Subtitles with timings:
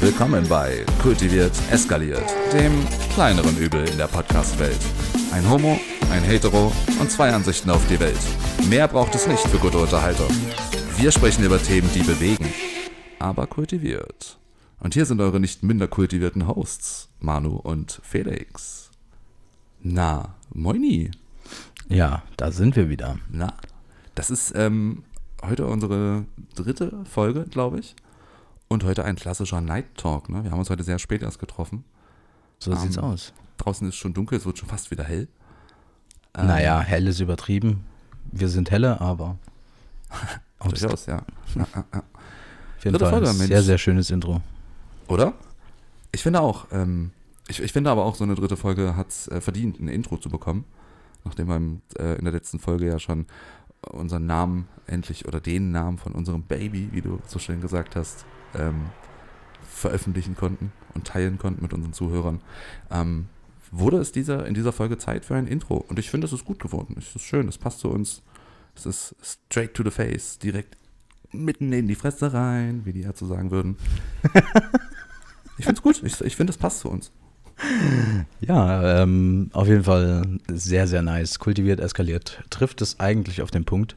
[0.00, 2.72] Willkommen bei Kultiviert Eskaliert, dem
[3.12, 4.78] kleineren Übel in der Podcast-Welt.
[5.30, 5.78] Ein Homo,
[6.10, 8.18] ein Hetero und zwei Ansichten auf die Welt.
[8.70, 10.30] Mehr braucht es nicht für gute Unterhaltung.
[10.96, 12.46] Wir sprechen über Themen, die bewegen,
[13.18, 14.38] aber kultiviert.
[14.78, 18.90] Und hier sind eure nicht minder kultivierten Hosts, Manu und Felix.
[19.82, 21.10] Na, moini.
[21.90, 23.18] Ja, da sind wir wieder.
[23.30, 23.52] Na,
[24.14, 25.02] das ist ähm,
[25.42, 26.24] heute unsere
[26.54, 27.94] dritte Folge, glaube ich.
[28.72, 30.28] Und heute ein klassischer Night Talk.
[30.28, 30.44] Ne?
[30.44, 31.82] Wir haben uns heute sehr spät erst getroffen.
[32.60, 33.32] So sieht's aus.
[33.56, 35.26] Draußen ist schon dunkel, es wird schon fast wieder hell.
[36.36, 37.84] Naja, hell ist übertrieben.
[38.30, 39.38] Wir sind helle, aber
[40.62, 41.24] Durchaus, ja.
[41.56, 41.98] ja, ja, ja.
[41.98, 43.48] auf jeden Dritte Fall Folge, ein Mensch.
[43.48, 44.40] sehr, sehr schönes Intro.
[45.08, 45.34] Oder?
[46.12, 46.66] Ich finde auch.
[46.70, 47.10] Ähm,
[47.48, 50.16] ich, ich finde aber auch, so eine dritte Folge hat es äh, verdient, ein Intro
[50.16, 50.64] zu bekommen.
[51.24, 53.26] Nachdem wir im, äh, in der letzten Folge ja schon
[53.80, 58.24] unseren Namen endlich oder den Namen von unserem Baby, wie du so schön gesagt hast,
[58.58, 58.86] ähm,
[59.80, 62.40] veröffentlichen konnten und teilen konnten mit unseren Zuhörern.
[62.90, 63.26] Ähm,
[63.70, 65.76] wurde es dieser, in dieser Folge Zeit für ein Intro.
[65.76, 66.96] Und ich finde, es ist gut geworden.
[66.98, 68.22] Es ist schön, es passt zu uns.
[68.76, 70.76] Es ist straight to the face, direkt
[71.32, 73.76] mitten in die Fresse rein, wie die ja zu sagen würden.
[75.58, 76.02] ich finde es gut.
[76.02, 77.12] Ich, ich finde, es passt zu uns.
[78.40, 81.38] Ja, ähm, auf jeden Fall sehr, sehr nice.
[81.38, 82.42] Kultiviert, eskaliert.
[82.50, 83.96] Trifft es eigentlich auf den Punkt.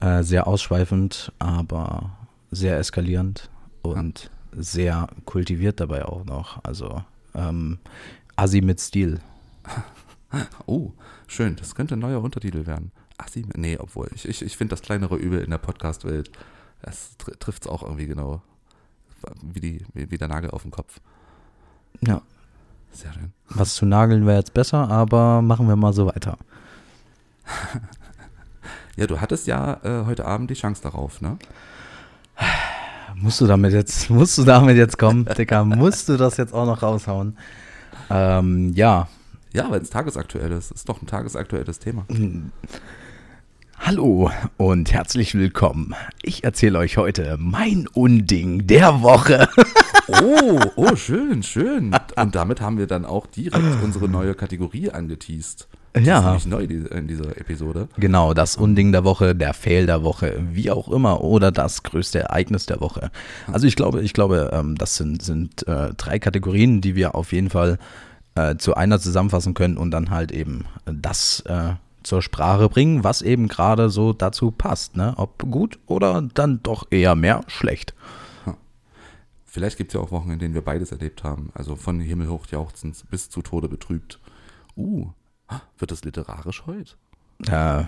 [0.00, 2.18] Äh, sehr ausschweifend, aber
[2.50, 3.50] sehr eskalierend
[3.82, 6.62] und sehr kultiviert dabei auch noch.
[6.64, 7.02] Also
[7.34, 7.78] ähm,
[8.36, 9.20] Assi mit Stil.
[10.66, 10.92] Oh,
[11.26, 11.56] schön.
[11.56, 12.92] Das könnte ein neuer Untertitel werden.
[13.16, 14.10] Ach, sie, nee, obwohl.
[14.14, 16.30] Ich, ich, ich finde das kleinere Übel in der Podcast-Welt,
[16.82, 18.42] das tr trifft es auch irgendwie genau.
[19.42, 21.00] Wie, die, wie, wie der Nagel auf dem Kopf.
[22.02, 22.20] Ja,
[22.92, 23.32] Sehr schön.
[23.48, 26.36] was zu nageln wäre jetzt besser, aber machen wir mal so weiter.
[28.96, 31.38] Ja, du hattest ja äh, heute Abend die Chance darauf, ne?
[33.20, 35.64] Musst du damit jetzt, musst du damit jetzt kommen, Dicker?
[35.64, 37.36] musst du das jetzt auch noch raushauen?
[38.10, 39.08] Ähm, ja.
[39.52, 40.70] Ja, weil es tagesaktuell ist.
[40.70, 42.06] Ist doch ein tagesaktuelles Thema.
[43.78, 45.94] Hallo und herzlich willkommen.
[46.22, 49.48] Ich erzähle euch heute mein Unding der Woche.
[50.22, 51.94] Oh, oh, schön, schön.
[52.16, 55.68] Und damit haben wir dann auch direkt unsere neue Kategorie angeteased.
[55.96, 56.34] Die Ja.
[56.34, 57.88] ist neu in dieser Episode.
[57.96, 62.20] Genau, das Unding der Woche, der Fail der Woche, wie auch immer, oder das größte
[62.20, 63.10] Ereignis der Woche.
[63.50, 67.32] Also ich glaube, ich glaube, ähm, das sind, sind äh, drei Kategorien, die wir auf
[67.32, 67.78] jeden Fall
[68.34, 73.22] äh, zu einer zusammenfassen können und dann halt eben das äh, zur Sprache bringen, was
[73.22, 75.14] eben gerade so dazu passt, ne?
[75.16, 77.94] Ob gut oder dann doch eher mehr schlecht.
[79.44, 81.50] Vielleicht gibt es ja auch Wochen, in denen wir beides erlebt haben.
[81.54, 84.20] Also von Himmel hoch jauchzend bis zu Tode betrübt.
[84.76, 85.08] Uh,
[85.78, 86.94] wird das literarisch heute?
[87.46, 87.84] Äh,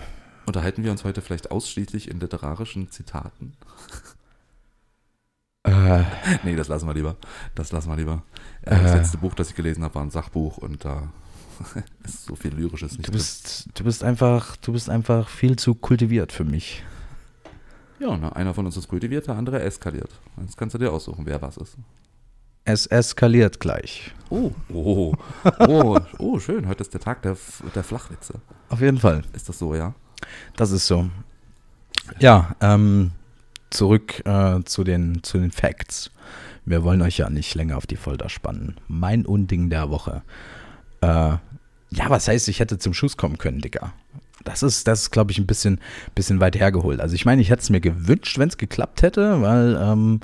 [0.46, 3.52] Unterhalten wir uns heute vielleicht ausschließlich in literarischen Zitaten?
[5.64, 6.02] äh,
[6.42, 7.16] Nee, das lassen wir lieber.
[7.54, 8.22] Das lassen wir lieber.
[8.62, 11.12] Äh, das letzte Buch, das ich gelesen habe, war ein Sachbuch und da
[12.04, 13.18] ist so viel Lyrisches nicht du drin.
[13.18, 16.82] bist, du bist einfach, du bist einfach viel zu kultiviert für mich.
[17.98, 20.10] Ja, na, einer von uns ist kultiviert, der andere eskaliert.
[20.40, 21.76] Jetzt kannst du dir aussuchen, wer was ist.
[22.64, 24.12] Es eskaliert gleich.
[24.28, 25.14] Oh, oh,
[25.60, 26.68] oh, oh, schön.
[26.68, 27.36] Heute ist der Tag der,
[27.74, 28.34] der Flachwitze.
[28.68, 29.22] Auf jeden Fall.
[29.32, 29.94] Ist das so, ja?
[30.56, 31.10] Das ist so.
[32.18, 33.12] Ja, ähm,
[33.70, 36.10] zurück äh, zu, den, zu den Facts.
[36.64, 38.76] Wir wollen euch ja nicht länger auf die Folter spannen.
[38.86, 40.22] Mein Unding der Woche.
[41.00, 43.92] Äh, ja, was heißt, ich hätte zum Schuss kommen können, Digga?
[44.44, 45.80] Das ist, das ist glaube ich, ein bisschen,
[46.14, 47.00] bisschen weit hergeholt.
[47.00, 50.20] Also ich meine, ich hätte es mir gewünscht, wenn es geklappt hätte, weil ähm,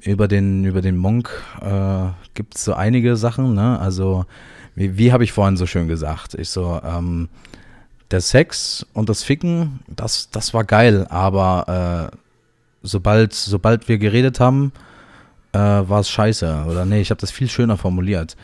[0.00, 1.30] über den, über den Monk
[1.60, 3.78] äh, gibt es so einige Sachen, ne?
[3.80, 4.24] Also,
[4.74, 6.34] wie, wie habe ich vorhin so schön gesagt?
[6.34, 7.28] Ich so, ähm,
[8.10, 12.16] der Sex und das Ficken, das, das war geil, aber äh,
[12.82, 14.72] sobald, sobald wir geredet haben,
[15.52, 16.66] äh, war es scheiße.
[16.68, 18.36] Oder nee, ich habe das viel schöner formuliert.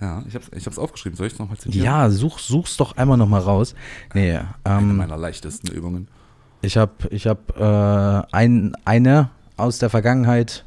[0.00, 1.16] Ja, ich hab's, ich hab's aufgeschrieben.
[1.16, 1.84] Soll ich es nochmal zitieren?
[1.84, 3.74] Ja, such, such's doch einmal nochmal raus.
[4.12, 6.08] Nee, Eine ähm, meiner leichtesten Übungen.
[6.60, 10.64] ich habe ich hab, äh, ein, eine aus der Vergangenheit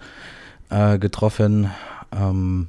[0.70, 1.70] äh, getroffen.
[2.12, 2.68] Ähm,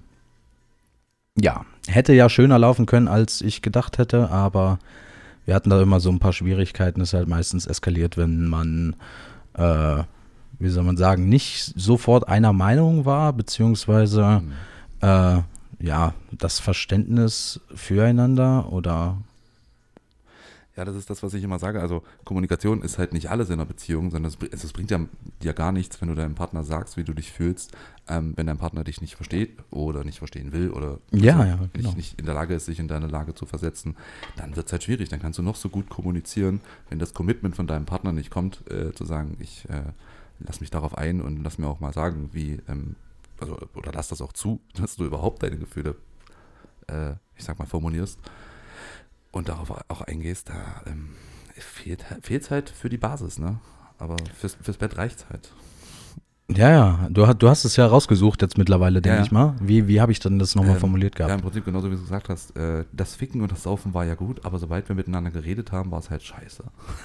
[1.39, 4.79] ja, hätte ja schöner laufen können, als ich gedacht hätte, aber
[5.47, 7.01] wir hatten da immer so ein paar Schwierigkeiten.
[7.01, 8.97] Es ist halt meistens eskaliert, wenn man,
[9.55, 10.03] äh,
[10.59, 14.53] wie soll man sagen, nicht sofort einer Meinung war, beziehungsweise Mhm.
[15.01, 15.43] äh,
[15.83, 19.17] ja, das Verständnis füreinander oder
[20.77, 21.81] Ja, das ist das, was ich immer sage.
[21.81, 25.01] Also Kommunikation ist halt nicht alles in einer Beziehung, sondern es, br- es bringt ja,
[25.43, 27.73] dir gar nichts, wenn du deinem Partner sagst, wie du dich fühlst,
[28.09, 31.57] ähm, wenn dein Partner dich nicht versteht oder nicht verstehen will oder Ja, also ja,
[31.61, 31.93] nicht, genau.
[31.95, 33.97] nicht in der Lage ist, sich in deine Lage zu versetzen,
[34.37, 35.09] dann wird es halt schwierig.
[35.09, 38.63] Dann kannst du noch so gut kommunizieren, wenn das Commitment von deinem Partner nicht kommt,
[38.71, 39.83] äh, zu sagen, ich äh,
[40.39, 42.95] lass mich darauf ein und lass mir auch mal sagen, wie, ähm,
[43.41, 45.97] also, oder lass das auch zu, dass du überhaupt deine Gefühle,
[46.87, 48.19] äh, ich sag mal, formulierst
[49.33, 51.11] und darauf auch eingehst, da ähm,
[51.57, 52.05] fehlt
[52.43, 53.59] es halt für die Basis, ne?
[53.99, 55.53] Aber fürs, fürs Bett reicht's halt.
[56.53, 59.25] Ja, ja, du, du hast es ja rausgesucht jetzt mittlerweile, denke Ja, ja.
[59.25, 59.55] ich mal.
[59.61, 61.43] Wie, wie habe ich denn das nochmal Ähm, formuliert Ja, im gehabt?
[61.45, 62.57] Prinzip genauso wie du gesagt hast.
[62.57, 65.93] Äh, das Ficken und das Saufen war ja gut, aber sobald wir miteinander geredet haben,
[65.93, 66.65] war es halt scheiße.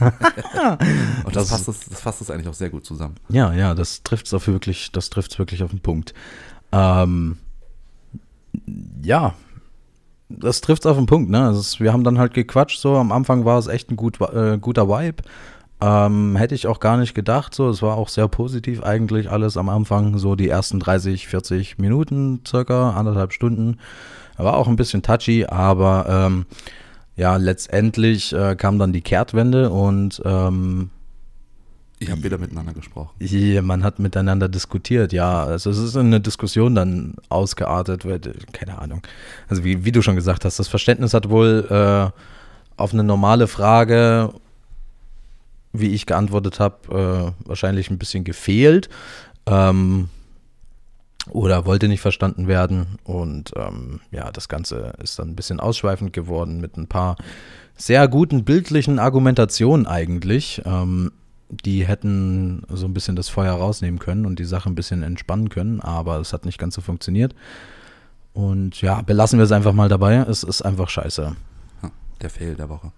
[1.25, 3.15] und das, Das- fasst es, das fasst es eigentlich auch sehr gut zusammen.
[3.29, 6.15] Ja, ja, das trifft es wirklich, das trifft wirklich auf den Punkt.
[6.71, 7.37] Ähm,
[9.03, 9.35] ja,
[10.39, 11.45] das trifft auf den Punkt, ne?
[11.45, 14.19] Also es, wir haben dann halt gequatscht, so am Anfang war es echt ein gut,
[14.21, 15.23] äh, guter Vibe.
[15.81, 17.69] Ähm, hätte ich auch gar nicht gedacht, so.
[17.69, 22.41] Es war auch sehr positiv eigentlich alles am Anfang, so die ersten 30, 40 Minuten
[22.47, 23.77] circa, anderthalb Stunden.
[24.37, 26.45] War auch ein bisschen touchy, aber ähm,
[27.15, 30.89] ja, letztendlich äh, kam dann die Kehrtwende und ähm,
[31.99, 33.11] Ich habe wieder miteinander gesprochen.
[33.19, 35.43] ja, man hat miteinander diskutiert, ja.
[35.45, 38.05] Also es ist in eine Diskussion dann ausgeartet,
[38.51, 39.01] keine Ahnung.
[39.47, 42.11] Also wie, wie du schon gesagt hast, das Verständnis hat wohl äh,
[42.75, 44.33] auf eine normale Frage,
[45.71, 48.89] wie ich geantwortet habe, äh, wahrscheinlich ein bisschen gefehlt.
[49.45, 50.09] Ähm,
[51.29, 52.99] oder wollte nicht verstanden werden.
[53.03, 57.15] Und ähm, ja, das Ganze ist dann ein bisschen ausschweifend geworden mit ein paar
[57.77, 60.61] sehr guten bildlichen Argumentationen eigentlich.
[60.65, 61.11] Ähm,
[61.63, 65.49] die hätten so ein bisschen das Feuer rausnehmen können und die Sache ein bisschen entspannen
[65.49, 67.35] können, aber es hat nicht ganz so funktioniert.
[68.33, 70.15] Und ja, belassen wir es einfach mal dabei.
[70.15, 71.35] Es ist einfach scheiße.
[72.21, 72.91] Der Fail der Woche.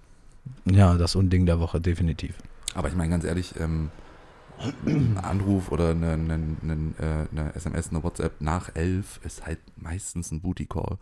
[0.65, 2.35] Ja, das Unding der Woche, definitiv.
[2.73, 3.89] Aber ich meine ganz ehrlich, ähm,
[4.85, 9.59] ein Anruf oder eine, eine, eine, äh, eine SMS, eine WhatsApp nach elf ist halt
[9.75, 10.97] meistens ein Booty-Call.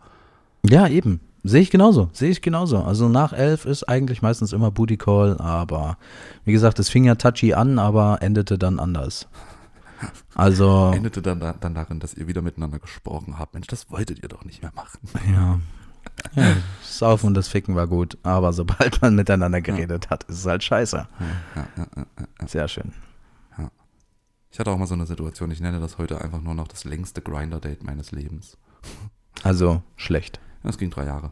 [0.68, 1.20] Ja, eben.
[1.44, 2.10] Sehe ich genauso.
[2.12, 2.82] Sehe ich genauso.
[2.82, 5.96] Also nach elf ist eigentlich meistens immer Booty Call, aber
[6.44, 9.28] wie gesagt, es fing ja touchy an, aber endete dann anders.
[10.34, 13.54] Also, Endete dann, da- dann darin, dass ihr wieder miteinander gesprochen habt.
[13.54, 14.98] Mensch, das wolltet ihr doch nicht mehr machen.
[15.32, 15.60] ja.
[16.42, 16.56] ja.
[16.82, 20.64] Saufen und das Ficken war gut, aber sobald man miteinander geredet hat, ist es halt
[20.64, 20.96] scheiße.
[20.96, 21.06] Ja,
[21.56, 21.66] ja,
[21.96, 22.06] ja,
[22.40, 22.48] ja.
[22.48, 22.92] Sehr schön.
[24.50, 26.84] Ich hatte auch mal so eine Situation, ich nenne das heute einfach nur noch das
[26.84, 28.56] längste Grinder-Date meines Lebens.
[29.42, 30.40] Also schlecht.
[30.66, 31.30] Das ging drei Jahre.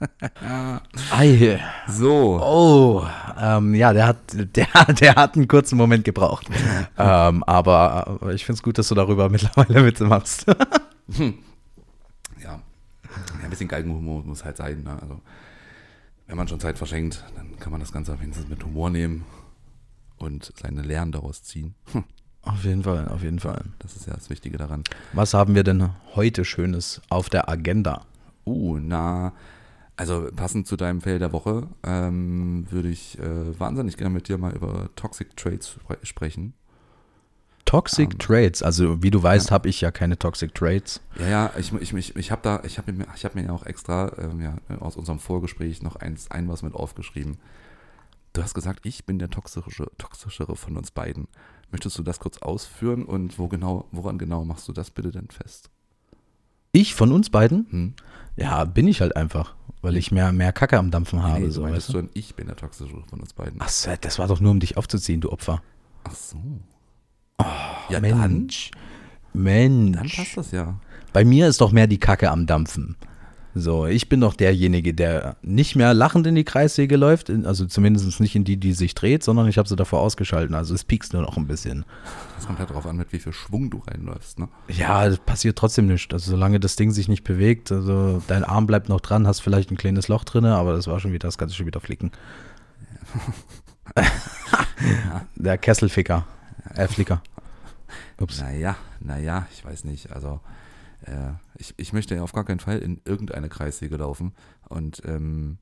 [1.12, 1.60] Ei.
[1.86, 2.40] So.
[2.42, 3.06] Oh,
[3.38, 4.16] ähm, ja, der hat,
[4.56, 4.66] der,
[5.00, 6.48] der hat einen kurzen Moment gebraucht.
[6.98, 10.44] ähm, aber äh, ich finde es gut, dass du darüber mittlerweile Witze machst.
[10.48, 11.24] Ja.
[12.42, 12.60] ja,
[13.44, 14.82] ein bisschen Galgenhumor muss halt sein.
[14.82, 14.98] Ne?
[15.00, 15.20] Also,
[16.26, 19.24] wenn man schon Zeit verschenkt, dann kann man das Ganze wenigstens mit Humor nehmen
[20.16, 21.74] und seine Lehren daraus ziehen.
[21.92, 22.04] Hm,
[22.42, 23.64] auf jeden Fall, auf jeden Fall.
[23.78, 24.84] Das ist ja das Wichtige daran.
[25.12, 28.06] Was haben wir denn heute Schönes auf der Agenda?
[28.46, 29.32] Uh, na,
[29.96, 34.38] also passend zu deinem Fail der Woche ähm, würde ich äh, wahnsinnig gerne mit dir
[34.38, 36.54] mal über Toxic Traits spre sprechen.
[37.66, 38.62] Toxic Ähm, Traits.
[38.62, 39.54] Also, wie du weißt, ja.
[39.54, 41.00] habe ich ja keine Toxic Traits.
[41.18, 43.52] Ja, ja, ich, ich, ich, ich habe da, ich habe mir, ich hab mir ja
[43.52, 47.36] auch extra ähm, ja, aus unserem Vorgespräch noch eins, ein was mit aufgeschrieben.
[48.32, 51.28] Du hast gesagt, ich bin der toxische, toxischere von uns beiden.
[51.70, 55.28] Möchtest du das kurz ausführen und wo genau, woran genau machst du das bitte denn
[55.28, 55.70] fest?
[56.72, 57.66] Ich von uns beiden?
[57.70, 57.94] Hm?
[58.36, 61.40] Ja, bin ich halt einfach, weil ich mehr, mehr Kacke am Dampfen habe.
[61.40, 63.56] nee, so, meintest weißt du denn, ich bin der toxischere von uns beiden.
[63.60, 65.62] Ach, so, das war doch nur, um dich aufzuziehen, du Opfer.
[66.04, 66.38] Ach so.
[67.88, 68.70] ja, dann, Mensch.
[69.32, 69.96] Mensch.
[69.96, 70.80] dann passt das ja.
[71.12, 72.96] Bei mir ist doch mehr die Kacke am Dampfen.
[73.54, 78.20] So, ich bin doch derjenige, der nicht mehr lachend in die Kreissäge läuft, also zumindest
[78.20, 80.54] nicht in die, die sich dreht, sondern ich habe sie davor ausgeschalten.
[80.54, 81.84] Also es piekst nur noch ein bisschen.
[82.36, 84.48] Das kommt halt darauf an, mit wie viel Schwung du reinläufst, ne?
[84.68, 86.12] Ja, es passiert trotzdem nichts.
[86.12, 89.70] Also solange das Ding sich nicht bewegt, also dein Arm bleibt noch dran, hast vielleicht
[89.72, 92.12] ein kleines Loch drin, aber das war schon wieder, das kannst du schon wieder flicken.
[95.34, 96.24] Der Kesselficker.
[96.74, 97.22] Äh, Flicker.
[98.18, 98.40] Ups.
[98.40, 100.12] Naja, naja, ich weiß nicht.
[100.12, 100.40] Also,
[101.06, 104.34] äh, ich, ich möchte ja auf gar keinen Fall in irgendeine Kreissäge laufen.
[104.68, 105.58] Und ähm,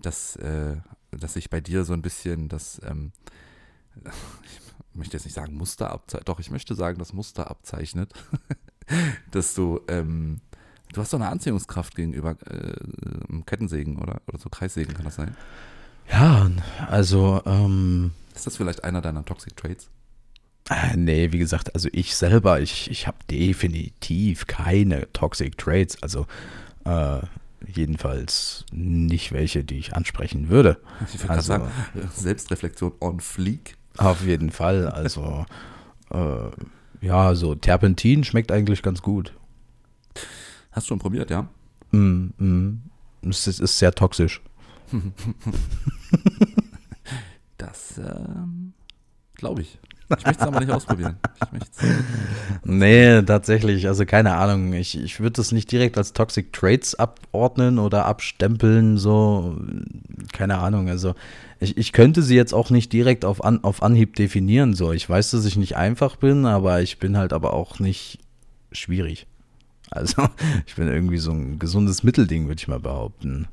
[0.00, 0.76] dass, äh,
[1.10, 3.12] dass sich bei dir so ein bisschen das, ähm,
[4.92, 8.12] ich möchte jetzt nicht sagen Muster abzeichnet, doch, ich möchte sagen, das Muster abzeichnet,
[9.30, 10.40] dass du, ähm,
[10.92, 15.36] du hast so eine Anziehungskraft gegenüber äh, Kettensägen oder, oder so Kreissägen, kann das sein?
[16.10, 16.50] Ja,
[16.88, 19.88] also, ähm, Ist das vielleicht einer deiner Toxic Traits?
[20.70, 26.26] Äh, Nee, wie gesagt, also ich selber, ich, ich habe definitiv keine Toxic Traits, also
[26.84, 27.20] äh,
[27.66, 30.78] jedenfalls nicht welche, die ich ansprechen würde.
[31.12, 33.76] Ich würde Also- gerade sagen, Selbstreflexion on fleek.
[33.96, 35.46] Auf jeden Fall, also
[36.10, 36.50] äh,
[37.00, 39.34] ja, so Terpentin schmeckt eigentlich ganz gut.
[40.72, 41.48] Hast du schon probiert, ja?
[41.92, 42.82] Mm, mm.
[43.28, 44.40] Es ist, ist sehr toxisch.
[47.56, 48.72] Das ähm,
[49.34, 49.78] glaube ich.
[50.10, 51.16] Ich möchte es aber nicht ausprobieren.
[52.64, 53.86] Nee, tatsächlich.
[53.86, 54.72] Also keine Ahnung.
[54.74, 58.98] Ich, ich würde das nicht direkt als Toxic Traits abordnen oder abstempeln.
[58.98, 59.56] So,
[60.32, 60.88] keine Ahnung.
[60.88, 61.14] Also
[61.60, 64.74] ich, ich könnte sie jetzt auch nicht direkt auf, An, auf Anhieb definieren.
[64.74, 68.18] So, ich weiß, dass ich nicht einfach bin, aber ich bin halt aber auch nicht
[68.72, 69.26] schwierig.
[69.90, 70.28] Also
[70.66, 73.48] ich bin irgendwie so ein gesundes Mittelding, würde ich mal behaupten.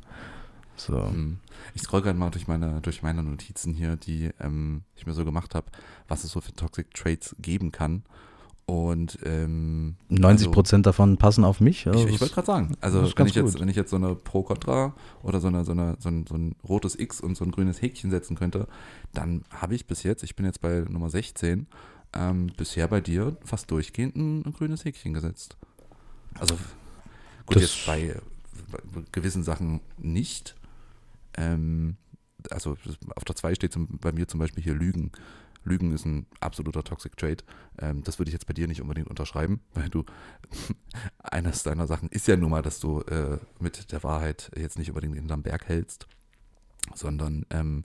[0.75, 0.98] So.
[0.98, 1.38] Hm.
[1.75, 5.25] Ich scroll gerade mal durch meine, durch meine Notizen hier, die ähm, ich mir so
[5.25, 5.68] gemacht habe,
[6.08, 8.03] was es so für Toxic Traits geben kann.
[8.65, 11.88] Und ähm, 90 also Prozent also, davon passen auf mich.
[11.88, 14.15] Also ich, ich wollte gerade sagen, also wenn ich, jetzt, wenn ich jetzt so eine
[14.15, 17.51] Pro-Contra oder so, eine, so, eine, so, ein, so ein rotes X und so ein
[17.51, 18.68] grünes Häkchen setzen könnte,
[19.13, 21.68] dann habe ich bis jetzt, ich bin jetzt bei Nummer 16,
[22.13, 25.58] ähm, bisher bei dir fast durchgehend ein, ein grünes Häkchen gesetzt.
[26.39, 26.56] Also
[27.46, 28.15] gut, das jetzt bei,
[28.72, 30.56] bei, gewissen Sachen nicht.
[31.38, 31.97] Ähm,
[32.50, 32.75] also
[33.15, 35.11] auf der 2 steht zum, bei mir zum Beispiel hier Lügen.
[35.63, 37.43] Lügen ist ein absoluter Toxic Trade.
[37.79, 40.05] Ähm, das würde ich jetzt bei dir nicht unbedingt unterschreiben, weil du,
[41.19, 44.89] eines deiner Sachen ist ja nun mal, dass du äh, mit der Wahrheit jetzt nicht
[44.89, 46.07] unbedingt hinterm Berg hältst,
[46.95, 47.83] sondern ähm,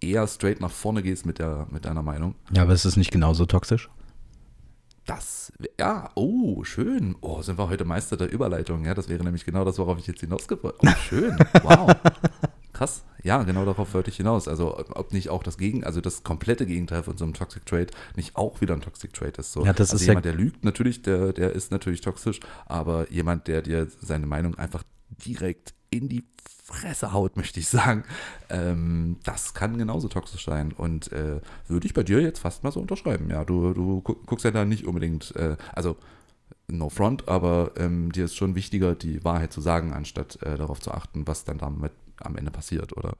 [0.00, 2.34] eher straight nach vorne gehst mit, der, mit deiner Meinung.
[2.52, 3.90] Ja, aber ist es nicht genauso toxisch?
[5.04, 7.16] Das, ja, oh, schön.
[7.20, 8.84] Oh, sind wir heute Meister der Überleitung.
[8.84, 11.36] Ja, das wäre nämlich genau das, worauf ich jetzt hinausgebracht Oh, schön.
[11.62, 11.92] Wow.
[12.82, 13.04] Krass.
[13.22, 14.48] Ja, genau darauf wollte ich hinaus.
[14.48, 17.86] Also, ob nicht auch das Gegen, also das komplette Gegenteil von so einem Toxic Trade
[18.16, 19.52] nicht auch wieder ein Toxic Trade ist.
[19.52, 19.64] So.
[19.64, 23.46] Ja, das also ist jemand, der lügt, natürlich, der, der ist natürlich toxisch, aber jemand,
[23.46, 24.82] der dir seine Meinung einfach
[25.24, 26.24] direkt in die
[26.64, 28.02] Fresse haut, möchte ich sagen,
[28.50, 30.72] ähm, das kann genauso toxisch sein.
[30.72, 33.30] Und äh, würde ich bei dir jetzt fast mal so unterschreiben.
[33.30, 35.96] Ja, du, du guckst ja da nicht unbedingt, äh, also
[36.66, 40.80] no front, aber ähm, dir ist schon wichtiger, die Wahrheit zu sagen, anstatt äh, darauf
[40.80, 43.14] zu achten, was dann damit am Ende passiert, oder?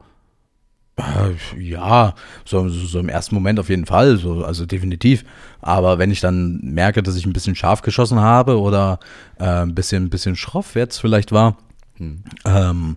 [0.97, 5.25] Äh, ja, so, so, im ersten Moment auf jeden Fall, so, also definitiv.
[5.61, 9.01] Aber wenn ich dann merke, dass ich ein bisschen scharf geschossen habe oder
[9.39, 11.57] äh, ein bisschen, ein bisschen schroff jetzt vielleicht war,
[11.97, 12.25] hm.
[12.45, 12.97] ähm,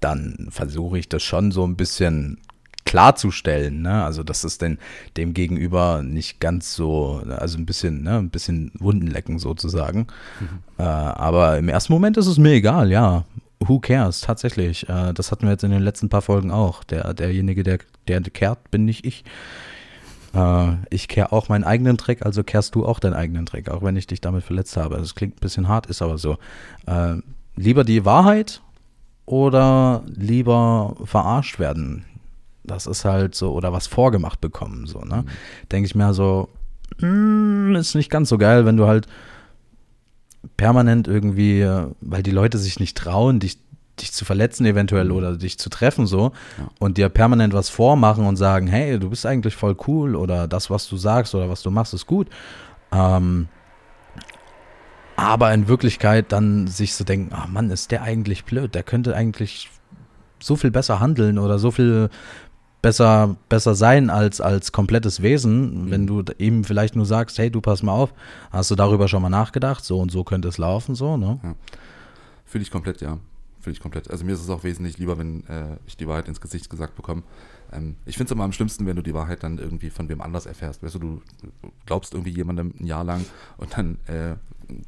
[0.00, 2.38] dann versuche ich das schon so ein bisschen
[2.84, 4.04] klarzustellen, ne?
[4.04, 4.78] Also dass es denn
[5.16, 10.06] dem Gegenüber nicht ganz so, also ein bisschen, ne, ein bisschen Wunden lecken sozusagen.
[10.40, 10.62] Mhm.
[10.78, 13.24] Äh, aber im ersten Moment ist es mir egal, ja.
[13.60, 14.88] Who cares, tatsächlich.
[14.88, 16.84] Äh, das hatten wir jetzt in den letzten paar Folgen auch.
[16.84, 19.24] Der, derjenige, der, der kehrt, bin nicht ich.
[20.34, 23.82] Äh, ich kehre auch meinen eigenen Trick, also kehrst du auch deinen eigenen Trick, auch
[23.82, 24.98] wenn ich dich damit verletzt habe.
[24.98, 26.36] Das klingt ein bisschen hart, ist aber so.
[26.86, 27.16] Äh,
[27.56, 28.60] lieber die Wahrheit
[29.24, 32.04] oder lieber verarscht werden?
[32.62, 35.22] Das ist halt so, oder was vorgemacht bekommen, so, ne?
[35.24, 35.68] Mhm.
[35.70, 36.48] Denke ich mir so,
[37.00, 39.06] mm, ist nicht ganz so geil, wenn du halt
[40.56, 41.66] permanent irgendwie,
[42.00, 43.58] weil die Leute sich nicht trauen, dich,
[44.00, 45.12] dich zu verletzen eventuell mhm.
[45.12, 46.68] oder dich zu treffen so ja.
[46.78, 50.70] und dir permanent was vormachen und sagen, hey, du bist eigentlich voll cool oder das,
[50.70, 52.28] was du sagst oder was du machst, ist gut.
[52.92, 53.48] Ähm,
[55.16, 59.16] aber in Wirklichkeit dann sich so denken, ach Mann, ist der eigentlich blöd, der könnte
[59.16, 59.70] eigentlich
[60.38, 62.10] so viel besser handeln oder so viel
[62.82, 65.90] besser, besser sein als, als komplettes Wesen, mhm.
[65.90, 68.12] wenn du ihm vielleicht nur sagst, hey, du pass mal auf,
[68.50, 71.38] hast du darüber schon mal nachgedacht, so und so könnte es laufen, so, ne?
[71.42, 71.54] Ja.
[72.44, 73.18] Fühle ich komplett, ja.
[73.60, 74.10] Fühle ich komplett.
[74.10, 76.94] Also mir ist es auch wesentlich lieber, wenn äh, ich die Wahrheit ins Gesicht gesagt
[76.94, 77.22] bekomme.
[77.72, 80.20] Ähm, ich finde es immer am schlimmsten, wenn du die Wahrheit dann irgendwie von wem
[80.20, 80.82] anders erfährst.
[80.82, 81.22] Weißt du, du
[81.86, 83.24] glaubst irgendwie jemandem ein Jahr lang
[83.56, 84.36] und dann äh,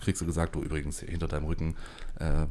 [0.01, 1.77] kriegst du gesagt, du übrigens hinter deinem Rücken
[2.19, 2.47] äh,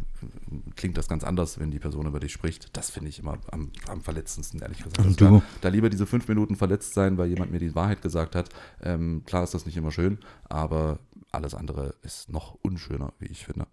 [0.75, 2.75] klingt das ganz anders, wenn die Person über dich spricht.
[2.75, 5.00] Das finde ich immer am, am verletzendsten, ehrlich gesagt.
[5.00, 8.36] Also da, da, lieber diese fünf Minuten verletzt sein, weil jemand mir die Wahrheit gesagt
[8.36, 8.50] hat.
[8.81, 11.00] Ähm, klar ist das nicht immer schön, aber
[11.31, 13.67] alles andere ist noch unschöner, wie ich finde.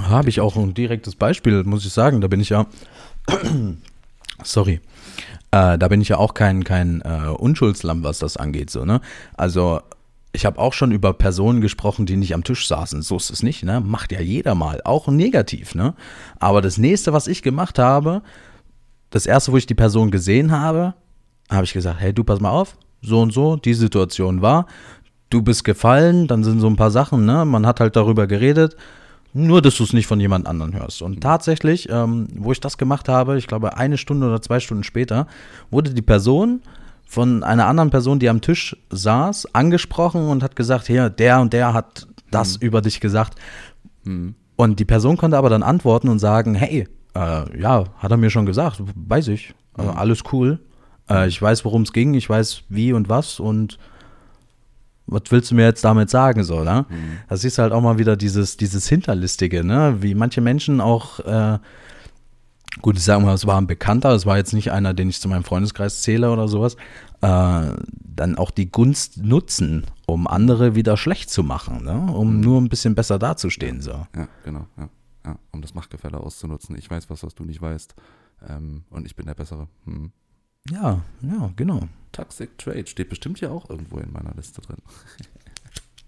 [0.00, 2.20] Habe ich auch ein direktes Beispiel, muss ich sagen.
[2.20, 2.66] Da bin ich ja.
[4.42, 4.80] Sorry.
[5.50, 8.70] Äh, da bin ich ja auch kein, kein äh, Unschuldslamm, was das angeht.
[8.70, 9.00] So, ne?
[9.36, 9.80] Also
[10.32, 13.02] ich habe auch schon über Personen gesprochen, die nicht am Tisch saßen.
[13.02, 13.80] So ist es nicht, ne?
[13.80, 15.94] Macht ja jeder mal, auch negativ, ne?
[16.38, 18.22] Aber das nächste, was ich gemacht habe,
[19.10, 20.94] das erste, wo ich die Person gesehen habe,
[21.50, 24.66] habe ich gesagt, hey, du pass mal auf, so und so, die Situation war,
[25.30, 27.44] du bist gefallen, dann sind so ein paar Sachen, ne?
[27.46, 28.76] Man hat halt darüber geredet,
[29.36, 31.02] nur dass du es nicht von jemand anderem hörst.
[31.02, 34.82] Und tatsächlich, ähm, wo ich das gemacht habe, ich glaube eine Stunde oder zwei Stunden
[34.82, 35.26] später,
[35.70, 36.62] wurde die Person
[37.06, 41.52] von einer anderen Person, die am Tisch saß, angesprochen und hat gesagt, hier, der und
[41.52, 42.66] der hat das mhm.
[42.66, 43.38] über dich gesagt.
[44.04, 44.34] Mhm.
[44.56, 48.30] Und die Person konnte aber dann antworten und sagen, hey, äh, ja, hat er mir
[48.30, 49.90] schon gesagt, weiß ich, äh, mhm.
[49.90, 50.60] alles cool.
[51.08, 53.78] Äh, ich weiß, worum es ging, ich weiß wie und was und
[55.06, 56.86] was willst du mir jetzt damit sagen, so, ne?
[56.88, 57.18] Mhm.
[57.28, 59.96] Das ist halt auch mal wieder dieses, dieses Hinterlistige, ne?
[60.00, 61.58] Wie manche Menschen auch äh,
[62.82, 65.20] Gut, ich sage mal, es war ein Bekannter, es war jetzt nicht einer, den ich
[65.20, 66.76] zu meinem Freundeskreis zähle oder sowas,
[67.22, 72.12] äh, dann auch die Gunst nutzen, um andere wieder schlecht zu machen, ne?
[72.12, 73.80] um nur ein bisschen besser dazustehen.
[73.80, 74.06] So.
[74.14, 74.88] Ja, genau, ja,
[75.24, 75.38] ja.
[75.52, 76.76] Um das Machtgefälle auszunutzen.
[76.76, 77.94] Ich weiß was, was du nicht weißt.
[78.48, 79.68] Ähm, und ich bin der Bessere.
[79.84, 80.12] Hm.
[80.70, 81.80] Ja, ja, genau.
[82.16, 84.78] Toxic Trade steht bestimmt ja auch irgendwo in meiner Liste drin.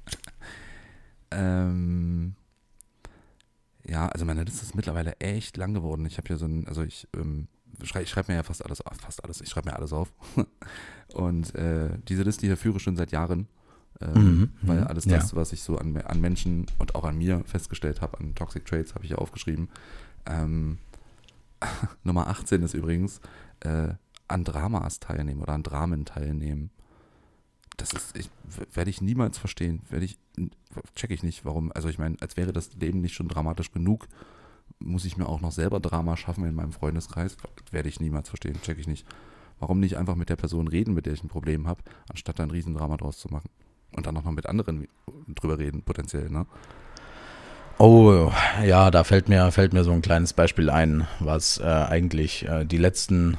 [1.30, 2.34] ähm,
[3.86, 6.06] ja, also meine Liste ist mittlerweile echt lang geworden.
[6.06, 7.48] Ich habe hier so ein, also ich, ähm,
[7.82, 10.10] schrei, ich schreibe mir ja fast alles auf, fast alles, ich schreibe mir alles auf.
[11.12, 13.46] Und äh, diese Liste hier führe ich schon seit Jahren.
[14.00, 15.36] Ähm, Mhm, weil mhm, alles das, ja.
[15.36, 18.94] was ich so an, an Menschen und auch an mir festgestellt habe, an Toxic Traits,
[18.94, 19.68] habe ich ja aufgeschrieben.
[20.24, 20.78] Ähm,
[22.04, 23.20] Nummer 18 ist übrigens
[23.60, 23.88] äh,
[24.28, 26.70] an Dramas teilnehmen oder an Dramen teilnehmen.
[27.76, 28.30] Das ist,
[28.74, 29.82] werde ich niemals verstehen.
[29.88, 30.18] Werde ich,
[30.94, 31.70] check ich nicht, warum.
[31.72, 34.08] Also ich meine, als wäre das Leben nicht schon dramatisch genug,
[34.80, 37.36] muss ich mir auch noch selber Drama schaffen in meinem Freundeskreis.
[37.70, 39.06] Werde ich niemals verstehen, check ich nicht.
[39.60, 42.44] Warum nicht einfach mit der Person reden, mit der ich ein Problem habe, anstatt da
[42.44, 43.50] ein Riesendrama draus zu machen?
[43.96, 44.86] Und dann auch noch mit anderen
[45.28, 46.46] drüber reden, potenziell, ne?
[47.78, 48.32] Oh,
[48.64, 52.64] ja, da fällt mir, fällt mir so ein kleines Beispiel ein, was äh, eigentlich äh,
[52.64, 53.36] die letzten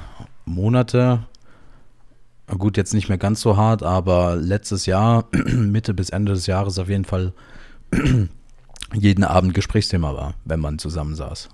[0.50, 1.26] Monate,
[2.46, 6.78] gut, jetzt nicht mehr ganz so hart, aber letztes Jahr, Mitte bis Ende des Jahres
[6.78, 7.32] auf jeden Fall
[8.94, 11.48] jeden Abend Gesprächsthema war, wenn man zusammensaß.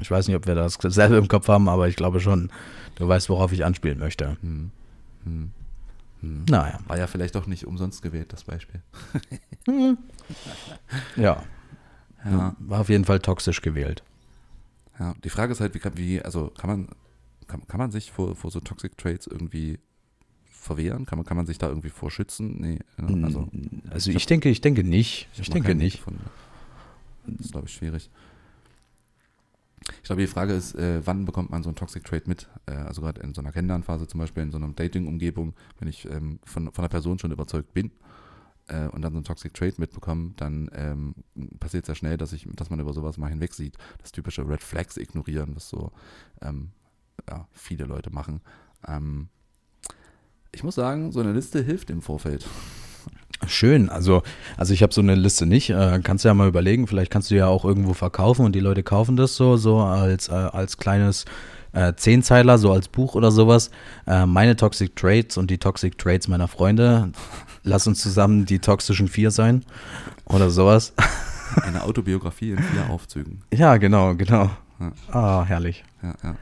[0.00, 2.50] Ich weiß nicht, ob wir das selber im Kopf haben, aber ich glaube schon,
[2.96, 4.36] du weißt, worauf ich anspielen möchte.
[4.40, 4.70] Hm.
[5.24, 5.50] Hm.
[6.20, 6.44] Hm.
[6.48, 8.82] Naja, War ja vielleicht doch nicht umsonst gewählt, das Beispiel.
[11.16, 11.42] ja,
[12.24, 12.54] Ja.
[12.58, 14.02] war auf jeden Fall toxisch gewählt.
[14.98, 16.88] Ja, die Frage ist halt, wie kann, wie, also kann man,
[17.50, 19.78] kann, kann man sich vor, vor so Toxic Traits irgendwie
[20.44, 21.06] verwehren?
[21.06, 22.60] Kann man, kann man sich da irgendwie vor schützen?
[22.60, 23.24] Nee, ne?
[23.24, 23.48] also
[23.90, 25.28] Also ich denke, ich denke nicht.
[25.32, 25.98] Ich, hab noch denke nicht.
[25.98, 26.24] gefunden.
[27.26, 28.10] Das ist, glaube ich, schwierig.
[29.96, 32.48] Ich glaube, die Frage ist, äh, wann bekommt man so einen Toxic Trait mit?
[32.66, 36.04] Äh, also gerade in so einer Kennenlernphase zum Beispiel, in so einer Dating-Umgebung, wenn ich
[36.04, 37.90] ähm, von, von der Person schon überzeugt bin
[38.68, 41.14] äh, und dann so einen Toxic Trait mitbekomme, dann ähm,
[41.58, 43.76] passiert sehr schnell, dass, ich, dass man über sowas mal hinweg sieht.
[43.98, 45.92] Das typische Red Flags ignorieren, was so
[46.42, 46.70] ähm,
[47.28, 48.40] ja, viele Leute machen.
[48.86, 49.28] Ähm,
[50.52, 52.46] ich muss sagen, so eine Liste hilft im Vorfeld.
[53.46, 54.22] Schön, also,
[54.58, 55.70] also ich habe so eine Liste nicht.
[55.70, 58.60] Äh, kannst du ja mal überlegen, vielleicht kannst du ja auch irgendwo verkaufen und die
[58.60, 61.24] Leute kaufen das so, so als, äh, als kleines
[61.72, 63.70] äh, Zehnzeiler, so als Buch oder sowas.
[64.06, 67.12] Äh, meine Toxic Traits und die Toxic Traits meiner Freunde.
[67.62, 69.64] Lass uns zusammen die toxischen vier sein
[70.26, 70.92] oder sowas.
[71.62, 73.42] Eine Autobiografie in vier Aufzügen.
[73.52, 74.50] Ja, genau, genau.
[74.80, 74.92] Ja.
[75.08, 75.84] Ah, herrlich.
[76.02, 76.36] ja, ja.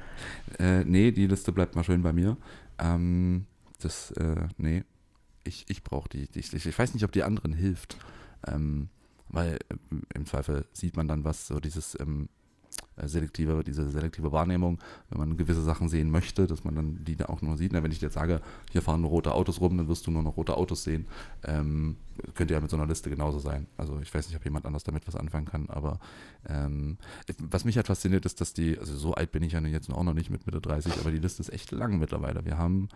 [0.58, 2.36] Äh, nee, die Liste bleibt mal schön bei mir.
[2.78, 3.46] Ähm,
[3.80, 4.84] das, äh, nee,
[5.44, 6.40] ich, ich brauche die, die.
[6.40, 7.96] Ich, ich weiß nicht, ob die anderen hilft.
[8.46, 8.88] Ähm,
[9.28, 12.28] weil ähm, im Zweifel sieht man dann was, so dieses ähm,
[12.96, 14.78] äh, selektive, diese selektive Wahrnehmung,
[15.10, 17.72] wenn man gewisse Sachen sehen möchte, dass man dann die da auch nur sieht.
[17.72, 20.22] Na, wenn ich jetzt sage, hier fahren nur rote Autos rum, dann wirst du nur
[20.22, 21.06] noch rote Autos sehen.
[21.44, 21.96] Ähm,
[22.34, 23.66] könnte ja mit so einer Liste genauso sein.
[23.76, 26.00] Also ich weiß nicht, ob jemand anders damit was anfangen kann, aber
[26.48, 26.98] ähm,
[27.38, 30.02] was mich halt fasziniert, ist, dass die, also so alt bin ich ja jetzt auch
[30.02, 32.44] noch nicht mit Mitte 30, aber die Liste ist echt lang mittlerweile.
[32.44, 32.88] Wir haben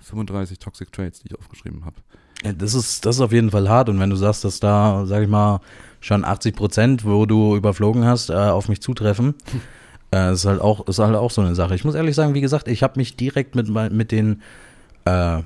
[0.00, 1.96] 35 Toxic Traits, die ich aufgeschrieben habe.
[2.44, 3.88] Ja, das ist, das ist auf jeden Fall hart.
[3.88, 5.60] Und wenn du sagst, dass da, sag ich mal,
[6.00, 9.34] schon 80 Prozent, wo du überflogen hast, äh, auf mich zutreffen,
[10.14, 11.74] äh, ist, halt auch, ist halt auch so eine Sache.
[11.74, 14.42] Ich muss ehrlich sagen, wie gesagt, ich habe mich direkt mit, mit den,
[15.04, 15.38] äh,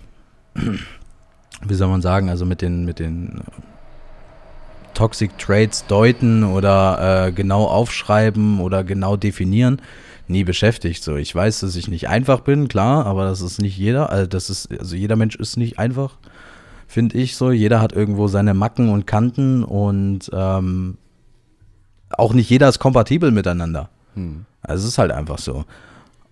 [1.63, 3.41] wie soll man sagen, also mit den, mit den
[4.95, 9.81] Toxic Traits deuten oder äh, genau aufschreiben oder genau definieren
[10.31, 11.03] nie beschäftigt.
[11.03, 14.11] So, ich weiß, dass ich nicht einfach bin, klar, aber das ist nicht jeder.
[14.11, 16.17] Also das ist, also jeder Mensch ist nicht einfach,
[16.87, 17.51] finde ich so.
[17.51, 20.97] Jeder hat irgendwo seine Macken und Kanten und ähm,
[22.11, 23.91] auch nicht jeder ist kompatibel miteinander.
[24.15, 24.45] Hm.
[24.63, 25.65] Also es ist halt einfach so.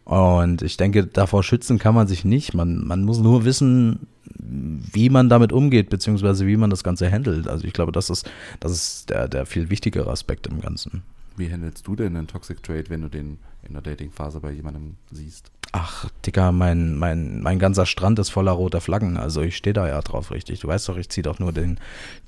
[0.04, 2.54] Und ich denke, davor schützen kann man sich nicht.
[2.54, 4.06] Man, man muss nur wissen,
[4.38, 7.46] wie man damit umgeht, beziehungsweise wie man das Ganze handelt.
[7.46, 11.02] Also ich glaube, das ist, das ist der, der viel wichtigere Aspekt im Ganzen.
[11.36, 14.96] Wie handelst du denn einen Toxic Trait, wenn du den in der Dating-Phase bei jemandem
[15.10, 15.50] siehst?
[15.72, 19.18] Ach, Dicker, mein, mein, mein ganzer Strand ist voller roter Flaggen.
[19.18, 20.60] Also ich stehe da ja drauf richtig.
[20.60, 21.78] Du weißt doch, ich ziehe doch nur den,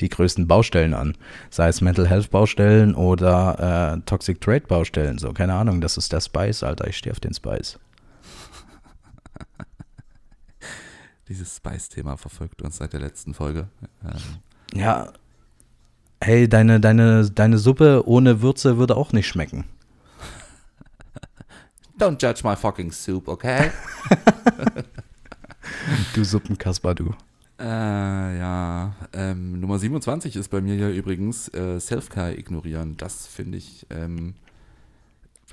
[0.01, 1.17] die größten Baustellen an.
[1.49, 5.19] Sei es Mental Health Baustellen oder äh, Toxic Trade Baustellen.
[5.19, 6.87] So, keine Ahnung, das ist der Spice, Alter.
[6.89, 7.79] Ich stehe auf den Spice.
[11.29, 13.69] Dieses Spice-Thema verfolgt uns seit der letzten Folge.
[14.05, 15.13] Ähm, Ja.
[16.23, 19.65] Hey, deine, deine, deine Suppe ohne Würze würde auch nicht schmecken.
[22.01, 23.71] Don't judge my fucking soup, okay?
[26.15, 27.15] Du Suppenkasper, du.
[27.59, 27.65] Äh,
[28.39, 28.95] ja.
[29.13, 32.97] Ähm, Nummer 27 ist bei mir ja übrigens äh, Self-Care ignorieren.
[32.97, 34.35] Das finde ich, ähm,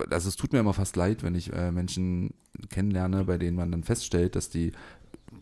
[0.10, 2.34] also es tut mir immer fast leid, wenn ich äh, Menschen
[2.70, 4.72] kennenlerne, bei denen man dann feststellt, dass die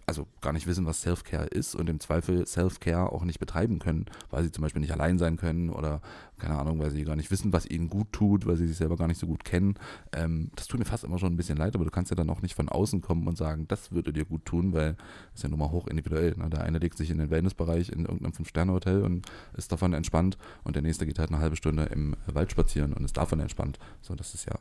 [0.06, 4.06] also gar nicht wissen, was Self-Care ist und im Zweifel Self-Care auch nicht betreiben können,
[4.30, 6.02] weil sie zum Beispiel nicht allein sein können oder
[6.38, 8.98] keine Ahnung, weil sie gar nicht wissen, was ihnen gut tut, weil sie sich selber
[8.98, 9.76] gar nicht so gut kennen.
[10.12, 12.30] Ähm, das tut mir fast immer schon ein bisschen leid, aber du kannst ja dann
[12.30, 14.94] auch nicht von außen kommen und sagen, das würde dir gut tun, weil
[15.32, 16.36] das ist ja nun mal hoch individuell.
[16.38, 16.50] Ne?
[16.50, 20.76] Der eine legt sich in den Wellnessbereich in irgendeinem Fünf-Sterne-Hotel und ist davon entspannt und
[20.76, 23.80] der nächste geht halt eine halbe Stunde im Wald spazieren und ist davon entspannt.
[24.02, 24.56] So, das ist ja,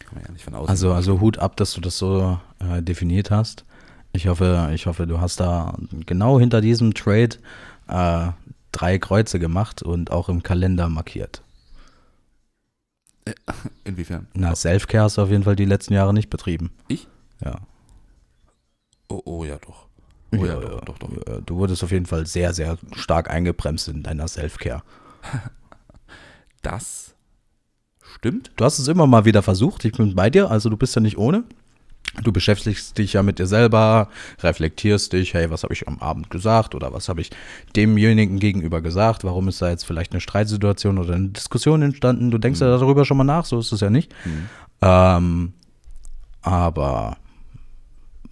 [0.00, 0.68] kann man ja nicht von außen.
[0.68, 3.64] Also, also Hut ab, dass du das so äh, definiert hast.
[4.12, 5.74] Ich hoffe, ich hoffe, du hast da
[6.06, 7.36] genau hinter diesem Trade
[7.88, 8.28] äh,
[8.72, 11.42] drei Kreuze gemacht und auch im Kalender markiert.
[13.84, 14.26] Inwiefern?
[14.34, 16.70] Na, Selfcare hast du auf jeden Fall die letzten Jahre nicht betrieben.
[16.88, 17.06] Ich?
[17.44, 17.60] Ja.
[19.08, 19.86] Oh, oh ja, doch.
[20.32, 21.10] Oh ja, doch, doch, doch.
[21.26, 24.82] Ja, Du wurdest auf jeden Fall sehr, sehr stark eingebremst in deiner Selfcare.
[26.62, 27.14] Das
[28.00, 28.50] stimmt.
[28.56, 31.00] Du hast es immer mal wieder versucht, ich bin bei dir, also du bist ja
[31.00, 31.44] nicht ohne.
[32.22, 34.08] Du beschäftigst dich ja mit dir selber,
[34.42, 37.30] reflektierst dich, hey, was habe ich am Abend gesagt oder was habe ich
[37.76, 42.38] demjenigen gegenüber gesagt, warum ist da jetzt vielleicht eine Streitsituation oder eine Diskussion entstanden, du
[42.38, 44.12] denkst ja darüber schon mal nach, so ist es ja nicht.
[44.82, 45.52] Ähm,
[46.42, 47.16] aber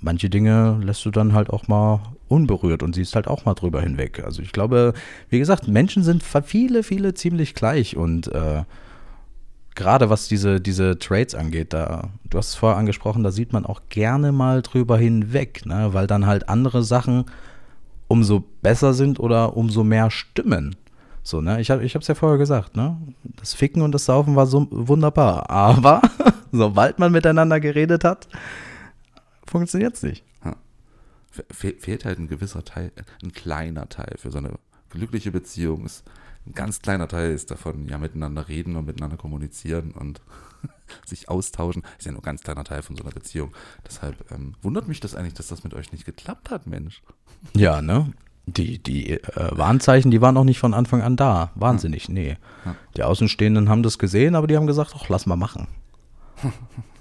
[0.01, 3.81] manche Dinge lässt du dann halt auch mal unberührt und siehst halt auch mal drüber
[3.81, 4.23] hinweg.
[4.25, 4.93] Also ich glaube,
[5.31, 8.65] wie gesagt, Menschen sind viele, viele ziemlich gleich und äh,
[9.79, 13.65] gerade was diese, diese Trades angeht, da, du hast es vorher angesprochen, da sieht man
[13.65, 15.95] auch gerne mal drüber hinweg, ne?
[15.95, 17.27] weil dann halt andere Sachen
[18.09, 20.75] umso besser sind oder umso mehr stimmen.
[21.23, 21.61] So, ne?
[21.61, 22.97] Ich habe es ja vorher gesagt, ne?
[23.37, 25.51] Das Ficken und das Saufen war so wunderbar.
[25.51, 26.01] Aber
[26.53, 28.29] sobald man miteinander geredet hat,
[29.47, 30.25] funktioniert es nicht.
[31.31, 34.55] Fe fe fehlt halt ein gewisser Teil, ein kleiner Teil für so eine
[34.89, 35.85] glückliche Beziehung.
[35.85, 36.03] Ist,
[36.49, 40.21] ein ganz kleiner Teil ist davon, ja, miteinander reden und miteinander kommunizieren und
[41.07, 41.83] sich austauschen.
[41.99, 43.53] Ist ja nur ein ganz kleiner Teil von so einer Beziehung.
[43.87, 47.03] Deshalb ähm, wundert mich das eigentlich, dass das mit euch nicht geklappt hat, Mensch.
[47.55, 48.13] Ja, ne?
[48.47, 51.51] Die, die äh, Warnzeichen, die waren auch nicht von Anfang an da.
[51.55, 52.39] Wahnsinnig, nee.
[52.65, 52.75] Ja.
[52.97, 55.69] Die Außenstehenden haben das gesehen, aber die haben gesagt, ach, lass mal machen.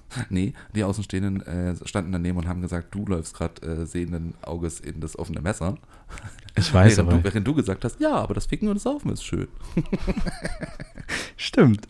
[0.30, 4.80] Nee, die Außenstehenden äh, standen daneben und haben gesagt, du läufst gerade äh, sehenden Auges
[4.80, 5.78] in das offene Messer.
[6.56, 7.18] Ich weiß während, aber.
[7.18, 9.48] du, während du gesagt hast, ja, aber das Ficken und das Saufen ist schön.
[11.38, 11.88] Stimmt.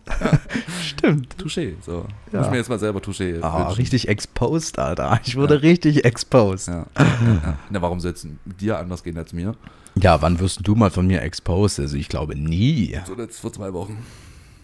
[0.82, 1.36] Stimmt.
[1.36, 2.06] Touché, so.
[2.32, 2.40] Ja.
[2.40, 3.76] Muss ich mir jetzt mal selber Touché Ah, wünschen.
[3.78, 5.20] richtig exposed, Alter.
[5.26, 6.68] Ich wurde richtig exposed.
[6.68, 6.86] Ja.
[6.98, 7.06] Ja.
[7.44, 7.58] ja.
[7.70, 9.56] Na, warum soll es dir anders gehen als mir?
[9.96, 11.80] wann wirst du mal von mir exposed?
[11.80, 12.98] Also ich glaube nie.
[13.06, 13.98] So jetzt vor zwei Wochen.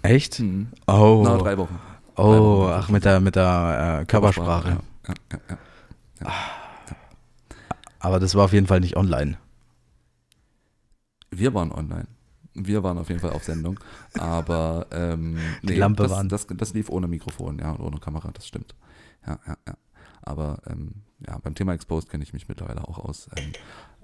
[0.04, 0.36] Echt?
[0.36, 0.68] Hm.
[0.86, 1.22] Oh.
[1.24, 1.80] Na, drei Wochen.
[2.16, 4.70] Oh, ach, mit der, mit der äh, Körpersprache.
[4.70, 5.58] Ja, ja, ja,
[6.22, 6.28] ja.
[8.00, 9.38] Aber das war auf jeden Fall nicht online.
[11.32, 12.08] Wir waren online.
[12.54, 13.80] Wir waren auf jeden Fall auf Sendung.
[14.20, 16.30] Aber ähm, Die Lampe das, an.
[16.30, 18.76] Das, das lief ohne Mikrofon, ja, und ohne Kamera, das stimmt.
[19.26, 19.74] Ja, ja, ja.
[20.22, 23.30] Aber ähm, ja, beim Thema Exposed kenne ich mich mittlerweile auch aus.
[23.36, 23.52] Ähm,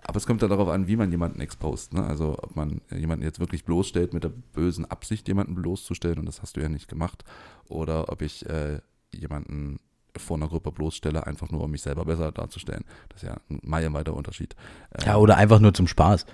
[0.03, 1.93] aber es kommt ja darauf an, wie man jemanden exposed.
[1.93, 2.03] Ne?
[2.03, 6.41] Also ob man jemanden jetzt wirklich bloßstellt mit der bösen Absicht, jemanden bloßzustellen, und das
[6.41, 7.23] hast du ja nicht gemacht,
[7.67, 8.79] oder ob ich äh,
[9.13, 9.79] jemanden
[10.17, 12.83] vor einer Gruppe bloßstelle, einfach nur um mich selber besser darzustellen.
[13.09, 14.55] Das ist ja ein meilenweiter Unterschied.
[14.95, 16.25] Ähm, Ja, oder einfach nur zum Spaß.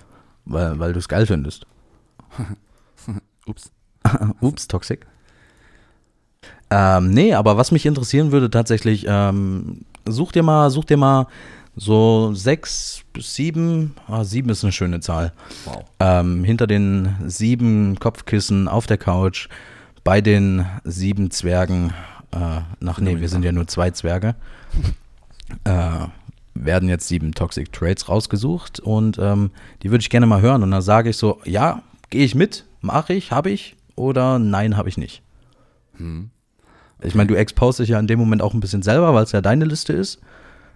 [0.44, 1.66] Weil, weil du es geil findest.
[3.46, 3.72] Ups.
[4.40, 5.06] Ups, toxic.
[6.70, 11.26] Ähm, nee, aber was mich interessieren würde tatsächlich, ähm, such dir mal, such dir mal
[11.76, 15.32] so sechs bis sieben, ah, sieben ist eine schöne Zahl,
[15.66, 15.84] Wow.
[16.00, 19.48] ähm, hinter den sieben Kopfkissen auf der Couch,
[20.02, 21.92] bei den sieben Zwergen,
[22.32, 24.34] äh, nach, nee, wir sind ja nur zwei Zwerge,
[25.64, 26.06] äh,
[26.54, 29.50] werden jetzt sieben Toxic Traits rausgesucht und ähm,
[29.82, 30.62] die würde ich gerne mal hören.
[30.62, 34.76] Und dann sage ich so, ja, gehe ich mit, mache ich, habe ich oder nein,
[34.78, 35.22] habe ich nicht.
[35.98, 36.30] Hm.
[37.02, 39.32] Ich meine, du expost dich ja in dem Moment auch ein bisschen selber, weil es
[39.32, 40.20] ja deine Liste ist.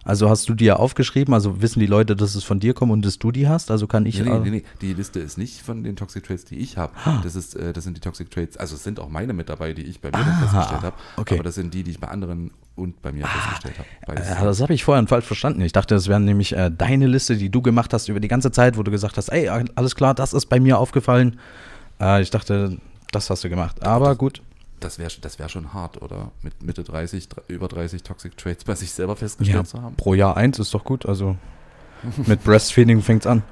[0.04, 2.90] Also hast du die ja aufgeschrieben, also wissen die Leute, dass es von dir kommt
[2.90, 4.18] und dass du die hast, also kann ich.
[4.18, 6.78] Nee, nee, äh, nee, nee, die Liste ist nicht von den Toxic Traits, die ich
[6.78, 6.92] habe.
[7.04, 7.20] Ah.
[7.22, 9.74] Das, ist, äh, das sind die Toxic Traits, also es sind auch meine mit dabei,
[9.74, 10.96] die ich bei mir dann festgestellt habe.
[11.16, 11.34] okay.
[11.34, 14.20] Aber das sind die, die ich bei anderen und bei mir festgestellt habe.
[14.20, 15.60] Ja, das habe ich vorher falsch verstanden.
[15.60, 18.50] Ich dachte, das wäre nämlich äh, deine Liste, die du gemacht hast über die ganze
[18.52, 21.38] Zeit, wo du gesagt hast, ey, alles klar, das ist bei mir aufgefallen.
[22.00, 22.78] Äh, ich dachte,
[23.12, 23.84] das hast du gemacht.
[23.84, 24.42] Aber gut.
[24.81, 26.33] Das wäre das wär schon hart, oder?
[26.43, 29.95] Mit Mitte 30, dr- über 30 Toxic Traits bei sich selber festgestellt zu haben.
[29.97, 31.07] pro Jahr eins ist doch gut.
[31.07, 31.37] Also
[32.27, 33.43] mit Breastfeeding fängt's an.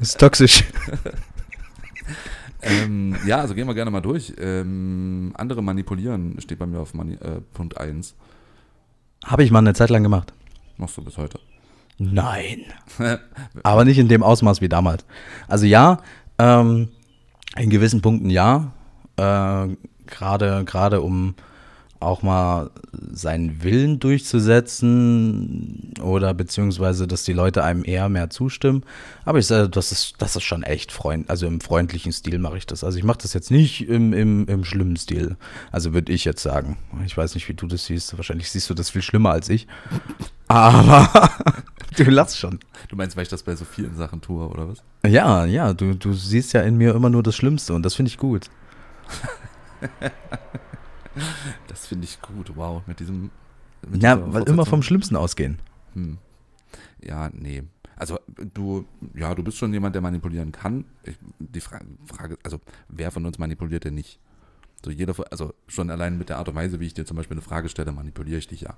[0.00, 0.64] Ist toxisch.
[2.62, 4.32] ähm, ja, also gehen wir gerne mal durch.
[4.38, 8.14] Ähm, andere manipulieren steht bei mir auf Mani äh, Punkt 1.
[9.24, 10.32] Habe ich mal eine Zeit lang gemacht.
[10.78, 11.38] Machst du bis heute.
[11.98, 12.62] Nein.
[13.62, 15.04] Aber nicht in dem Ausmaß wie damals.
[15.46, 16.00] Also ja,
[16.38, 16.88] ähm,
[17.56, 18.72] in gewissen Punkten ja.
[19.16, 19.68] Äh,
[20.12, 21.34] Gerade gerade um
[22.02, 22.70] auch mal
[23.12, 28.82] seinen Willen durchzusetzen oder beziehungsweise, dass die Leute einem eher mehr zustimmen.
[29.24, 32.58] Aber ich sage, das ist, das ist schon echt freund, also im freundlichen Stil mache
[32.58, 32.84] ich das.
[32.84, 35.36] Also ich mache das jetzt nicht im, im, im schlimmen Stil.
[35.70, 36.76] Also würde ich jetzt sagen.
[37.06, 38.16] Ich weiß nicht, wie du das siehst.
[38.16, 39.66] Wahrscheinlich siehst du das viel schlimmer als ich.
[40.48, 41.08] Aber
[41.96, 42.58] du lachst schon.
[42.88, 44.82] Du meinst, weil ich das bei so vielen Sachen tue, oder was?
[45.06, 48.10] Ja, ja, du, du siehst ja in mir immer nur das Schlimmste und das finde
[48.10, 48.50] ich gut.
[51.68, 53.30] das finde ich gut, wow, mit diesem.
[53.88, 55.58] Mit ja, weil immer vom Schlimmsten ausgehen.
[55.94, 56.18] Hm.
[57.02, 57.64] Ja, nee.
[57.96, 58.18] Also
[58.54, 60.84] du, ja, du bist schon jemand, der manipulieren kann.
[61.04, 64.18] Ich, die Fra Frage, also wer von uns manipuliert denn nicht?
[64.84, 67.36] So jeder, also schon allein mit der Art und Weise, wie ich dir zum Beispiel
[67.36, 68.76] eine Frage stelle, manipuliere ich dich ja.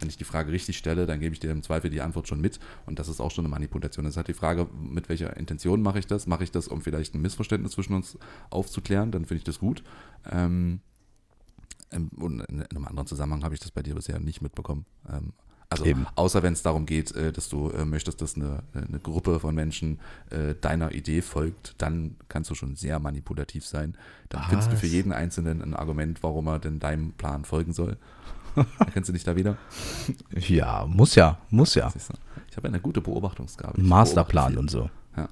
[0.00, 2.40] Wenn ich die Frage richtig stelle, dann gebe ich dir im Zweifel die Antwort schon
[2.40, 4.04] mit und das ist auch schon eine Manipulation.
[4.04, 6.26] Das ist halt die Frage, mit welcher Intention mache ich das?
[6.26, 8.18] Mache ich das, um vielleicht ein Missverständnis zwischen uns
[8.50, 9.12] aufzuklären?
[9.12, 9.82] Dann finde ich das gut.
[10.30, 10.80] Ähm,
[11.90, 14.86] ähm, und in einem anderen Zusammenhang habe ich das bei dir bisher nicht mitbekommen.
[15.08, 15.32] Ähm,
[15.70, 16.06] also Eben.
[16.14, 19.54] außer wenn es darum geht, äh, dass du äh, möchtest, dass eine, eine Gruppe von
[19.54, 19.98] Menschen
[20.30, 23.96] äh, deiner Idee folgt, dann kannst du schon sehr manipulativ sein.
[24.28, 24.48] Dann Was?
[24.48, 27.96] findest du für jeden Einzelnen ein Argument, warum er denn deinem Plan folgen soll.
[28.92, 29.56] Kennst du dich da wieder?
[30.30, 31.92] Ja, muss ja, muss ja.
[32.50, 33.80] Ich habe eine gute Beobachtungsgabe.
[33.80, 34.90] Ich Masterplan und so.
[35.16, 35.28] Ja.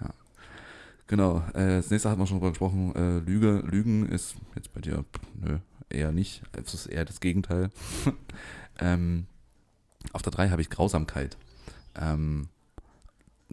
[0.00, 0.10] ja.
[1.06, 1.38] Genau.
[1.54, 2.94] Äh, das nächste hat man schon drüber gesprochen.
[2.94, 5.58] Äh, Lüge, Lügen ist jetzt bei dir, nö,
[5.90, 6.42] eher nicht.
[6.52, 7.70] Es ist eher das Gegenteil.
[8.78, 9.26] ähm,
[10.12, 11.36] auf der 3 habe ich Grausamkeit.
[11.96, 12.48] Ähm,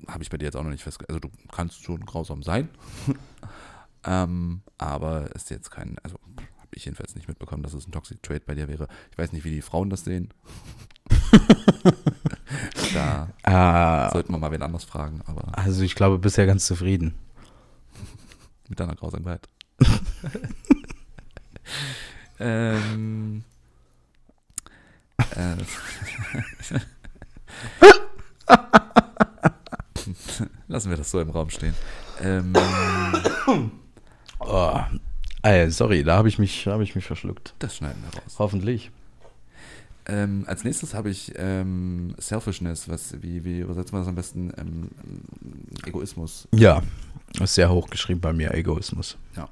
[0.08, 1.24] habe ich bei dir jetzt auch noch nicht festgestellt.
[1.24, 2.70] Also du kannst schon grausam sein.
[4.06, 6.20] ähm, aber ist jetzt kein, also
[6.72, 8.88] habe ich jedenfalls nicht mitbekommen, dass es ein Toxic Trade bei dir wäre.
[9.12, 10.34] Ich weiß nicht, wie die Frauen das sehen.
[12.94, 13.28] da
[14.08, 15.22] uh, sollten wir mal wen anders fragen.
[15.26, 17.14] Aber also ich glaube, bisher ganz zufrieden.
[18.70, 19.50] Mit deiner Grausamkeit.
[22.44, 23.44] Ähm,
[25.36, 25.58] äh,
[30.68, 31.76] Lassen wir das so im Raum stehen.
[32.20, 32.54] Ähm,
[34.40, 34.80] oh,
[35.44, 37.54] ey, sorry, da habe ich, mich, hab ich mich verschluckt.
[37.60, 38.36] Das schneiden wir raus.
[38.40, 38.92] Hoffentlich.
[40.08, 44.52] Ähm, als nächstes habe ich ähm, Selfishness, was, wie, wie übersetzen wir das am besten?
[44.58, 44.90] Ähm,
[45.86, 46.48] Egoismus.
[46.54, 46.82] Ja,
[47.40, 49.18] ist sehr hoch geschrieben bei mir, Egoismus.
[49.36, 49.48] Ja.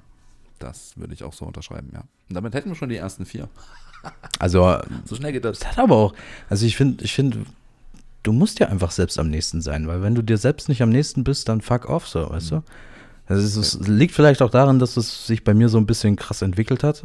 [0.58, 2.02] Das würde ich auch so unterschreiben, ja.
[2.02, 3.50] Und damit hätten wir schon die ersten vier.
[4.40, 5.60] Also, so schnell geht das.
[5.60, 6.14] Das hat aber auch,
[6.50, 7.44] also ich finde, ich finde,
[8.24, 10.90] du musst ja einfach selbst am nächsten sein, weil wenn du dir selbst nicht am
[10.90, 12.56] nächsten bist, dann fuck off, so, weißt mhm.
[12.56, 12.64] du?
[13.30, 16.16] Also es, es liegt vielleicht auch daran, dass es sich bei mir so ein bisschen
[16.16, 17.04] krass entwickelt hat.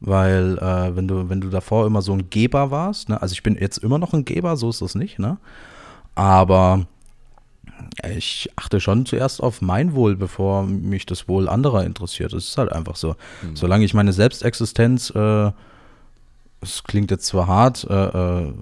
[0.00, 3.42] Weil, äh, wenn du, wenn du davor immer so ein Geber warst, ne, also ich
[3.42, 5.38] bin jetzt immer noch ein Geber, so ist das nicht, ne?
[6.14, 6.86] Aber
[8.16, 12.32] ich achte schon zuerst auf mein Wohl, bevor mich das Wohl anderer interessiert.
[12.32, 13.16] Es ist halt einfach so.
[13.42, 13.56] Mhm.
[13.56, 15.50] Solange ich meine Selbstexistenz, äh,
[16.60, 17.94] es klingt jetzt zwar hart, äh,
[18.44, 18.52] äh,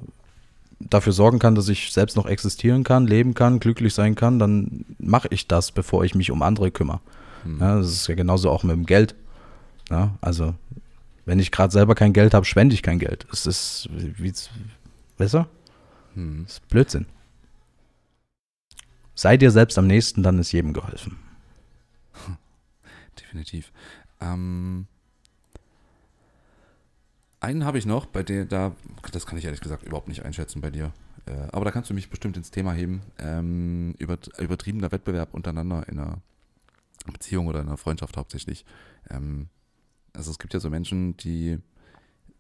[0.90, 4.84] dafür sorgen kann, dass ich selbst noch existieren kann, leben kann, glücklich sein kann, dann
[4.98, 7.00] mache ich das, bevor ich mich um andere kümmere.
[7.44, 7.60] Mhm.
[7.60, 9.14] Ja, das ist ja genauso auch mit dem Geld.
[9.90, 10.54] Ja, also,
[11.24, 13.26] wenn ich gerade selber kein Geld habe, spende ich kein Geld.
[13.32, 14.32] Es ist, wie,
[15.16, 15.48] besser?
[16.14, 16.44] Mhm.
[16.44, 17.06] Das ist Blödsinn.
[19.14, 21.18] Sei dir selbst am nächsten, dann ist jedem geholfen.
[23.20, 23.70] Definitiv.
[24.20, 24.86] Ähm,
[27.42, 28.72] einen habe ich noch, bei dem da,
[29.10, 30.92] das kann ich ehrlich gesagt überhaupt nicht einschätzen bei dir.
[31.26, 33.02] Äh, aber da kannst du mich bestimmt ins Thema heben.
[33.18, 36.18] Ähm, über, übertriebener Wettbewerb untereinander in einer
[37.12, 38.64] Beziehung oder in einer Freundschaft hauptsächlich.
[39.10, 39.48] Ähm,
[40.12, 41.58] also es gibt ja so Menschen, die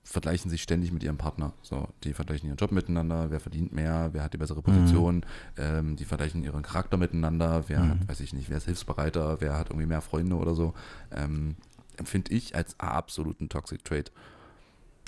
[0.04, 1.52] vergleichen sich ständig mit ihrem Partner.
[1.62, 5.22] So, die vergleichen ihren Job miteinander, wer verdient mehr, wer hat die bessere Position, mhm.
[5.58, 7.90] ähm, die vergleichen ihren Charakter miteinander, wer mhm.
[7.90, 10.74] hat, weiß ich nicht, wer ist hilfsbereiter, wer hat irgendwie mehr Freunde oder so.
[11.12, 11.56] Ähm,
[11.96, 14.10] empfinde ich als absoluten Toxic Trait.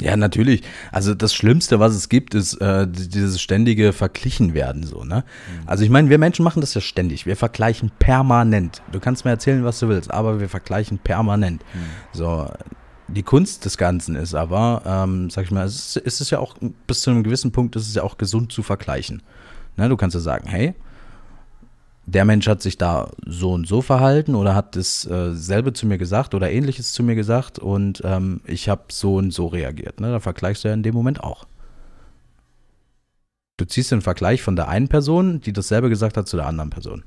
[0.01, 0.63] Ja, natürlich.
[0.91, 5.25] Also das Schlimmste, was es gibt, ist äh, dieses ständige Verglichen werden so, ne?
[5.25, 5.69] Mhm.
[5.69, 7.27] Also ich meine, wir Menschen machen das ja ständig.
[7.27, 8.83] Wir vergleichen permanent.
[8.91, 11.63] Du kannst mir erzählen, was du willst, aber wir vergleichen permanent.
[11.75, 11.79] Mhm.
[12.13, 12.51] So,
[13.07, 16.57] die Kunst des Ganzen ist aber, ähm, sag ich mal, es ist, es ja auch,
[16.87, 19.23] bis zu einem gewissen Punkt ist es ja auch gesund zu vergleichen.
[19.77, 20.75] Ne, du kannst ja sagen, hey,
[22.07, 25.99] der Mensch hat sich da so und so verhalten oder hat dasselbe äh, zu mir
[25.99, 30.01] gesagt oder ähnliches zu mir gesagt und ähm, ich habe so und so reagiert.
[30.01, 30.11] Ne?
[30.11, 31.47] Da vergleichst du ja in dem Moment auch.
[33.57, 36.71] Du ziehst den Vergleich von der einen Person, die dasselbe gesagt hat, zu der anderen
[36.71, 37.05] Person.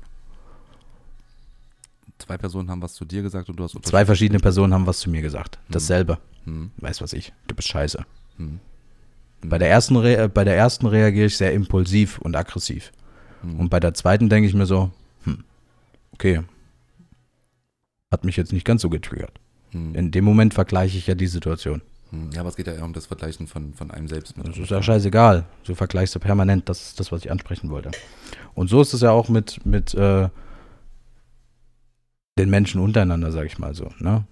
[2.18, 4.98] Zwei Personen haben was zu dir gesagt und du hast Zwei verschiedene Personen haben was
[4.98, 5.56] zu mir gesagt.
[5.56, 5.72] Hm.
[5.72, 6.18] Dasselbe.
[6.44, 6.72] Hm.
[6.78, 7.32] Weißt was ich?
[7.46, 8.04] Du bist scheiße.
[8.36, 8.60] Hm.
[9.42, 9.50] hm.
[9.50, 12.90] Bei, der ersten äh, bei der ersten reagiere ich sehr impulsiv und aggressiv.
[13.42, 13.60] Hm.
[13.60, 14.90] Und bei der zweiten denke ich mir so,
[15.24, 15.44] hm,
[16.12, 16.42] okay.
[18.10, 19.38] Hat mich jetzt nicht ganz so getriggert.
[19.70, 19.94] Hm.
[19.94, 21.82] In dem Moment vergleiche ich ja die Situation.
[22.10, 24.48] Hm, Ja, aber es geht ja eher um das Vergleichen von, von einem selbst mit
[24.48, 25.44] Das ist ja scheißegal.
[25.64, 27.90] Du vergleichst ja permanent, das ist das, was ich ansprechen wollte.
[28.54, 30.28] Und so ist es ja auch mit, mit äh,
[32.38, 33.90] den Menschen untereinander, sag ich mal so.
[33.98, 34.24] Ne?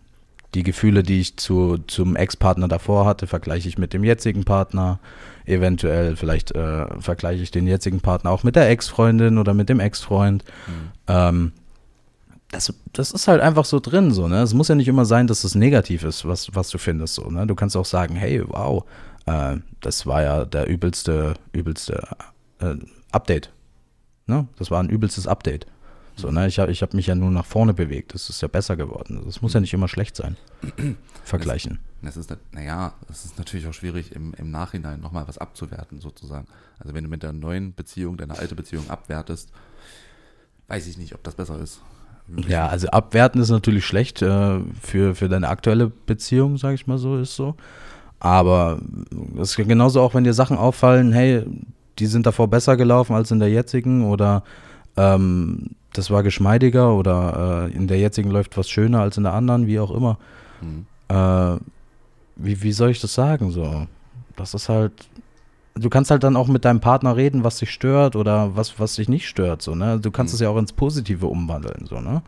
[0.54, 5.00] Die Gefühle, die ich zu, zum Ex-Partner davor hatte, vergleiche ich mit dem jetzigen Partner.
[5.46, 9.80] Eventuell, vielleicht äh, vergleiche ich den jetzigen Partner auch mit der Ex-Freundin oder mit dem
[9.80, 10.44] Ex-Freund.
[10.66, 10.74] Hm.
[11.06, 11.52] Ähm,
[12.50, 14.42] das, das ist halt einfach so drin, so, ne?
[14.42, 17.30] Es muss ja nicht immer sein, dass es negativ ist, was, was du findest, so,
[17.30, 17.46] ne?
[17.46, 18.84] Du kannst auch sagen, hey, wow,
[19.26, 22.08] äh, das war ja der übelste, übelste
[22.60, 22.74] äh,
[23.12, 23.52] Update.
[24.26, 24.48] Ne?
[24.58, 25.66] Das war ein übelstes Update.
[26.16, 26.46] So, ne?
[26.46, 28.14] Ich habe ich hab mich ja nur nach vorne bewegt.
[28.14, 29.22] Das ist ja besser geworden.
[29.24, 30.36] Das muss ja nicht immer schlecht sein.
[31.24, 31.78] Vergleichen.
[32.02, 36.46] Das ist, naja, es ist natürlich auch schwierig, im, im Nachhinein nochmal was abzuwerten, sozusagen.
[36.78, 39.50] Also wenn du mit der neuen Beziehung deine alte Beziehung abwertest,
[40.68, 41.80] weiß ich nicht, ob das besser ist.
[42.48, 46.98] Ja, also abwerten ist natürlich schlecht äh, für, für deine aktuelle Beziehung, sage ich mal
[46.98, 47.54] so, ist so.
[48.18, 48.80] Aber
[49.40, 51.44] es ist genauso auch, wenn dir Sachen auffallen, hey,
[51.98, 54.42] die sind davor besser gelaufen als in der jetzigen oder
[54.96, 59.34] ähm, das war geschmeidiger oder äh, in der jetzigen läuft was schöner als in der
[59.34, 60.18] anderen, wie auch immer.
[60.60, 60.86] Hm.
[61.08, 61.60] Äh,
[62.36, 63.86] wie, wie soll ich das sagen so?
[64.36, 64.92] Das ist halt,
[65.74, 68.94] du kannst halt dann auch mit deinem Partner reden, was dich stört oder was, was
[68.96, 69.98] dich nicht stört, so, ne?
[70.00, 70.36] Du kannst Mhm.
[70.36, 72.22] es ja auch ins Positive umwandeln, so, ne?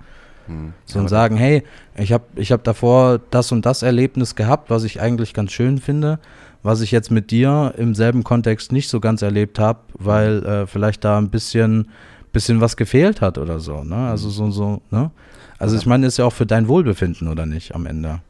[0.46, 0.72] Hm.
[0.86, 1.62] So und sagen, hey,
[1.96, 5.78] ich habe ich hab davor das und das Erlebnis gehabt, was ich eigentlich ganz schön
[5.78, 6.18] finde,
[6.62, 10.66] was ich jetzt mit dir im selben Kontext nicht so ganz erlebt habe, weil äh,
[10.66, 11.88] vielleicht da ein bisschen,
[12.32, 14.08] bisschen was gefehlt hat oder so, ne?
[14.08, 15.10] Also so, so, ne?
[15.58, 18.20] Also ich meine, ist ja auch für dein Wohlbefinden, oder nicht, am Ende?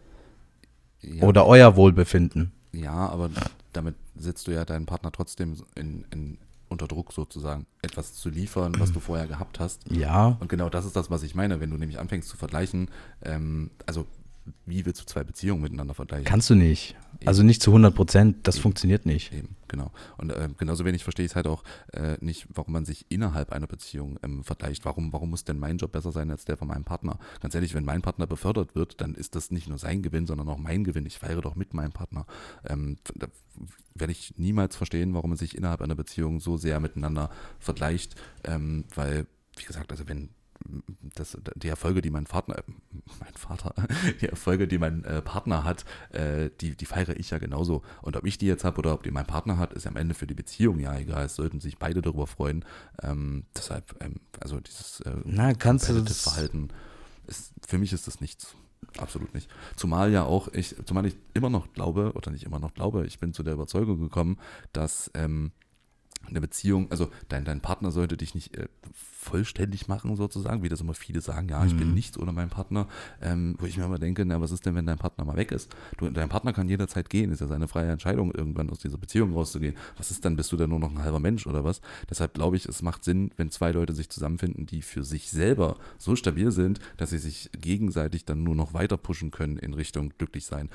[1.02, 2.52] Ja, Oder euer Wohlbefinden.
[2.72, 3.30] Ja, aber
[3.72, 8.74] damit setzt du ja deinen Partner trotzdem in, in, unter Druck sozusagen, etwas zu liefern,
[8.78, 9.90] was du vorher gehabt hast.
[9.90, 12.90] Ja, Und genau das ist das, was ich meine, wenn du nämlich anfängst zu vergleichen,
[13.24, 14.06] ähm, also
[14.66, 16.24] wie willst du zwei Beziehungen miteinander vergleichen?
[16.24, 16.96] kannst du nicht.
[17.24, 19.32] Also nicht zu 100 Prozent, das funktioniert nicht.
[19.32, 19.90] Eben, genau.
[20.16, 23.52] Und ähm, genauso wenig verstehe ich es halt auch äh, nicht, warum man sich innerhalb
[23.52, 24.84] einer Beziehung ähm, vergleicht.
[24.84, 27.18] Warum, warum muss denn mein Job besser sein als der von meinem Partner?
[27.40, 30.48] Ganz ehrlich, wenn mein Partner befördert wird, dann ist das nicht nur sein Gewinn, sondern
[30.48, 31.06] auch mein Gewinn.
[31.06, 32.26] Ich feiere doch mit meinem Partner.
[32.64, 33.26] Ähm, da
[33.94, 38.84] werde ich niemals verstehen, warum man sich innerhalb einer Beziehung so sehr miteinander vergleicht, ähm,
[38.94, 39.26] weil,
[39.56, 40.30] wie gesagt, also wenn
[41.14, 42.62] das, die Erfolge, die mein Vater, äh,
[43.20, 43.74] mein Vater,
[44.20, 47.82] die Erfolge, die mein äh, Partner hat, äh, die, die feiere ich ja genauso.
[48.02, 50.14] Und ob ich die jetzt habe oder ob die mein Partner hat, ist am Ende
[50.14, 51.26] für die Beziehung ja egal.
[51.26, 52.64] Es sollten sich beide darüber freuen.
[53.02, 56.68] Ähm, deshalb, ähm, also dieses äh, Na, kannst du das- Verhalten,
[57.26, 58.54] ist, für mich ist das nichts.
[58.96, 59.50] Absolut nicht.
[59.76, 63.18] Zumal ja auch ich, zumal ich immer noch glaube, oder nicht immer noch glaube, ich
[63.18, 64.38] bin zu der Überzeugung gekommen,
[64.72, 65.50] dass ähm,
[66.26, 68.68] eine Beziehung, also dein, dein Partner sollte dich nicht äh,
[69.28, 71.94] vollständig machen, sozusagen, wie das immer viele sagen, ja, ich bin Mhm.
[71.94, 72.86] nichts ohne meinen Partner,
[73.20, 75.52] ähm, wo ich mir immer denke, na, was ist denn, wenn dein Partner mal weg
[75.52, 75.70] ist?
[75.98, 79.32] Du, dein Partner kann jederzeit gehen, ist ja seine freie Entscheidung, irgendwann aus dieser Beziehung
[79.34, 79.76] rauszugehen.
[79.96, 81.80] Was ist dann, bist du dann nur noch ein halber Mensch oder was?
[82.08, 85.76] Deshalb glaube ich, es macht Sinn, wenn zwei Leute sich zusammenfinden, die für sich selber
[85.98, 90.12] so stabil sind, dass sie sich gegenseitig dann nur noch weiter pushen können in Richtung
[90.18, 90.70] glücklich sein.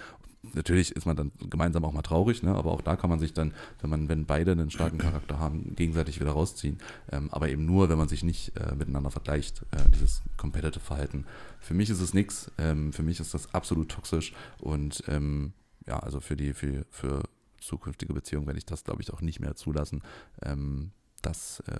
[0.53, 2.53] Natürlich ist man dann gemeinsam auch mal traurig, ne?
[2.55, 5.75] aber auch da kann man sich dann, wenn man, wenn beide einen starken Charakter haben,
[5.75, 6.77] gegenseitig wieder rausziehen.
[7.11, 11.25] Ähm, aber eben nur, wenn man sich nicht äh, miteinander vergleicht, äh, dieses competitive Verhalten.
[11.59, 12.51] Für mich ist es nichts.
[12.57, 15.53] Ähm, für mich ist das absolut toxisch und ähm,
[15.87, 17.23] ja, also für die, für, für
[17.59, 20.01] zukünftige Beziehungen werde ich das, glaube ich, auch nicht mehr zulassen.
[20.41, 20.91] Ähm,
[21.25, 21.79] das, äh,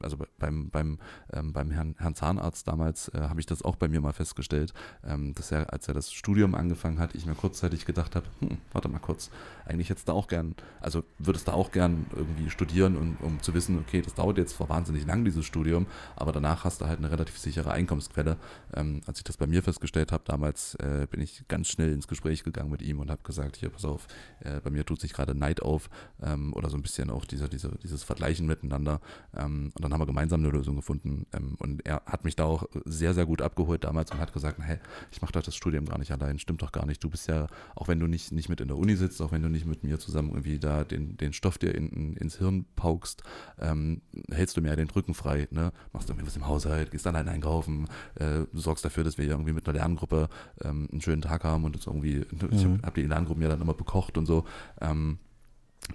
[0.00, 0.98] also be- beim, beim,
[1.32, 4.74] ähm, beim Herrn, Herrn Zahnarzt damals äh, habe ich das auch bei mir mal festgestellt,
[5.04, 8.58] ähm, dass er, als er das Studium angefangen hat, ich mir kurzzeitig gedacht habe, hm,
[8.72, 9.30] warte mal kurz,
[9.64, 13.54] eigentlich jetzt da auch gern, also würdest du auch gern irgendwie studieren, und, um zu
[13.54, 16.98] wissen, okay, das dauert jetzt zwar wahnsinnig lang, dieses Studium, aber danach hast du halt
[16.98, 18.36] eine relativ sichere Einkommensquelle.
[18.74, 22.08] Ähm, als ich das bei mir festgestellt habe, damals äh, bin ich ganz schnell ins
[22.08, 24.08] Gespräch gegangen mit ihm und habe gesagt, hier, pass auf,
[24.40, 25.88] äh, bei mir tut sich gerade Neid auf
[26.22, 29.00] ähm, oder so ein bisschen auch dieser, dieser, dieses Vergleichen miteinander.
[29.36, 31.26] Ähm, und dann haben wir gemeinsam eine Lösung gefunden.
[31.32, 34.58] Ähm, und er hat mich da auch sehr, sehr gut abgeholt damals und hat gesagt,
[34.60, 34.78] hey,
[35.10, 37.02] ich mache doch das Studium gar nicht allein, stimmt doch gar nicht.
[37.04, 39.42] Du bist ja, auch wenn du nicht, nicht mit in der Uni sitzt, auch wenn
[39.42, 42.64] du nicht mit mir zusammen irgendwie da den, den Stoff dir in, in, ins Hirn
[42.76, 43.22] paukst,
[43.60, 45.72] ähm, hältst du mir ja den Rücken frei, ne?
[45.92, 49.68] machst irgendwie was im Haushalt, gehst allein einkaufen, äh, sorgst dafür, dass wir irgendwie mit
[49.68, 50.28] einer Lerngruppe
[50.62, 52.74] ähm, einen schönen Tag haben und uns irgendwie, ich Mhm.
[52.78, 54.44] habe hab die Lerngruppen ja dann immer bekocht und so.
[54.80, 55.18] Ähm,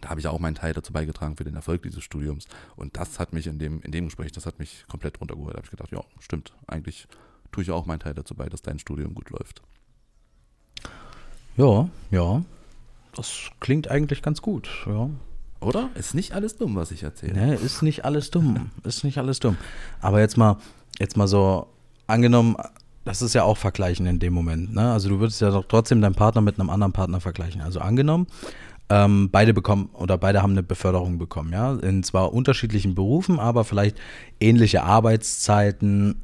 [0.02, 2.46] da habe ich auch meinen Teil dazu beigetragen für den Erfolg dieses Studiums.
[2.76, 5.54] Und das hat mich in dem, in dem Gespräch, das hat mich komplett runtergeholt.
[5.54, 7.08] Da habe ich gedacht, ja, stimmt, eigentlich
[7.52, 9.62] tue ich auch meinen Teil dazu bei, dass dein Studium gut läuft.
[11.56, 12.44] Ja, ja.
[13.16, 15.10] Das klingt eigentlich ganz gut, ja.
[15.60, 15.90] Oder?
[15.96, 17.34] Ist nicht alles dumm, was ich erzähle.
[17.34, 18.70] Ne, ist nicht alles dumm.
[18.84, 19.58] Ist nicht alles dumm.
[20.02, 20.58] Aber jetzt mal,
[21.00, 21.68] jetzt mal so,
[22.06, 22.56] angenommen,
[23.06, 24.74] das ist ja auch vergleichen in dem Moment.
[24.74, 24.92] Ne?
[24.92, 27.62] Also du würdest ja doch trotzdem deinen Partner mit einem anderen Partner vergleichen.
[27.62, 28.28] Also angenommen,
[28.90, 33.64] ähm, beide bekommen oder beide haben eine Beförderung bekommen, ja, in zwar unterschiedlichen Berufen, aber
[33.64, 33.98] vielleicht
[34.40, 36.16] ähnliche Arbeitszeiten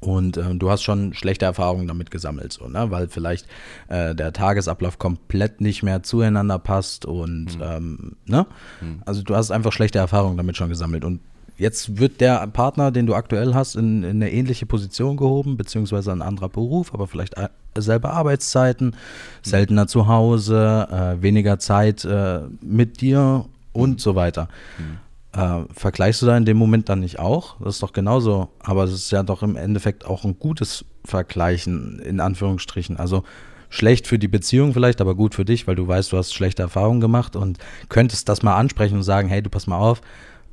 [0.00, 2.90] und äh, du hast schon schlechte Erfahrungen damit gesammelt, so, ne?
[2.90, 3.46] weil vielleicht
[3.88, 7.62] äh, der Tagesablauf komplett nicht mehr zueinander passt und mhm.
[7.62, 8.46] ähm, ne?
[8.80, 9.02] Mhm.
[9.04, 11.04] Also du hast einfach schlechte Erfahrungen damit schon gesammelt.
[11.04, 11.20] Und
[11.60, 16.10] jetzt wird der Partner, den du aktuell hast, in, in eine ähnliche Position gehoben, beziehungsweise
[16.10, 17.34] ein anderer Beruf, aber vielleicht
[17.76, 18.94] selbe Arbeitszeiten, mhm.
[19.42, 23.98] seltener zu Hause, äh, weniger Zeit äh, mit dir und mhm.
[23.98, 24.48] so weiter.
[24.78, 24.98] Mhm.
[25.38, 27.56] Äh, vergleichst du da in dem Moment dann nicht auch?
[27.60, 32.00] Das ist doch genauso, aber es ist ja doch im Endeffekt auch ein gutes Vergleichen,
[32.00, 32.96] in Anführungsstrichen.
[32.96, 33.22] Also
[33.68, 36.62] schlecht für die Beziehung vielleicht, aber gut für dich, weil du weißt, du hast schlechte
[36.62, 37.58] Erfahrungen gemacht und
[37.90, 40.00] könntest das mal ansprechen und sagen, hey, du pass mal auf,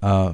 [0.02, 0.34] äh,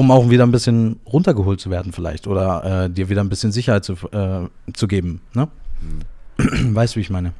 [0.00, 3.52] um auch wieder ein bisschen runtergeholt zu werden vielleicht oder äh, dir wieder ein bisschen
[3.52, 5.20] Sicherheit zu, äh, zu geben.
[5.34, 5.48] Ne?
[6.38, 6.74] Hm.
[6.74, 7.32] Weißt du, wie ich meine?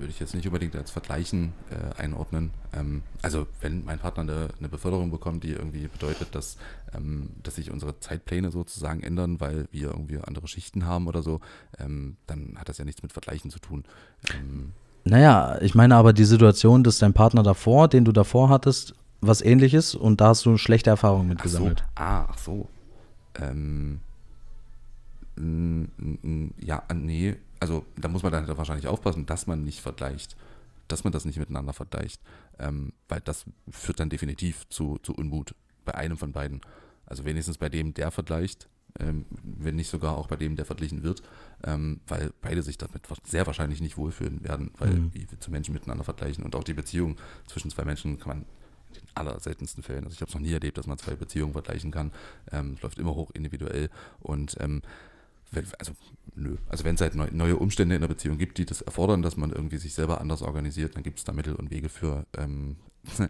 [0.00, 2.52] würde ich jetzt nicht unbedingt als Vergleichen äh, einordnen.
[2.72, 6.56] Ähm, also wenn mein Partner eine, eine, Beförderung bekommt, die irgendwie bedeutet, dass,
[6.94, 11.40] ähm, dass sich unsere Zeitpläne sozusagen ändern, weil wir irgendwie andere Schichten haben oder so,
[11.78, 13.84] ähm, dann hat das ja nichts mit Vergleichen zu tun.
[14.32, 14.72] Ähm,
[15.04, 19.42] naja, ich meine aber die Situation, dass dein Partner davor, den du davor hattest, was
[19.42, 21.80] ähnliches und da hast du schlechte Erfahrungen mit ach gesammelt.
[21.80, 21.84] So.
[21.96, 22.68] Ah, ach so.
[23.36, 24.00] Ähm,
[26.58, 30.36] ja, nee, also da muss man dann halt wahrscheinlich aufpassen, dass man nicht vergleicht,
[30.88, 32.20] dass man das nicht miteinander vergleicht,
[32.58, 35.54] ähm, weil das führt dann definitiv zu, zu Unmut
[35.84, 36.60] bei einem von beiden.
[37.06, 38.68] Also wenigstens bei dem, der vergleicht,
[38.98, 41.22] ähm, wenn nicht sogar auch bei dem, der verglichen wird,
[41.64, 45.14] ähm, weil beide sich damit sehr wahrscheinlich nicht wohlfühlen werden, weil mhm.
[45.14, 47.16] wie wir zu Menschen miteinander vergleichen und auch die Beziehung
[47.46, 48.46] zwischen zwei Menschen kann man
[48.96, 51.52] in den allerseltensten Fällen, also ich habe es noch nie erlebt, dass man zwei Beziehungen
[51.52, 52.12] vergleichen kann,
[52.52, 54.82] ähm, läuft immer hoch individuell und ähm,
[55.78, 55.92] also
[56.36, 56.56] nö.
[56.68, 59.50] Also wenn es halt neue Umstände in der Beziehung gibt, die das erfordern, dass man
[59.50, 62.24] irgendwie sich selber anders organisiert, dann gibt es da Mittel und Wege für.
[62.36, 62.76] Ähm,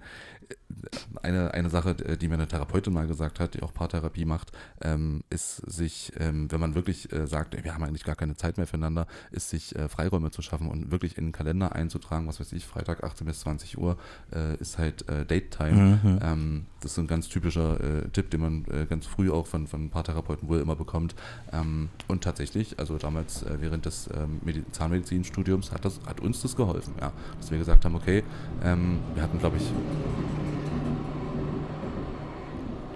[1.22, 4.52] eine, eine Sache, die mir eine Therapeutin mal gesagt hat, die auch Paartherapie macht,
[4.82, 8.56] ähm, ist sich, ähm, wenn man wirklich äh, sagt, wir haben eigentlich gar keine Zeit
[8.56, 12.40] mehr füreinander, ist sich äh, Freiräume zu schaffen und wirklich in den Kalender einzutragen, was
[12.40, 13.96] weiß ich, Freitag 18 bis 20 Uhr
[14.34, 16.00] äh, ist halt äh, Date Time.
[16.02, 16.18] Mhm.
[16.22, 19.66] Ähm, das ist ein ganz typischer äh, Tipp, den man äh, ganz früh auch von,
[19.66, 21.14] von Paartherapeuten wohl immer bekommt.
[21.52, 24.40] Ähm, und tatsächlich, also damals während des ähm,
[24.72, 28.22] Zahnmedizinstudiums hat, das, hat uns das geholfen, ja, dass wir gesagt haben, okay,
[28.62, 29.59] ähm, wir hatten, glaube ich,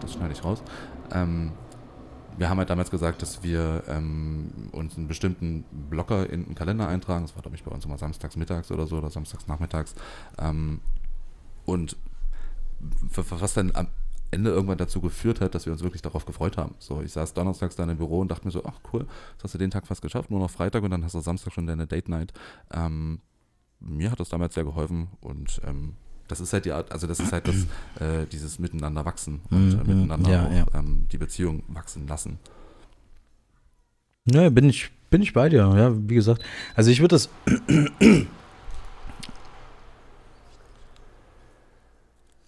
[0.01, 0.63] das schneide ich raus.
[1.13, 1.53] Ähm,
[2.37, 6.89] wir haben halt damals gesagt, dass wir ähm, uns einen bestimmten Blocker in den Kalender
[6.89, 7.25] eintragen.
[7.25, 9.95] Das war, glaube ich, bei uns immer samstags mittags oder so oder samstags nachmittags.
[10.39, 10.81] Ähm,
[11.65, 11.97] und
[13.15, 13.89] was dann am
[14.31, 16.75] Ende irgendwann dazu geführt hat, dass wir uns wirklich darauf gefreut haben.
[16.79, 19.55] So, ich saß donnerstags dann im Büro und dachte mir so, ach cool, jetzt hast
[19.55, 21.87] du den Tag fast geschafft, nur noch Freitag und dann hast du Samstag schon deine
[21.87, 22.33] Date Night.
[22.73, 23.21] Ähm,
[23.79, 25.95] mir hat das damals sehr geholfen und ähm,
[26.29, 27.57] das ist halt die Art, also das ist halt das,
[28.01, 30.65] äh, dieses Miteinander wachsen und äh, mhm, miteinander ja, auch ja.
[30.75, 32.39] Ähm, die Beziehung wachsen lassen.
[34.25, 36.43] Nö, bin ich, bin ich bei dir, ja, wie gesagt.
[36.75, 37.29] Also ich würde das.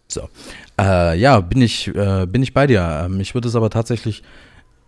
[0.08, 0.28] so.
[0.80, 3.04] Äh, ja, bin ich, äh, bin ich bei dir.
[3.04, 4.22] Ähm, ich würde es aber tatsächlich.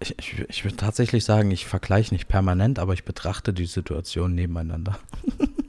[0.01, 4.33] Ich, ich, ich würde tatsächlich sagen, ich vergleiche nicht permanent, aber ich betrachte die Situation
[4.35, 4.99] nebeneinander.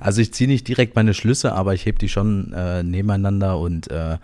[0.00, 3.90] Also ich ziehe nicht direkt meine Schlüsse, aber ich hebe die schon äh, nebeneinander und
[3.90, 4.18] äh,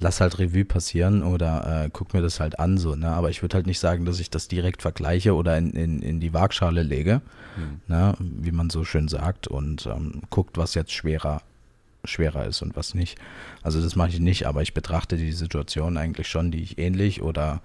[0.00, 3.08] lass halt Revue passieren oder äh, guck mir das halt an so, ne?
[3.08, 6.20] Aber ich würde halt nicht sagen, dass ich das direkt vergleiche oder in, in, in
[6.20, 7.20] die Waagschale lege,
[7.56, 7.80] mhm.
[7.86, 8.14] ne?
[8.18, 11.42] wie man so schön sagt, und ähm, guckt, was jetzt schwerer
[12.04, 13.18] schwerer ist und was nicht.
[13.62, 17.20] Also das mache ich nicht, aber ich betrachte die Situation eigentlich schon, die ich ähnlich
[17.20, 17.60] oder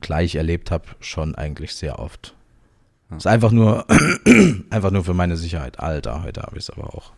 [0.00, 2.34] gleich erlebt habe, schon eigentlich sehr oft.
[3.10, 3.16] Ja.
[3.16, 3.86] Ist einfach nur,
[4.70, 5.80] einfach nur für meine Sicherheit.
[5.80, 7.12] Alter, heute habe ich es aber auch.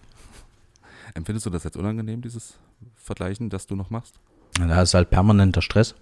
[1.14, 2.54] Empfindest du das jetzt unangenehm, dieses
[2.96, 4.14] Vergleichen, das du noch machst?
[4.54, 5.94] Da ist halt permanenter Stress.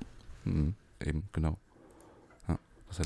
[0.45, 0.75] Mhm,
[1.05, 1.57] eben, genau.
[2.49, 2.59] Ja,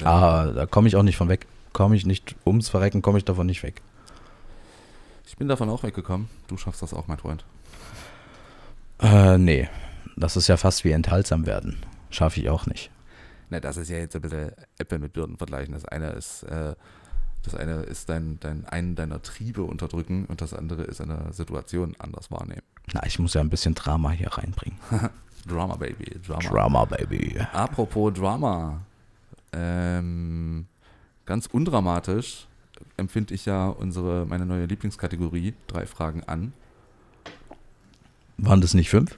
[0.05, 1.47] ah, da komme ich auch nicht von weg.
[1.73, 3.83] Komme ich nicht, ums Verrecken komme ich davon nicht weg.
[5.27, 6.29] Ich bin davon auch weggekommen.
[6.49, 7.45] Du schaffst das auch, mein Freund.
[9.01, 9.69] Äh, nee.
[10.17, 11.79] Das ist ja fast wie enthaltsam werden.
[12.11, 12.91] Schaffe ich auch nicht.
[13.55, 15.75] Na, das ist ja jetzt ein bisschen Äpfel mit Birnen vergleichen.
[15.75, 16.75] Das eine ist, äh,
[17.45, 21.95] das eine ist dein, dein, einen deiner Triebe unterdrücken und das andere ist eine Situation
[22.01, 22.63] anders wahrnehmen.
[22.93, 24.77] Na, ich muss ja ein bisschen Drama hier reinbringen.
[25.47, 26.19] Drama Baby.
[26.27, 26.41] Drama.
[26.41, 27.39] Drama Baby.
[27.53, 28.81] Apropos Drama.
[29.53, 30.67] Ähm,
[31.25, 32.49] ganz undramatisch
[32.97, 36.53] empfinde ich ja unsere, meine neue Lieblingskategorie, drei Fragen an.
[38.37, 39.17] Waren das nicht fünf?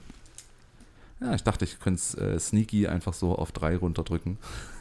[1.19, 4.37] Ja, ich dachte, ich könnte es äh, sneaky einfach so auf drei runterdrücken.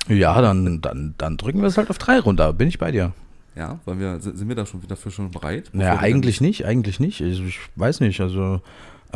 [0.08, 2.52] Ja, dann, dann, dann drücken wir es halt auf drei runter.
[2.52, 3.12] Bin ich bei dir.
[3.56, 5.70] Ja, wollen wir, sind wir da schon dafür schon bereit?
[5.72, 7.22] Naja, eigentlich nicht, eigentlich nicht.
[7.22, 8.60] Ich, ich weiß nicht, also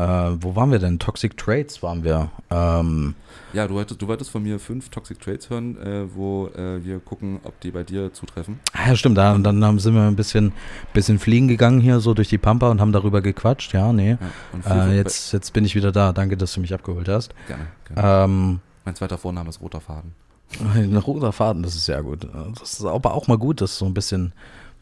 [0.01, 0.99] äh, wo waren wir denn?
[0.99, 2.31] Toxic Trades waren wir.
[2.51, 3.15] Ähm,
[3.53, 7.01] ja, du wolltest, du wolltest von mir fünf Toxic Trades hören, äh, wo äh, wir
[7.01, 8.61] gucken, ob die bei dir zutreffen.
[8.73, 10.53] ah, ja, stimmt, da, dann haben- sind wir ein bisschen,
[10.93, 13.73] bisschen fliegen gegangen hier so durch die Pampa und haben darüber gequatscht.
[13.73, 14.17] Ja, nee.
[14.65, 16.13] Ja, Äh, jetzt, jetzt bin ich wieder da.
[16.13, 17.35] Danke, dass du mich abgeholt hast.
[17.49, 18.25] Gerne, gerne.
[18.25, 20.15] Ähm, Mein zweiter Vorname ist Roter Faden.
[20.75, 22.27] ein roter Faden, das ist sehr gut.
[22.59, 24.33] Das ist aber auch mal gut, dass so ein bisschen,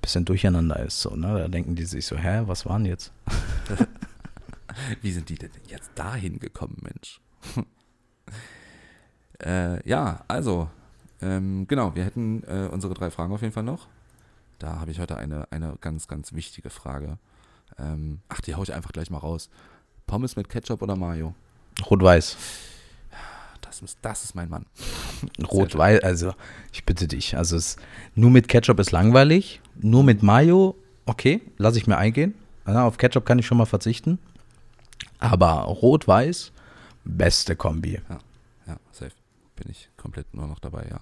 [0.01, 1.01] bisschen durcheinander ist.
[1.01, 1.39] So, ne?
[1.41, 3.13] Da denken die sich so, hä, was waren jetzt?
[5.03, 7.21] Wie sind die denn jetzt dahin gekommen, Mensch?
[9.45, 10.69] äh, ja, also,
[11.21, 13.89] ähm, genau, wir hätten äh, unsere drei Fragen auf jeden Fall noch.
[14.59, 17.19] Da habe ich heute eine, eine ganz, ganz wichtige Frage.
[17.79, 19.51] Ähm, ach, die haue ich einfach gleich mal raus.
[20.07, 21.35] Pommes mit Ketchup oder Mayo?
[21.89, 22.37] Rot-Weiß.
[23.61, 24.67] Das ist, das ist mein Mann.
[25.53, 26.35] Rot-Weiß, also
[26.73, 27.37] ich bitte dich.
[27.37, 27.77] Also es,
[28.15, 29.61] nur mit Ketchup ist langweilig.
[29.77, 32.35] Nur mit Mayo, okay, lasse ich mir eingehen.
[32.67, 34.19] Ja, auf Ketchup kann ich schon mal verzichten.
[35.19, 36.53] Aber Rot-Weiß,
[37.05, 38.01] beste Kombi.
[38.67, 39.13] Ja, safe.
[39.57, 41.01] Bin ich komplett nur noch dabei, ja.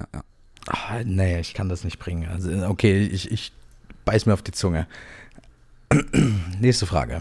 [0.00, 0.24] Ja, ja.
[0.66, 2.28] Ah, nee, ich kann das nicht bringen.
[2.28, 3.52] Also, okay, ich, ich
[4.04, 4.86] beiß mir auf die Zunge.
[6.60, 7.20] Nächste Frage.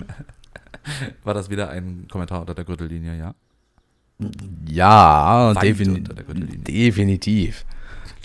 [1.23, 3.35] War das wieder ein Kommentar unter der Gürtellinie, ja?
[4.67, 6.59] Ja, defini unter der Gürtellinie.
[6.59, 7.65] definitiv.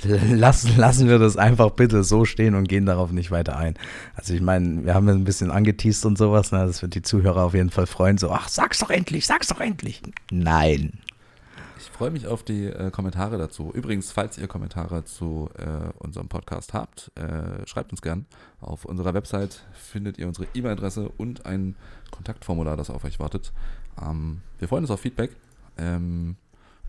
[0.05, 3.75] Lassen, lassen wir das einfach bitte so stehen und gehen darauf nicht weiter ein.
[4.15, 6.65] Also ich meine, wir haben ein bisschen angeteased und sowas, ne?
[6.67, 8.17] das wird die Zuhörer auf jeden Fall freuen.
[8.17, 10.03] So, ach, sag's doch endlich, sag's doch endlich.
[10.31, 11.01] Nein.
[11.79, 13.73] Ich freue mich auf die äh, Kommentare dazu.
[13.73, 18.27] Übrigens, falls ihr Kommentare zu äh, unserem Podcast habt, äh, schreibt uns gern.
[18.61, 21.75] Auf unserer Website findet ihr unsere E-Mail-Adresse und ein
[22.13, 23.53] Kontaktformular, das auf euch wartet.
[24.01, 25.33] Ähm, wir freuen uns auf Feedback
[25.77, 26.37] ähm,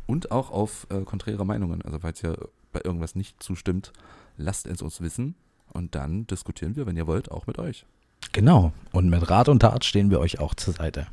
[0.05, 1.81] und auch auf äh, konträre Meinungen.
[1.81, 2.37] Also falls ihr
[2.71, 3.91] bei irgendwas nicht zustimmt,
[4.37, 5.35] lasst es uns wissen
[5.73, 7.85] und dann diskutieren wir, wenn ihr wollt, auch mit euch.
[8.31, 8.73] Genau.
[8.91, 11.07] Und mit Rat und Tat stehen wir euch auch zur Seite.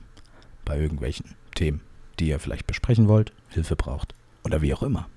[0.64, 1.80] Bei irgendwelchen Themen,
[2.18, 5.08] die ihr vielleicht besprechen wollt, Hilfe braucht oder wie auch immer.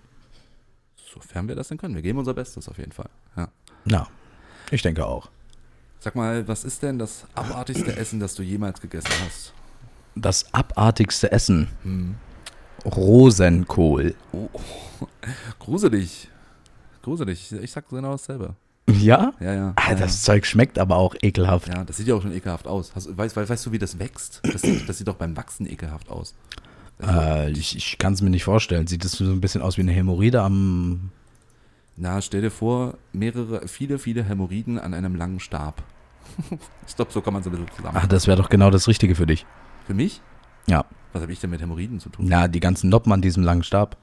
[1.13, 1.95] Sofern wir das denn können.
[1.95, 3.09] Wir geben unser Bestes auf jeden Fall.
[3.35, 3.49] Ja.
[3.85, 4.07] Na,
[4.71, 5.29] ich denke auch.
[5.99, 9.53] Sag mal, was ist denn das abartigste Essen, das du jemals gegessen hast?
[10.15, 11.67] Das abartigste Essen.
[11.83, 12.15] Hm.
[12.85, 14.15] Rosenkohl.
[14.31, 14.49] Oh,
[15.59, 16.29] gruselig.
[17.01, 17.51] Gruselig.
[17.51, 18.55] Ich sag genau dasselbe.
[18.87, 19.33] Ja?
[19.39, 19.73] Ja, ja.
[19.75, 21.67] Ah, ja, das Zeug schmeckt aber auch ekelhaft.
[21.67, 21.75] ja.
[21.75, 22.91] ja, das sieht ja auch schon ekelhaft aus.
[22.95, 24.41] Hast, weißt, weißt, du, wie das wächst?
[24.43, 26.33] Das sieht, das sieht doch beim Wachsen ekelhaft aus.
[27.01, 28.87] Äh, ich ich kann es mir nicht vorstellen.
[28.87, 31.11] Sieht das so ein bisschen aus wie eine Hämorrhoide am.
[31.95, 35.83] Na, stell dir vor, mehrere, viele, viele Hämorrhoiden an einem langen Stab.
[36.87, 37.97] ich glaube, so kann man so ein bisschen zusammen.
[37.99, 39.45] Ach, das wäre doch genau das Richtige für dich.
[39.85, 40.21] Für mich?
[40.67, 40.85] Ja.
[41.13, 42.25] Was habe ich denn mit Hämorrhoiden zu tun?
[42.27, 43.97] Na, die ganzen Noppen an diesem langen Stab.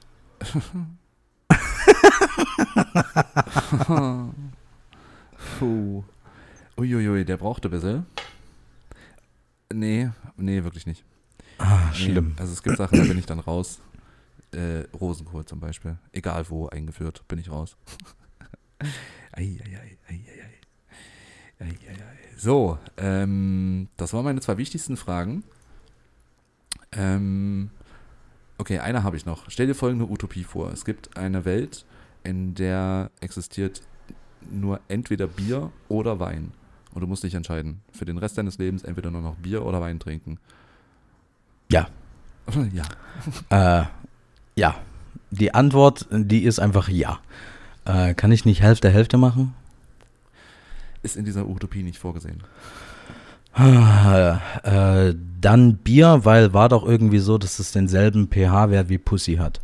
[5.59, 6.03] Puh.
[6.77, 8.05] Uiuiui, der braucht ein bisschen.
[9.73, 11.03] Nee, nee, wirklich nicht.
[11.57, 12.35] Ah, Nee, schlimm.
[12.37, 13.79] Also es gibt Sachen, da bin ich dann raus.
[14.51, 15.97] Äh, Rosenkohl zum Beispiel.
[16.11, 17.75] Egal wo eingeführt, bin ich raus.
[19.33, 19.79] Ei, ei,
[20.09, 20.27] ei.
[22.37, 25.43] So, ähm, das waren meine zwei wichtigsten Fragen.
[26.91, 27.69] Ähm,
[28.57, 29.49] okay, eine habe ich noch.
[29.49, 30.71] Stell dir folgende Utopie vor.
[30.71, 31.85] Es gibt eine Welt,
[32.23, 33.81] in der existiert
[34.49, 36.51] nur entweder Bier oder Wein.
[36.93, 37.81] Und du musst dich entscheiden.
[37.91, 40.39] Für den Rest deines Lebens entweder nur noch Bier oder Wein trinken.
[41.69, 41.87] Ja.
[43.49, 43.81] ja.
[43.81, 43.85] Äh,
[44.55, 44.75] ja.
[45.29, 47.19] Die Antwort, die ist einfach ja.
[47.85, 49.53] Äh, kann ich nicht Hälfte Hälfte machen?
[51.03, 52.43] Ist in dieser Utopie nicht vorgesehen.
[53.57, 59.35] Ah, äh, dann Bier, weil war doch irgendwie so, dass es denselben pH-Wert wie Pussy
[59.35, 59.61] hat.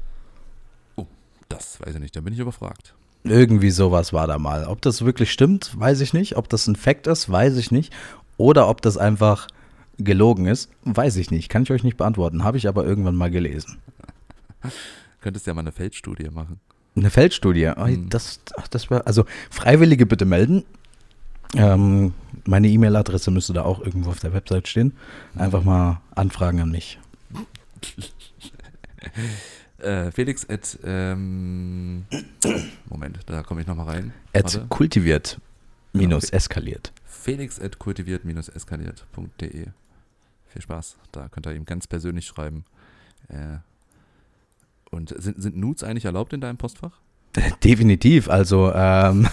[1.48, 2.96] Das weiß ich nicht, da bin ich überfragt.
[3.24, 4.66] Irgendwie sowas war da mal.
[4.66, 6.36] Ob das wirklich stimmt, weiß ich nicht.
[6.36, 7.94] Ob das ein Fact ist, weiß ich nicht.
[8.38, 9.48] Oder ob das einfach
[9.98, 11.50] gelogen ist, weiß ich nicht.
[11.50, 12.44] Kann ich euch nicht beantworten.
[12.44, 13.78] Habe ich aber irgendwann mal gelesen.
[15.22, 16.60] Könntest ja mal eine Feldstudie machen.
[16.96, 17.72] Eine Feldstudie.
[17.78, 18.10] Oh, Hm.
[18.10, 18.42] Das,
[18.72, 20.64] das war, also Freiwillige bitte melden.
[21.56, 22.14] Ähm,
[22.46, 24.94] meine E-Mail-Adresse müsste da auch irgendwo auf der Website stehen.
[25.36, 27.00] Einfach mal Anfragen an mich.
[29.80, 32.06] Äh, Felix at, ähm,
[32.90, 34.14] Moment, da komme ich nochmal rein.
[34.32, 34.66] At Warte.
[34.70, 35.42] kultiviert
[35.92, 36.38] minus Genau.
[36.38, 36.94] eskaliert.
[37.06, 39.66] Felix at kultiviert-eskaliert.de.
[40.48, 42.64] Viel Spaß, da könnt ihr ihm ganz persönlich schreiben.
[43.28, 43.58] Äh,
[44.90, 46.94] und sind, sind Nudes eigentlich erlaubt in deinem Postfach?
[47.64, 48.30] Definitiv.
[48.30, 49.28] Also ähm,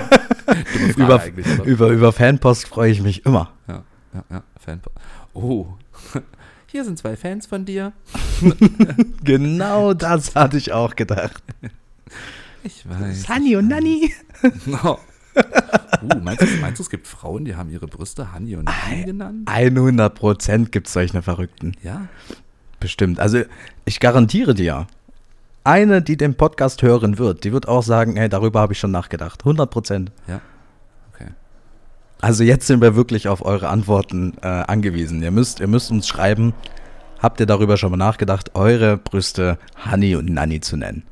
[0.96, 1.22] Über-
[1.64, 3.52] über, über Fanpost freue ich mich immer.
[3.68, 3.84] Ja,
[4.30, 4.80] ja, Fan.
[5.34, 5.66] Oh,
[6.66, 7.92] hier sind zwei Fans von dir.
[9.24, 11.42] Genau das hatte ich auch gedacht.
[12.62, 13.24] Ich weiß.
[13.24, 14.12] Sunny und Nanny.
[14.82, 14.96] Oh.
[16.02, 19.04] Uh, meinst, du, meinst du, es gibt Frauen, die haben ihre Brüste Honey und Nanny
[19.04, 19.48] genannt?
[19.48, 21.76] 100 Prozent gibt es solche Verrückten.
[21.82, 22.08] Ja.
[22.80, 23.20] Bestimmt.
[23.20, 23.42] Also
[23.84, 24.86] ich garantiere dir,
[25.64, 28.90] eine, die den Podcast hören wird, die wird auch sagen, hey, darüber habe ich schon
[28.90, 29.42] nachgedacht.
[29.42, 30.12] 100 Prozent.
[30.26, 30.40] Ja.
[31.12, 31.28] Okay.
[32.20, 35.22] Also jetzt sind wir wirklich auf eure Antworten äh, angewiesen.
[35.22, 36.54] Ihr müsst, ihr müsst uns schreiben,
[37.18, 39.58] habt ihr darüber schon mal nachgedacht, eure Brüste
[39.90, 41.02] Honey und Nanny zu nennen?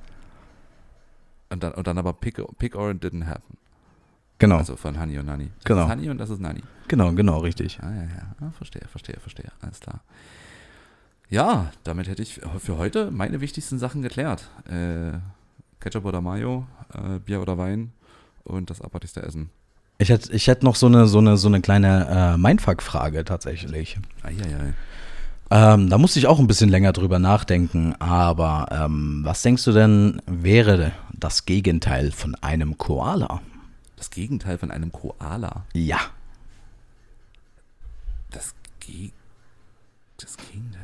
[1.50, 3.56] Und dann, und dann aber Pick, Pick or it didn't happen.
[4.38, 5.50] Genau, Also von Honey und Nanny.
[5.56, 5.84] Das Genau.
[5.84, 6.62] ist Honey und das ist Nanny.
[6.86, 7.78] genau, genau, richtig.
[7.82, 8.46] Ah, ja, ja.
[8.46, 9.50] Ah, verstehe, verstehe, verstehe.
[9.62, 10.00] Alles klar.
[11.30, 14.48] Ja, damit hätte ich für heute meine wichtigsten Sachen geklärt.
[14.66, 15.18] Äh,
[15.80, 17.92] Ketchup oder Mayo, äh, Bier oder Wein
[18.44, 19.50] und das abartigste Essen.
[19.98, 23.98] Ich hätte ich hätt noch so eine, so eine, so eine kleine äh, Mindfuck-Frage tatsächlich.
[24.22, 24.74] Eieiei.
[25.50, 29.72] Ähm, da musste ich auch ein bisschen länger drüber nachdenken, aber ähm, was denkst du
[29.72, 33.40] denn wäre das Gegenteil von einem Koala?
[33.96, 35.64] Das Gegenteil von einem Koala.
[35.72, 35.98] Ja.
[38.30, 39.10] Das, Ge
[40.18, 40.77] das Gegenteil.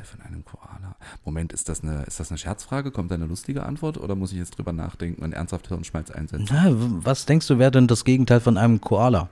[1.24, 2.90] Moment, ist das, eine, ist das eine Scherzfrage?
[2.90, 3.96] Kommt da eine lustige Antwort?
[3.98, 6.46] Oder muss ich jetzt drüber nachdenken und ernsthaft Hirnschmalz einsetzen?
[6.50, 9.28] Na, was denkst du wäre denn das Gegenteil von einem Koala?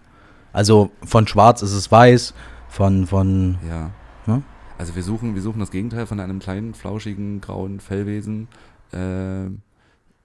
[0.54, 2.32] Also von schwarz ist es weiß,
[2.68, 3.90] von, von, Ja.
[4.24, 4.42] Hm?
[4.78, 8.48] Also wir suchen, wir suchen das Gegenteil von einem kleinen, flauschigen, grauen Fellwesen.
[8.92, 9.60] Ähm,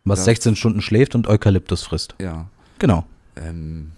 [0.05, 2.15] was Das- 16 Stunden schläft und Eukalyptus frisst.
[2.20, 2.47] ja.
[2.80, 3.05] Genau.
[3.36, 3.91] Ähm,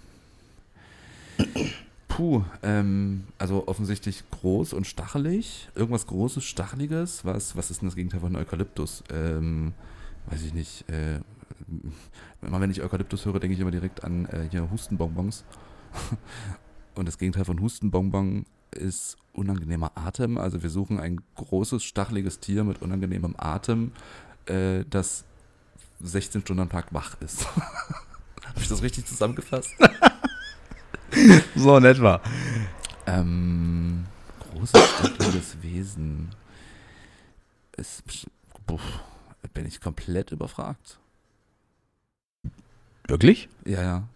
[2.20, 5.70] puh, ähm, also offensichtlich groß und stachelig.
[5.74, 7.24] Irgendwas Großes, Stacheliges.
[7.24, 9.02] Was, was ist denn das Gegenteil von Eukalyptus?
[9.10, 9.72] Ähm,
[10.26, 10.86] weiß ich nicht.
[10.90, 11.20] Äh,
[12.42, 15.44] immer wenn ich Eukalyptus höre, denke ich immer direkt an äh, hier Hustenbonbons.
[16.94, 20.36] und das Gegenteil von Hustenbonbon ist unangenehmer Atem.
[20.36, 23.92] Also wir suchen ein großes, stacheliges Tier mit unangenehmem Atem,
[24.44, 25.24] äh, das
[26.00, 27.46] 16 Stunden am Tag wach ist.
[27.56, 29.70] Habe ich das richtig zusammengefasst?
[31.56, 32.20] So in etwa.
[33.06, 34.04] Ähm,
[34.40, 36.28] großes, stacheliges Wesen.
[37.76, 38.02] Es,
[38.66, 38.78] puh,
[39.54, 40.98] bin ich komplett überfragt.
[43.06, 43.48] Wirklich?
[43.64, 44.08] Ja, ja.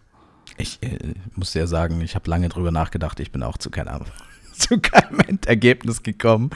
[0.57, 3.19] Ich äh, muss ja sagen, ich habe lange drüber nachgedacht.
[3.19, 4.05] Ich bin auch zu keiner,
[4.53, 6.51] zu keinem Endergebnis gekommen.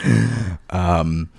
[0.69, 1.29] ähm,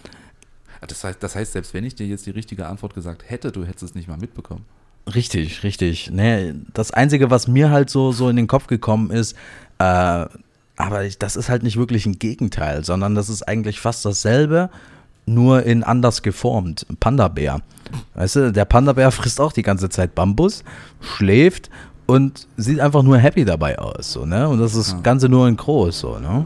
[0.86, 3.64] Das heißt, das heißt, selbst wenn ich dir jetzt die richtige Antwort gesagt hätte, du
[3.64, 4.64] hättest es nicht mal mitbekommen.
[5.14, 6.10] Richtig, richtig.
[6.12, 9.36] Nee, das Einzige, was mir halt so, so in den Kopf gekommen ist,
[9.78, 10.26] äh,
[10.76, 14.70] aber ich, das ist halt nicht wirklich ein Gegenteil, sondern das ist eigentlich fast dasselbe,
[15.26, 16.86] nur in anders geformt.
[17.00, 17.60] Panda-Bär.
[18.14, 20.64] Weißt du, der Panda-Bär frisst auch die ganze Zeit Bambus,
[21.00, 21.70] schläft
[22.06, 24.12] und sieht einfach nur happy dabei aus.
[24.12, 24.48] So, ne?
[24.48, 25.02] Und das ist das.
[25.02, 26.00] Ganze nur in groß.
[26.00, 26.44] So, ne?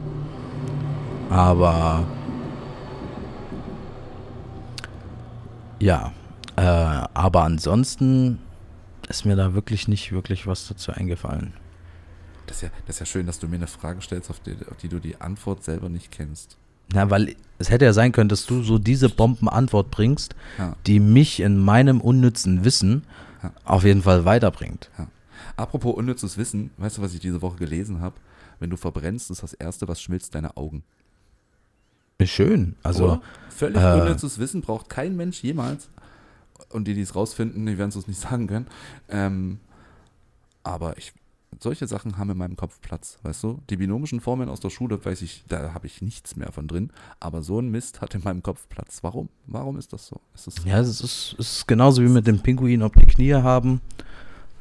[1.30, 2.04] Aber
[5.78, 6.12] ja,
[6.56, 8.38] äh, aber ansonsten
[9.18, 11.54] ist mir da wirklich nicht wirklich was dazu eingefallen.
[12.46, 14.56] Das ist, ja, das ist ja schön, dass du mir eine Frage stellst, auf die,
[14.70, 16.56] auf die du die Antwort selber nicht kennst.
[16.92, 20.76] Na, weil es hätte ja sein können, dass du so diese Bombenantwort bringst, Ja.
[20.86, 23.04] die mich in meinem unnützen Wissen
[23.42, 23.52] Ja.
[23.64, 24.90] auf jeden Fall weiterbringt.
[25.56, 28.16] Apropos unnützes Wissen, weißt du, was ich diese Woche gelesen habe?
[28.58, 30.82] Wenn du verbrennst, ist das Erste, was schmilzt, deine Augen.
[32.18, 32.76] Ist schön.
[32.82, 33.22] Also, Oder?
[33.48, 35.88] Völlig äh, unnützes Wissen braucht kein Mensch jemals.
[36.70, 38.66] Und die, die es rausfinden, die werden es uns nicht sagen können.
[39.08, 39.58] Ähm,
[40.62, 41.12] aber ich,
[41.60, 43.60] solche Sachen haben in meinem Kopf Platz, weißt du?
[43.70, 46.90] Die binomischen Formeln aus der Schule, weiß ich, da habe ich nichts mehr von drin.
[47.20, 48.98] Aber so ein Mist hat in meinem Kopf Platz.
[49.02, 49.28] Warum?
[49.46, 50.20] Warum ist das so?
[50.34, 53.34] Ist das ja, es ist, es ist genauso wie mit dem Pinguin, ob die Knie
[53.34, 53.80] haben.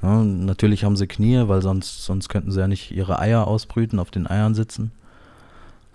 [0.02, 4.00] Ja, natürlich haben sie Knie, weil sonst, sonst könnten sie ja nicht ihre Eier ausbrüten,
[4.00, 4.92] auf den Eiern sitzen.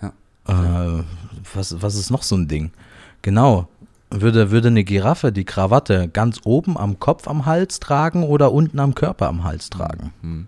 [0.01, 0.12] Ja.
[0.46, 1.05] Äh,
[1.53, 2.70] was, was ist noch so ein Ding?
[3.20, 3.68] Genau.
[4.11, 8.78] Würde, würde eine Giraffe die Krawatte ganz oben am Kopf am Hals tragen oder unten
[8.78, 10.12] am Körper am Hals tragen?
[10.22, 10.46] Hm.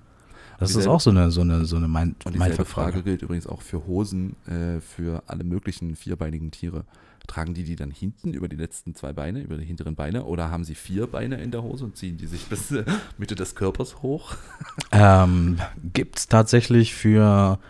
[0.58, 2.66] Das ist auch so eine, so eine, so eine mein, Und dieselbe.
[2.66, 6.84] Frage gilt übrigens auch für Hosen, äh, für alle möglichen vierbeinigen Tiere.
[7.26, 10.50] Tragen die die dann hinten über die letzten zwei Beine, über die hinteren Beine, oder
[10.50, 12.84] haben sie vier Beine in der Hose und ziehen die sich bis äh,
[13.16, 14.34] Mitte des Körpers hoch?
[14.92, 15.58] Ähm,
[15.92, 17.60] Gibt es tatsächlich für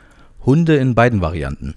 [0.44, 1.74] Hunde in beiden Varianten.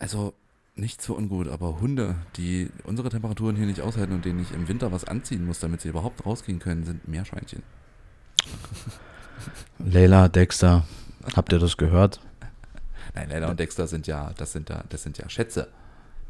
[0.00, 0.34] Also
[0.80, 4.66] nicht so ungut, aber Hunde, die unsere Temperaturen hier nicht aushalten und denen ich im
[4.68, 7.62] Winter was anziehen muss, damit sie überhaupt rausgehen können, sind Meerschweinchen.
[9.78, 10.84] Leila, Dexter,
[11.36, 12.20] habt ihr das gehört?
[13.14, 15.68] Nein, Leila und Dexter sind ja, das sind ja, das sind ja Schätze.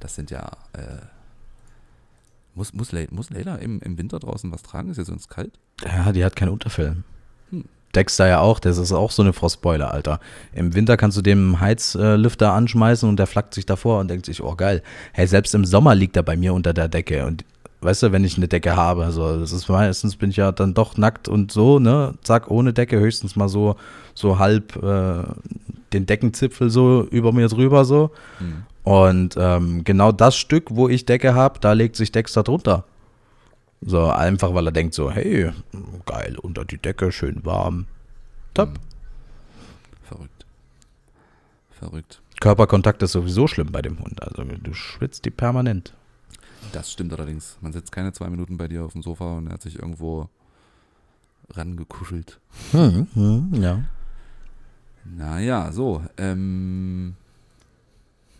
[0.00, 1.02] Das sind ja, äh,
[2.54, 4.90] muss, muss, Le muss Leila im, im Winter draußen was tragen?
[4.90, 5.58] Ist ja sonst kalt?
[5.84, 7.04] Ja, die hat kein Unterfell.
[7.94, 10.20] Dexter ja auch, das ist auch so eine Frostbeule, Alter.
[10.52, 14.42] Im Winter kannst du dem Heizlüfter anschmeißen und der flackt sich davor und denkt sich,
[14.42, 14.82] oh geil.
[15.12, 17.44] Hey, selbst im Sommer liegt er bei mir unter der Decke und
[17.80, 20.74] weißt du, wenn ich eine Decke habe, also das ist meistens bin ich ja dann
[20.74, 23.76] doch nackt und so, ne, zack, ohne Decke, höchstens mal so,
[24.14, 25.22] so halb äh,
[25.92, 28.10] den Deckenzipfel so über mir drüber so.
[28.38, 28.64] Mhm.
[28.82, 32.84] Und ähm, genau das Stück, wo ich Decke habe, da legt sich Dexter drunter.
[33.82, 35.52] So, einfach weil er denkt so, hey,
[36.04, 37.86] geil, unter die Decke, schön warm.
[38.52, 38.68] Top.
[38.68, 38.76] Hm.
[40.02, 40.46] Verrückt.
[41.70, 42.22] Verrückt.
[42.40, 44.22] Körperkontakt ist sowieso schlimm bei dem Hund.
[44.22, 45.94] Also du schwitzt die permanent.
[46.72, 47.58] Das stimmt allerdings.
[47.60, 50.28] Man sitzt keine zwei Minuten bei dir auf dem Sofa und er hat sich irgendwo
[51.50, 52.38] rangekuschelt.
[52.72, 53.84] Hm, hm, ja.
[55.04, 56.04] Naja, so.
[56.16, 57.14] Ähm,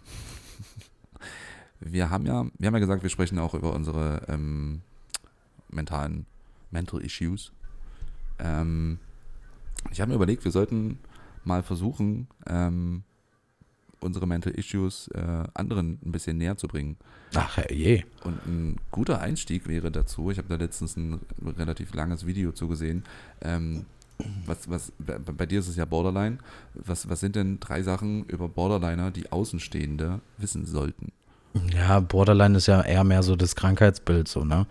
[1.80, 4.82] wir haben ja, wir haben ja gesagt, wir sprechen auch über unsere ähm,
[5.71, 6.27] mentalen
[6.71, 7.53] Mental Issues.
[8.39, 8.99] Ähm,
[9.91, 10.99] ich habe mir überlegt, wir sollten
[11.45, 13.03] mal versuchen, ähm,
[14.01, 16.97] unsere Mental Issues äh, anderen ein bisschen näher zu bringen.
[17.35, 18.05] Ach je.
[18.25, 21.21] Und ein guter Einstieg wäre dazu, ich habe da letztens ein
[21.59, 23.05] relativ langes Video zugesehen,
[23.43, 23.85] ähm,
[24.45, 26.39] was, was, bei dir ist es ja Borderline.
[26.75, 31.12] Was, was sind denn drei Sachen über Borderliner, die Außenstehende wissen sollten?
[31.74, 34.66] Ja, Borderline ist ja eher mehr so das Krankheitsbild, so, ne?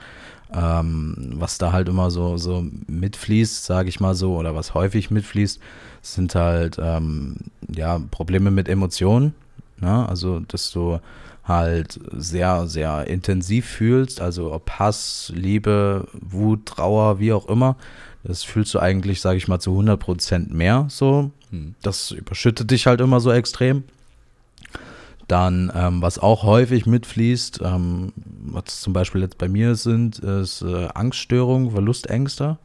[0.52, 5.12] Ähm, was da halt immer so, so mitfließt, sage ich mal so, oder was häufig
[5.12, 5.60] mitfließt,
[6.02, 7.36] sind halt ähm,
[7.72, 9.36] ja, Probleme mit Emotionen.
[9.80, 10.10] Ne?
[10.10, 11.00] Also, dass du
[11.44, 17.76] halt sehr, sehr intensiv fühlst, also ob Hass, Liebe, Wut, Trauer, wie auch immer,
[18.24, 21.32] das fühlst du eigentlich, sage ich mal, zu 100% mehr so.
[21.52, 21.76] Hm.
[21.82, 23.84] Das überschüttet dich halt immer so extrem.
[25.30, 30.64] Dann, ähm, was auch häufig mitfließt, ähm, was zum Beispiel jetzt bei mir sind, ist
[30.64, 32.58] äh, Angststörungen, Verlustängste.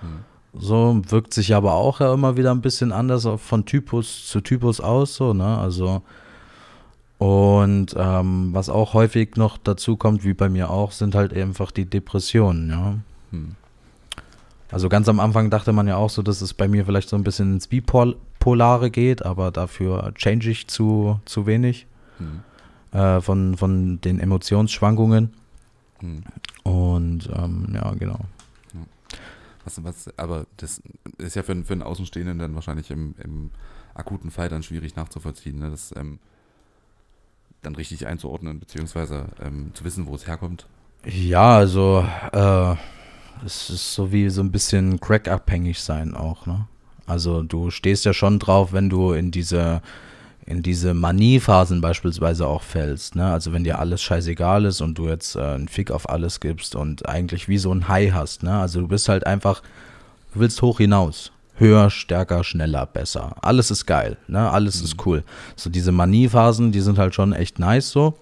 [0.00, 0.60] Hm.
[0.60, 4.80] So wirkt sich aber auch ja immer wieder ein bisschen anders von Typus zu Typus
[4.80, 5.58] aus, so, ne?
[5.58, 6.02] Also,
[7.18, 11.72] und ähm, was auch häufig noch dazu kommt, wie bei mir auch, sind halt einfach
[11.72, 12.94] die Depressionen, ja.
[13.32, 13.56] Hm.
[14.70, 17.16] Also ganz am Anfang dachte man ja auch so, dass es bei mir vielleicht so
[17.16, 21.88] ein bisschen ins Bipolare geht, aber dafür change ich zu, zu wenig
[22.18, 22.98] mhm.
[22.98, 25.32] äh, von, von den Emotionsschwankungen.
[26.00, 26.24] Mhm.
[26.62, 28.20] Und ähm, ja, genau.
[29.64, 30.82] Was, was, aber das
[31.18, 33.50] ist ja für, für einen Außenstehenden dann wahrscheinlich im, im
[33.94, 35.70] akuten Fall dann schwierig nachzuvollziehen, ne?
[35.70, 36.18] das ähm,
[37.62, 40.66] dann richtig einzuordnen, beziehungsweise ähm, zu wissen, wo es herkommt.
[41.06, 42.74] Ja, also äh,
[43.44, 46.66] es ist so wie so ein bisschen crack-abhängig sein auch, ne?
[47.06, 49.82] Also du stehst ja schon drauf, wenn du in diese
[50.46, 53.16] in diese Maniephasen beispielsweise auch fällst.
[53.16, 53.24] Ne?
[53.32, 56.76] Also wenn dir alles scheißegal ist und du jetzt äh, einen Fick auf alles gibst
[56.76, 58.42] und eigentlich wie so ein High hast.
[58.42, 58.52] Ne?
[58.52, 59.62] Also du bist halt einfach,
[60.34, 61.30] du willst hoch hinaus.
[61.56, 63.36] Höher, stärker, schneller, besser.
[63.40, 64.50] Alles ist geil, ne?
[64.50, 64.84] Alles mhm.
[64.86, 65.22] ist cool.
[65.54, 68.18] So diese Maniephasen, die sind halt schon echt nice so.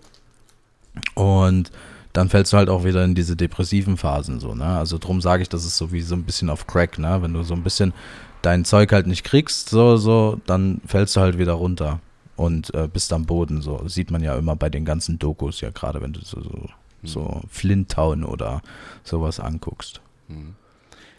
[1.15, 1.71] Und
[2.13, 4.67] dann fällst du halt auch wieder in diese depressiven Phasen so, ne?
[4.67, 7.23] Also drum sage ich, das ist so wie so ein bisschen auf Crack, ne?
[7.23, 7.95] Wenn du so ein bisschen
[8.43, 12.01] dein Zeug halt nicht kriegst, so, so, dann fällst du halt wieder runter
[12.43, 13.63] und äh, bist am Boden.
[13.63, 16.51] So sieht man ja immer bei den ganzen Dokus, ja, gerade wenn du so, so,
[16.51, 17.07] mhm.
[17.07, 18.63] so Flint Town oder
[19.05, 20.01] sowas anguckst.
[20.27, 20.55] Mhm.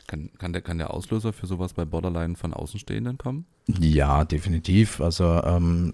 [0.06, 3.46] Kann, kann, der, kann der Auslöser für sowas bei Borderline von Außenstehenden kommen?
[3.68, 5.00] Ja, definitiv.
[5.00, 5.94] Also ähm,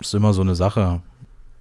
[0.00, 1.00] ist immer so eine Sache,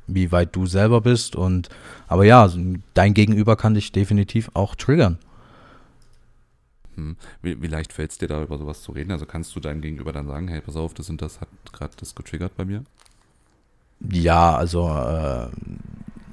[0.07, 1.69] wie weit du selber bist und
[2.07, 2.51] aber ja,
[2.95, 5.19] dein Gegenüber kann dich definitiv auch triggern.
[6.95, 7.17] Hm.
[7.41, 9.11] Wie, wie, leicht fällt es dir da über sowas zu reden?
[9.11, 11.93] Also kannst du deinem Gegenüber dann sagen, hey, pass auf, das und das hat gerade
[11.97, 12.83] das getriggert bei mir?
[14.11, 15.47] Ja, also äh,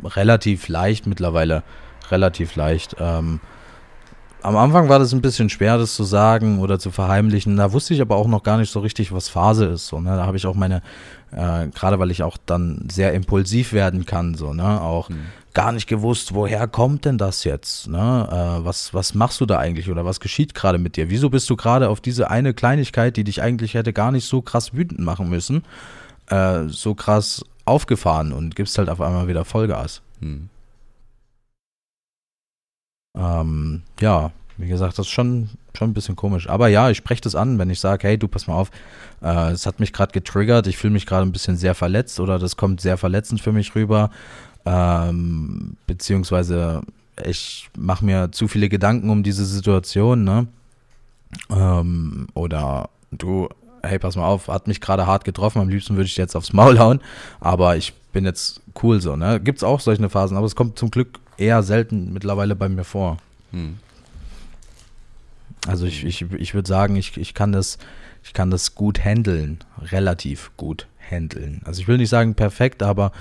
[0.05, 1.63] relativ leicht mittlerweile,
[2.11, 2.97] relativ leicht.
[2.99, 3.41] Ähm,
[4.43, 7.57] am Anfang war das ein bisschen schwer, das zu sagen oder zu verheimlichen.
[7.57, 9.87] Da wusste ich aber auch noch gar nicht so richtig, was Phase ist.
[9.87, 10.17] So, ne?
[10.17, 10.83] Da habe ich auch meine,
[11.31, 15.27] äh, gerade weil ich auch dann sehr impulsiv werden kann, so, ne, auch mhm.
[15.55, 17.89] gar nicht gewusst, woher kommt denn das jetzt?
[17.89, 18.29] Ne?
[18.31, 21.09] Äh, was, was machst du da eigentlich oder was geschieht gerade mit dir?
[21.09, 24.43] Wieso bist du gerade auf diese eine Kleinigkeit, die dich eigentlich hätte gar nicht so
[24.43, 25.65] krass wütend machen müssen,
[26.27, 30.03] äh, so krass aufgefahren und gibst halt auf einmal wieder Vollgas?
[30.21, 30.49] Mhm.
[33.17, 36.49] Ähm, ja, wie gesagt, das ist schon, schon ein bisschen komisch.
[36.49, 38.71] Aber ja, ich spreche das an, wenn ich sage, hey, du, pass mal auf,
[39.23, 42.39] äh, es hat mich gerade getriggert, ich fühle mich gerade ein bisschen sehr verletzt oder
[42.39, 44.11] das kommt sehr verletzend für mich rüber.
[44.65, 46.83] Ähm, beziehungsweise
[47.25, 50.47] ich mache mir zu viele Gedanken um diese Situation, ne?
[51.51, 53.49] Ähm, oder du,
[53.83, 56.53] hey, pass mal auf, hat mich gerade hart getroffen, am liebsten würde ich jetzt aufs
[56.53, 57.01] Maul hauen,
[57.41, 59.41] aber ich bin jetzt cool so, ne?
[59.41, 63.19] Gibt's auch solche Phasen, aber es kommt zum Glück eher selten mittlerweile bei mir vor.
[63.51, 63.79] Hm.
[65.67, 67.79] Also ich, ich, ich würde sagen, ich, ich kann das,
[68.25, 71.63] ich kann das gut handeln, relativ gut handeln.
[71.65, 73.13] Also ich will nicht sagen perfekt, aber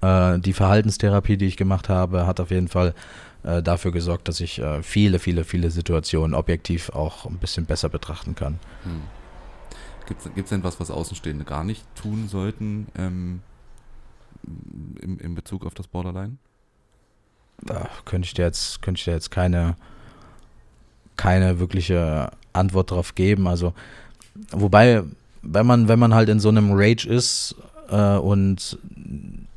[0.00, 2.94] äh, die Verhaltenstherapie, die ich gemacht habe, hat auf jeden Fall
[3.42, 7.88] äh, dafür gesorgt, dass ich äh, viele, viele, viele Situationen objektiv auch ein bisschen besser
[7.88, 8.58] betrachten kann.
[8.84, 9.02] Hm.
[10.34, 13.42] Gibt es denn was, was Außenstehende gar nicht tun sollten ähm,
[15.00, 16.36] im, in Bezug auf das Borderline?
[17.62, 19.76] Da könnte ich dir jetzt, könnte ich dir jetzt keine,
[21.16, 23.46] keine wirkliche Antwort drauf geben.
[23.46, 23.74] Also,
[24.50, 25.02] wobei,
[25.42, 27.54] wenn man, wenn man halt in so einem Rage ist
[27.90, 28.78] äh, und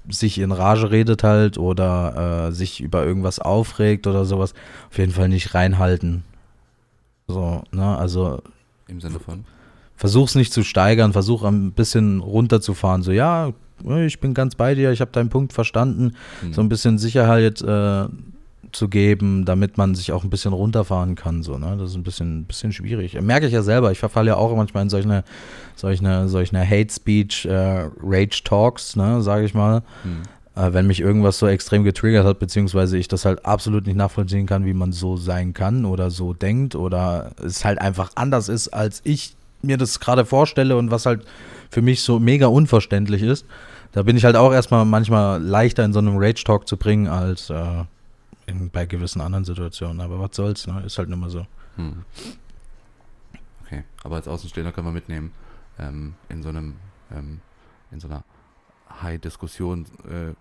[0.10, 4.54] sich in Rage redet halt oder äh, sich über irgendwas aufregt oder sowas,
[4.90, 6.24] auf jeden Fall nicht reinhalten.
[7.28, 8.42] So, ne, also.
[8.88, 9.46] Im Sinne von?
[10.04, 13.04] Versuch's nicht zu steigern, versuch ein bisschen runterzufahren.
[13.04, 13.54] So, ja,
[14.06, 16.12] ich bin ganz bei dir, ich habe deinen Punkt verstanden.
[16.42, 16.54] Mhm.
[16.54, 18.08] So ein bisschen Sicherheit äh,
[18.74, 21.42] zu geben, damit man sich auch ein bisschen runterfahren kann.
[21.42, 21.78] So, ne?
[21.80, 23.18] Das ist ein bisschen, bisschen schwierig.
[23.22, 23.94] Merke ich ja selber.
[23.94, 25.24] Ich verfalle ja auch manchmal in solche,
[25.78, 29.84] solche, solche Hate Speech, äh, Rage Talks, ne, sage ich mal.
[30.04, 30.24] Hm.
[30.62, 34.48] Äh, wenn mich irgendwas so extrem getriggert hat, beziehungsweise ich das halt absolut nicht nachvollziehen
[34.48, 38.68] kann, wie man so sein kann oder so denkt oder es halt einfach anders ist,
[38.68, 41.26] als ich mir das gerade vorstelle und was halt
[41.70, 43.46] für mich so mega unverständlich ist.
[43.92, 47.50] Da bin ich halt auch erstmal manchmal leichter in so einem Rage-Talk zu bringen als
[47.50, 47.84] äh,
[48.46, 50.02] in, bei gewissen anderen Situationen.
[50.02, 50.84] Aber was soll's, ne?
[50.86, 51.46] Ist halt immer so.
[51.76, 52.04] Hm.
[53.66, 55.32] Okay, aber als Außenstehender können wir mitnehmen,
[55.80, 56.76] ähm, in so einem,
[57.12, 57.40] ähm,
[57.92, 58.24] in so einer
[59.02, 60.34] High-Diskussion, äh,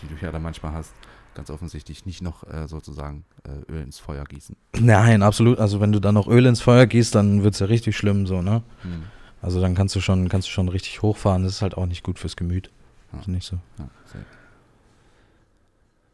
[0.00, 0.92] die du ja da manchmal hast,
[1.34, 4.56] ganz offensichtlich nicht noch äh, sozusagen äh, Öl ins Feuer gießen.
[4.78, 5.58] Nein, absolut.
[5.58, 8.26] Also wenn du da noch Öl ins Feuer gießt, dann wird es ja richtig schlimm
[8.26, 8.62] so, ne?
[8.82, 9.04] Hm.
[9.42, 11.42] Also dann kannst du schon, kannst du schon richtig hochfahren.
[11.42, 12.70] Das ist halt auch nicht gut fürs Gemüt.
[13.12, 13.20] Ja.
[13.20, 13.58] Ist nicht so.
[13.78, 13.88] Ja,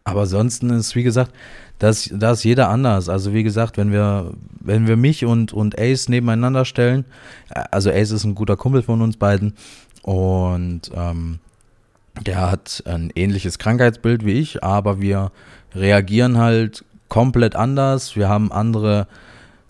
[0.04, 1.32] aber ansonsten ist, wie gesagt,
[1.78, 3.08] da ist jeder anders.
[3.08, 7.04] Also wie gesagt, wenn wir, wenn wir mich und, und Ace nebeneinander stellen,
[7.50, 9.54] äh, also Ace ist ein guter Kumpel von uns beiden
[10.02, 11.38] und ähm,
[12.26, 15.32] der hat ein ähnliches Krankheitsbild wie ich, aber wir
[15.74, 18.16] reagieren halt komplett anders.
[18.16, 19.06] Wir haben andere,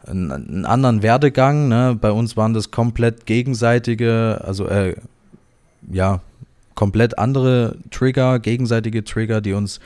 [0.07, 1.69] einen, anderen Werdegang.
[1.69, 1.97] Ne?
[2.01, 4.97] Bei uns waren das komplett gegenseitige, also äh,
[5.91, 6.21] ja,
[6.75, 9.81] komplett andere Trigger, gegenseitige Trigger, die uns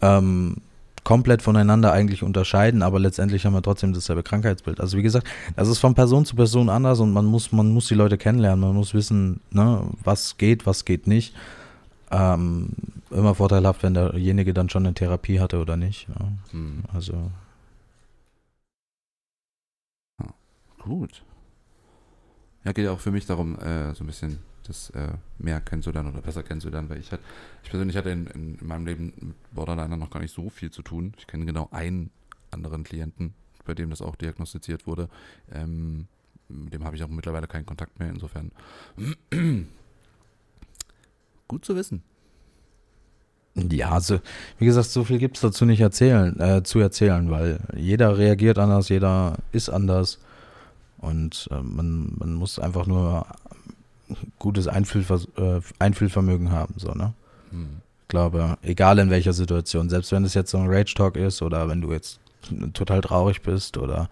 [0.00, 0.56] ähm,
[1.04, 4.80] komplett voneinander eigentlich unterscheiden, aber letztendlich haben wir trotzdem dasselbe Krankheitsbild.
[4.80, 7.88] Also wie gesagt, das ist von Person zu Person anders und man muss, man muss
[7.88, 11.34] die Leute kennenlernen, man muss wissen, ne, was geht, was geht nicht.
[12.10, 12.70] Ähm,
[13.10, 16.08] immer vorteilhaft, wenn derjenige dann schon eine Therapie hatte oder nicht.
[16.08, 16.32] Ja.
[16.50, 16.84] Hm.
[16.92, 17.30] Also.
[20.20, 20.26] Ja,
[20.78, 21.22] gut.
[22.64, 26.12] Ja, geht ja auch für mich darum, äh, so ein bisschen das äh, mehr kennenzulernen
[26.12, 27.22] oder besser kennenzulernen, weil ich halt,
[27.62, 30.70] ich persönlich hatte in, in, in meinem Leben mit Borderliner noch gar nicht so viel
[30.70, 31.14] zu tun.
[31.16, 32.10] Ich kenne genau einen
[32.50, 33.34] anderen Klienten,
[33.64, 35.08] bei dem das auch diagnostiziert wurde.
[35.52, 36.06] Ähm,
[36.48, 38.52] mit dem habe ich auch mittlerweile keinen Kontakt mehr, insofern
[41.48, 42.02] gut zu wissen.
[43.54, 44.20] Ja, also
[44.58, 48.58] wie gesagt, so viel gibt es dazu nicht erzählen, äh, zu erzählen, weil jeder reagiert
[48.58, 50.18] anders, jeder ist anders
[50.98, 53.26] und äh, man, man muss einfach nur
[54.38, 56.74] gutes Einfühlver äh, Einfühlvermögen haben.
[56.76, 57.14] So, ne?
[57.50, 57.80] Hm.
[58.02, 61.68] Ich glaube, egal in welcher Situation, selbst wenn es jetzt so ein Rage-Talk ist oder
[61.68, 62.20] wenn du jetzt
[62.72, 64.08] total traurig bist oder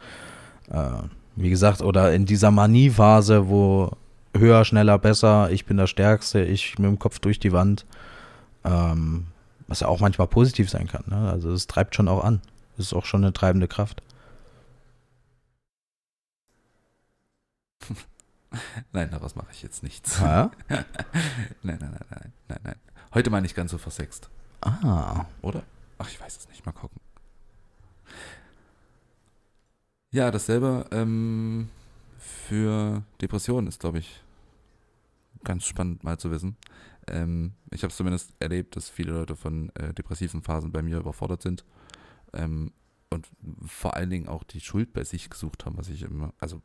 [0.71, 0.91] äh,
[1.37, 3.93] wie gesagt, oder in dieser Manie-Phase, wo
[4.39, 7.87] höher, schneller, besser, ich bin der Stärkste, ich mit dem Kopf durch die Wand,
[8.65, 9.27] ähm,
[9.69, 11.05] was ja auch manchmal positiv sein kann.
[11.07, 11.31] Ne?
[11.31, 12.41] Also es treibt schon auch an.
[12.77, 14.03] Das ist auch schon eine treibende Kraft.
[18.93, 20.21] nein, daraus mache ich jetzt nichts.
[20.21, 20.51] nein,
[21.63, 22.77] nein, nein, nein, nein, nein.
[23.15, 24.29] Heute mal nicht ganz so versext.
[24.61, 25.25] Ah.
[25.43, 25.63] Oder?
[25.99, 26.67] Ach, ich weiß es nicht.
[26.67, 27.01] Mal gucken.
[30.11, 31.69] Ja, dasselbe ähm,
[32.19, 34.23] für Depressionen ist, glaube ich,
[35.47, 36.57] ganz spannend mal zu wissen.
[37.09, 40.99] Ähm, ich habe es zumindest erlebt, dass viele Leute von äh, depressiven Phasen bei mir
[40.99, 41.65] überfordert sind
[42.35, 42.73] ähm,
[43.11, 43.29] und
[43.65, 46.61] vor allen Dingen auch die Schuld bei sich gesucht haben, was ich immer, also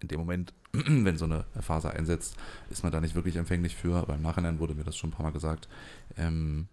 [0.00, 2.36] in dem Moment, wenn so eine Phase einsetzt,
[2.70, 5.12] ist man da nicht wirklich empfänglich für, aber im Nachhinein wurde mir das schon ein
[5.12, 5.68] paar Mal gesagt.
[6.16, 6.68] Ähm,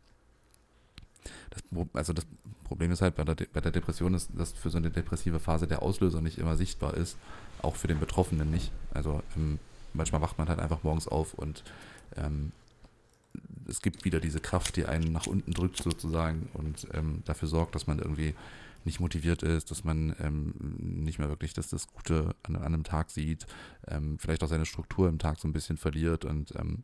[1.49, 1.63] das,
[1.93, 2.27] also das
[2.63, 5.67] Problem ist halt bei der, bei der Depression, ist, dass für so eine depressive Phase
[5.67, 7.17] der Auslöser nicht immer sichtbar ist,
[7.61, 8.71] auch für den Betroffenen nicht.
[8.93, 9.57] Also ähm,
[9.97, 11.63] manchmal wacht man halt einfach morgens auf und
[12.15, 12.51] ähm,
[13.67, 17.75] es gibt wieder diese Kraft, die einen nach unten drückt sozusagen und ähm, dafür sorgt,
[17.75, 18.33] dass man irgendwie
[18.85, 22.83] nicht motiviert ist, dass man ähm, nicht mehr wirklich dass das Gute an, an einem
[22.83, 23.45] Tag sieht,
[23.87, 26.83] ähm, vielleicht auch seine Struktur im Tag so ein bisschen verliert und ähm,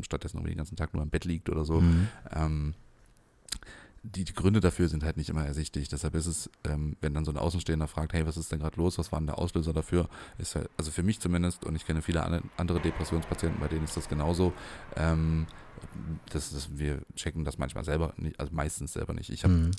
[0.00, 1.80] stattdessen irgendwie den ganzen Tag nur im Bett liegt oder so.
[1.80, 2.08] Mhm.
[4.06, 5.88] Die, die Gründe dafür sind halt nicht immer ersichtlich.
[5.88, 8.76] Deshalb ist es, ähm, wenn dann so ein Außenstehender fragt, hey, was ist denn gerade
[8.76, 11.86] los, was war denn der Auslöser dafür, ist halt, also für mich zumindest, und ich
[11.86, 12.22] kenne viele
[12.58, 14.52] andere Depressionspatienten, bei denen ist das genauso,
[14.96, 15.46] ähm,
[16.30, 19.30] das, das, wir checken das manchmal selber, nicht, also meistens selber nicht.
[19.30, 19.70] Ich habe mhm.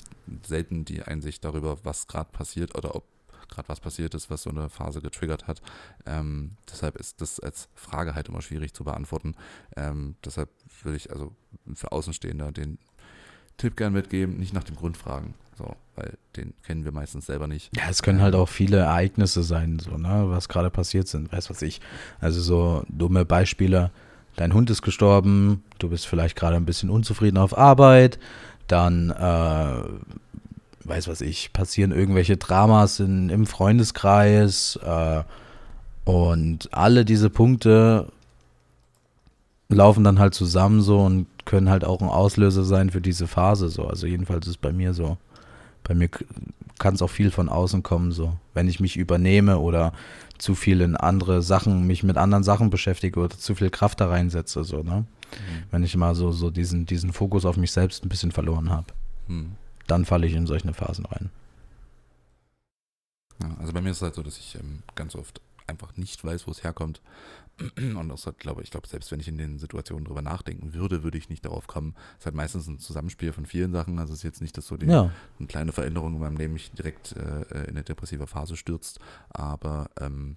[0.44, 3.04] selten die Einsicht darüber, was gerade passiert oder ob
[3.48, 5.62] gerade was passiert ist, was so eine Phase getriggert hat.
[6.04, 9.36] Ähm, deshalb ist das als Frage halt immer schwierig zu beantworten.
[9.76, 10.50] Ähm, deshalb
[10.82, 11.34] würde ich also
[11.74, 12.78] für Außenstehende den
[13.56, 15.34] Tipp gern mitgeben, nicht nach dem Grund fragen.
[15.56, 17.74] So, weil den kennen wir meistens selber nicht.
[17.76, 21.48] Ja, es können halt auch viele Ereignisse sein, so, ne, was gerade passiert sind, weiß
[21.48, 21.80] was ich.
[22.20, 23.90] Also so dumme Beispiele,
[24.36, 28.18] dein Hund ist gestorben, du bist vielleicht gerade ein bisschen unzufrieden auf Arbeit,
[28.66, 29.82] dann, äh,
[30.84, 35.22] weiß was ich, passieren irgendwelche Dramas in, im Freundeskreis äh,
[36.04, 38.12] und alle diese Punkte
[39.68, 43.70] laufen dann halt zusammen so und können halt auch ein Auslöser sein für diese Phase
[43.70, 43.86] so.
[43.86, 45.16] Also jedenfalls ist es bei mir so.
[45.82, 46.10] Bei mir
[46.78, 48.36] kann es auch viel von außen kommen so.
[48.52, 49.94] Wenn ich mich übernehme oder
[50.36, 54.08] zu viel in andere Sachen, mich mit anderen Sachen beschäftige oder zu viel Kraft da
[54.08, 55.06] reinsetze so, ne?
[55.32, 55.62] Mhm.
[55.70, 58.86] Wenn ich mal so, so diesen, diesen Fokus auf mich selbst ein bisschen verloren habe.
[59.28, 59.52] Mhm.
[59.86, 61.30] Dann falle ich in solche Phasen rein.
[63.40, 66.24] Ja, also bei mir ist es halt so, dass ich ähm, ganz oft einfach nicht
[66.24, 67.00] weiß, wo es herkommt.
[67.76, 71.02] Und das hat, glaube ich, glaube, selbst wenn ich in den Situationen drüber nachdenken würde,
[71.02, 71.94] würde ich nicht darauf kommen.
[72.12, 73.98] Es ist halt meistens ein Zusammenspiel von vielen Sachen.
[73.98, 75.10] Also es ist jetzt nicht, dass so die, ja.
[75.38, 79.00] eine kleine Veränderung in meinem Leben mich direkt äh, in eine depressive Phase stürzt.
[79.30, 80.36] Aber ähm,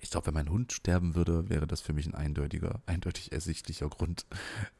[0.00, 3.88] ich glaube, wenn mein Hund sterben würde, wäre das für mich ein eindeutiger, eindeutig ersichtlicher
[3.88, 4.26] Grund,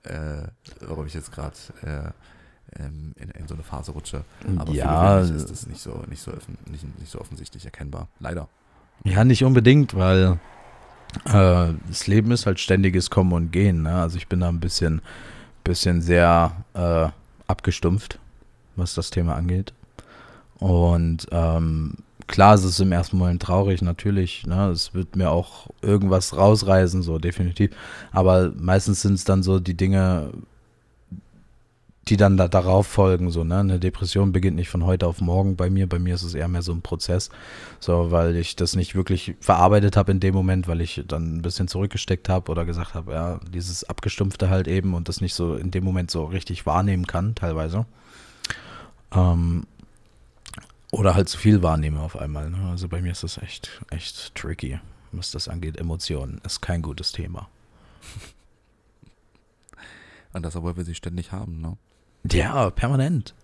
[0.03, 0.49] äh,
[0.81, 4.25] warum ich jetzt gerade äh, ähm, in, in, so eine Phase rutsche.
[4.59, 6.33] Aber ja, für mich ist das nicht so, nicht, so,
[6.71, 8.09] nicht, nicht so offensichtlich erkennbar.
[8.21, 8.49] Leider.
[9.05, 10.39] Ja, nicht unbedingt, weil
[11.25, 13.83] äh, das Leben ist halt ständiges Kommen und Gehen.
[13.83, 13.95] Ne?
[13.95, 15.03] Also ich bin da ein bisschen,
[15.65, 17.09] bisschen sehr äh,
[17.47, 18.19] abgestumpft,
[18.77, 19.73] was das Thema angeht.
[20.59, 21.95] Und ähm,
[22.27, 24.47] klar ist es im ersten Moment traurig, natürlich.
[24.47, 24.69] Ne?
[24.69, 27.71] Es wird mir auch irgendwas rausreißen, so definitiv.
[28.13, 30.33] Aber meistens sind es dann so die Dinge,
[32.09, 33.31] die dann da, darauf folgen.
[33.31, 33.59] So, ne?
[33.59, 35.89] Eine Depression beginnt nicht von heute auf morgen bei mir.
[35.89, 37.31] Bei mir ist es eher mehr so ein Prozess,
[37.81, 41.43] so weil ich das nicht wirklich verarbeitet habe in dem Moment, weil ich dann ein
[41.43, 45.57] bisschen zurückgesteckt habe oder gesagt habe, ja, dieses Abgestumpfte halt eben und das nicht so
[45.57, 47.87] in dem Moment so richtig wahrnehmen kann, teilweise.
[49.13, 49.67] Ähm,
[50.93, 52.51] oder halt zu viel wahrnehme auf einmal.
[52.51, 52.71] Ne?
[52.71, 54.79] Also bei mir ist das echt, echt tricky,
[55.11, 55.77] was das angeht.
[55.77, 57.49] Emotionen ist kein gutes Thema.
[60.33, 61.77] Und das, obwohl wir sie ständig haben, ne?
[62.33, 63.35] Ja, permanent.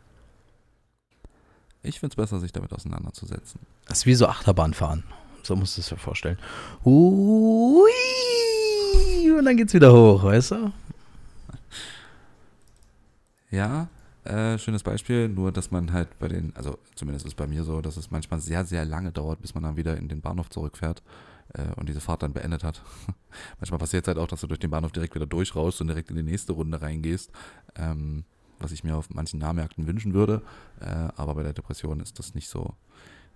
[1.82, 3.60] Ich finde es besser, sich damit auseinanderzusetzen.
[3.86, 5.02] Das ist wie so Achterbahnfahren.
[5.42, 6.38] So musst du es dir vorstellen.
[6.84, 7.90] Hui,
[9.36, 10.72] und dann geht's wieder hoch, weißt du?
[13.50, 13.88] Ja,
[14.24, 17.64] äh, schönes Beispiel, nur dass man halt bei den, also zumindest ist es bei mir
[17.64, 20.48] so, dass es manchmal sehr, sehr lange dauert, bis man dann wieder in den Bahnhof
[20.48, 21.02] zurückfährt
[21.54, 22.82] äh, und diese Fahrt dann beendet hat.
[23.58, 26.10] manchmal passiert es halt auch, dass du durch den Bahnhof direkt wieder durchraust und direkt
[26.10, 27.32] in die nächste Runde reingehst.
[27.74, 28.24] Ähm,
[28.62, 30.42] was ich mir auf manchen Nahmärkten wünschen würde.
[30.80, 32.74] Äh, aber bei der Depression ist das nicht so,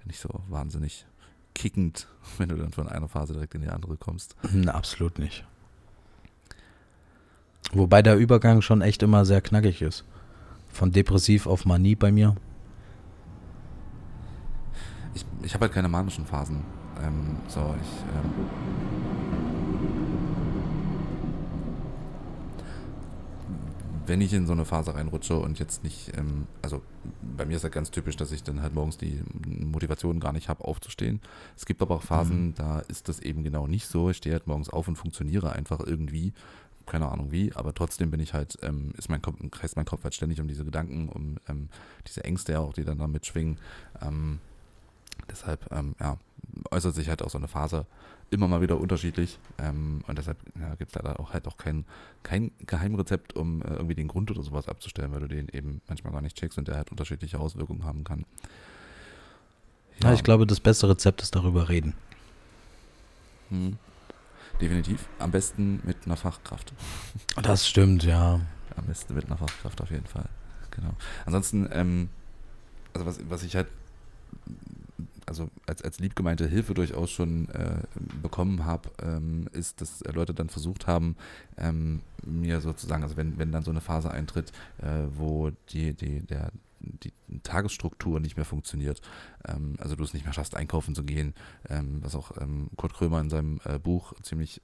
[0.04, 1.06] nicht so wahnsinnig
[1.54, 2.06] kickend,
[2.38, 4.36] wenn du dann von einer Phase direkt in die andere kommst.
[4.52, 5.44] Na, absolut nicht.
[7.72, 10.04] Wobei der Übergang schon echt immer sehr knackig ist.
[10.72, 12.36] Von depressiv auf Manie bei mir.
[15.14, 16.62] Ich, ich habe halt keine manischen Phasen.
[17.02, 17.88] Ähm, so, ich.
[18.14, 19.05] Ähm,
[24.06, 26.82] wenn ich in so eine Phase reinrutsche und jetzt nicht, ähm, also
[27.36, 30.48] bei mir ist ja ganz typisch, dass ich dann halt morgens die Motivation gar nicht
[30.48, 31.20] habe, aufzustehen.
[31.56, 32.54] Es gibt aber auch Phasen, mhm.
[32.54, 34.10] da ist das eben genau nicht so.
[34.10, 36.32] Ich stehe halt morgens auf und funktioniere einfach irgendwie.
[36.86, 40.04] Keine Ahnung wie, aber trotzdem bin ich halt, ähm, ist mein Kopf, kreist mein Kopf
[40.04, 41.68] halt ständig um diese Gedanken, um ähm,
[42.06, 43.58] diese Ängste auch, die dann da mitschwingen.
[44.00, 44.38] Ähm,
[45.28, 46.16] deshalb, ähm, ja,
[46.70, 47.86] äußert sich halt auch so eine Phase
[48.30, 49.38] immer mal wieder unterschiedlich.
[49.58, 51.84] Ähm, und deshalb ja, gibt es leider auch halt auch kein,
[52.22, 56.12] kein Geheimrezept, um äh, irgendwie den Grund oder sowas abzustellen, weil du den eben manchmal
[56.12, 58.24] gar nicht checkst und der halt unterschiedliche Auswirkungen haben kann.
[60.02, 61.94] Ja, ja ich glaube, das beste Rezept ist darüber reden.
[63.50, 63.78] Hm.
[64.60, 65.06] Definitiv.
[65.18, 66.72] Am besten mit einer Fachkraft.
[67.42, 68.40] Das stimmt, ja.
[68.76, 70.28] Am besten mit einer Fachkraft auf jeden Fall.
[70.70, 70.94] Genau.
[71.26, 72.08] Ansonsten, ähm,
[72.92, 73.68] also was, was ich halt
[75.38, 77.82] also als, als liebgemeinte Hilfe durchaus schon äh,
[78.22, 81.16] bekommen habe, ähm, ist, dass Leute dann versucht haben,
[81.58, 86.20] ähm, mir sozusagen, also wenn, wenn dann so eine Phase eintritt, äh, wo die, die,
[86.20, 87.12] der, die
[87.42, 89.02] Tagesstruktur nicht mehr funktioniert,
[89.46, 91.34] ähm, also du es nicht mehr schaffst, einkaufen zu gehen,
[91.68, 94.62] ähm, was auch ähm, Kurt Krömer in seinem äh, Buch ziemlich,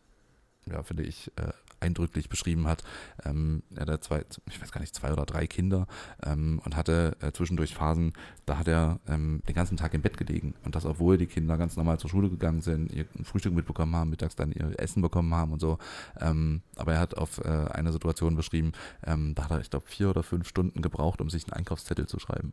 [0.67, 1.53] ja, finde ich, äh,
[1.83, 2.83] eindrücklich beschrieben hat.
[3.25, 5.87] Ähm, er hatte zwei, ich weiß gar nicht, zwei oder drei Kinder
[6.25, 8.13] ähm, und hatte äh, zwischendurch Phasen,
[8.47, 10.55] da hat er ähm, den ganzen Tag im Bett gelegen.
[10.65, 14.11] Und das, obwohl die Kinder ganz normal zur Schule gegangen sind, ihr Frühstück mitbekommen haben,
[14.11, 15.79] mittags dann ihr Essen bekommen haben und so.
[16.21, 18.73] Ähm, aber er hat auf äh, eine Situation beschrieben,
[19.05, 22.07] ähm, da hat er, ich glaube, vier oder fünf Stunden gebraucht, um sich einen Einkaufszettel
[22.07, 22.53] zu schreiben.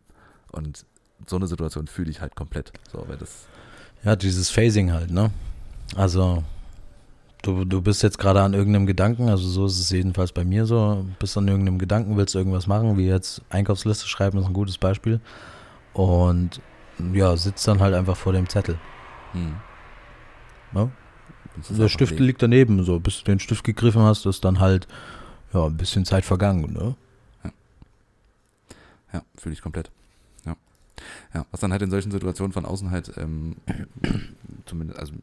[0.52, 0.86] Und
[1.28, 2.72] so eine Situation fühle ich halt komplett.
[2.92, 3.48] So, weil das
[4.04, 5.32] ja, dieses Phasing halt, ne?
[5.96, 6.44] Also,
[7.42, 10.66] du, du bist jetzt gerade an irgendeinem Gedanken, also so ist es jedenfalls bei mir
[10.66, 14.78] so, bist an irgendeinem Gedanken, willst irgendwas machen, wie jetzt Einkaufsliste schreiben, ist ein gutes
[14.78, 15.20] Beispiel.
[15.94, 16.62] Und
[17.14, 18.78] ja, sitzt dann halt einfach vor dem Zettel.
[19.34, 19.56] Hm.
[20.72, 20.92] Ne?
[21.70, 22.22] Der Stift liegt.
[22.22, 24.88] liegt daneben, so bis du den Stift gegriffen hast, ist dann halt
[25.54, 26.96] ja ein bisschen Zeit vergangen, ne?
[27.44, 27.52] Ja,
[29.14, 29.92] ja fühle ich komplett.
[31.34, 33.56] Ja, was dann halt in solchen Situationen von außen halt, ähm,
[34.70, 35.14] zumindest, also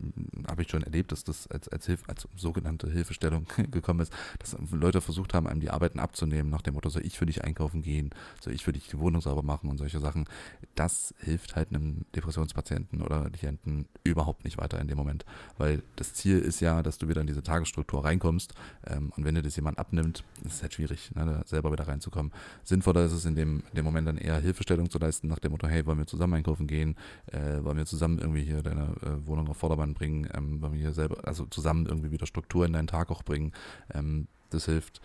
[0.48, 4.56] habe ich schon erlebt, dass das als, als, Hilf, als sogenannte Hilfestellung gekommen ist, dass
[4.72, 7.82] Leute versucht haben, einem die Arbeiten abzunehmen, nach dem Motto, soll ich für dich einkaufen
[7.82, 10.28] gehen, soll ich für dich die Wohnung sauber machen und solche Sachen.
[10.74, 15.24] Das hilft halt einem Depressionspatienten oder Klienten überhaupt nicht weiter in dem Moment,
[15.58, 18.54] weil das Ziel ist ja, dass du wieder in diese Tagesstruktur reinkommst
[18.86, 21.86] ähm, und wenn dir das jemand abnimmt, ist es halt schwierig, ne, da selber wieder
[21.86, 22.32] reinzukommen.
[22.64, 25.52] Sinnvoller ist es in dem, in dem Moment dann eher Hilfestellung zu leisten, nach dem
[25.52, 29.26] Motto, hey, wollen wir zusammen einkaufen gehen, äh, wollen wir zusammen irgendwie hier deine äh,
[29.26, 32.88] Wohnung auf Vordermann bringen, ähm, wir hier selber, also zusammen irgendwie wieder Struktur in deinen
[32.88, 33.52] Tag auch bringen.
[33.94, 35.00] Ähm, das hilft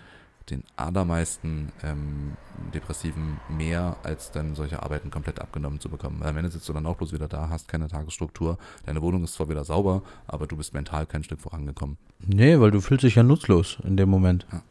[0.49, 2.35] den allermeisten ähm,
[2.73, 6.17] Depressiven mehr, als dann solche Arbeiten komplett abgenommen zu bekommen.
[6.19, 9.23] Weil am Ende sitzt du dann auch bloß wieder da, hast keine Tagesstruktur, deine Wohnung
[9.23, 11.97] ist zwar wieder sauber, aber du bist mental kein Stück vorangekommen.
[12.25, 14.45] Nee, weil du fühlst dich ja nutzlos in dem Moment.
[14.51, 14.61] Ja,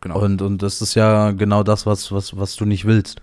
[0.00, 0.20] genau.
[0.20, 3.20] Und, und das ist ja genau das, was, was, was du nicht willst.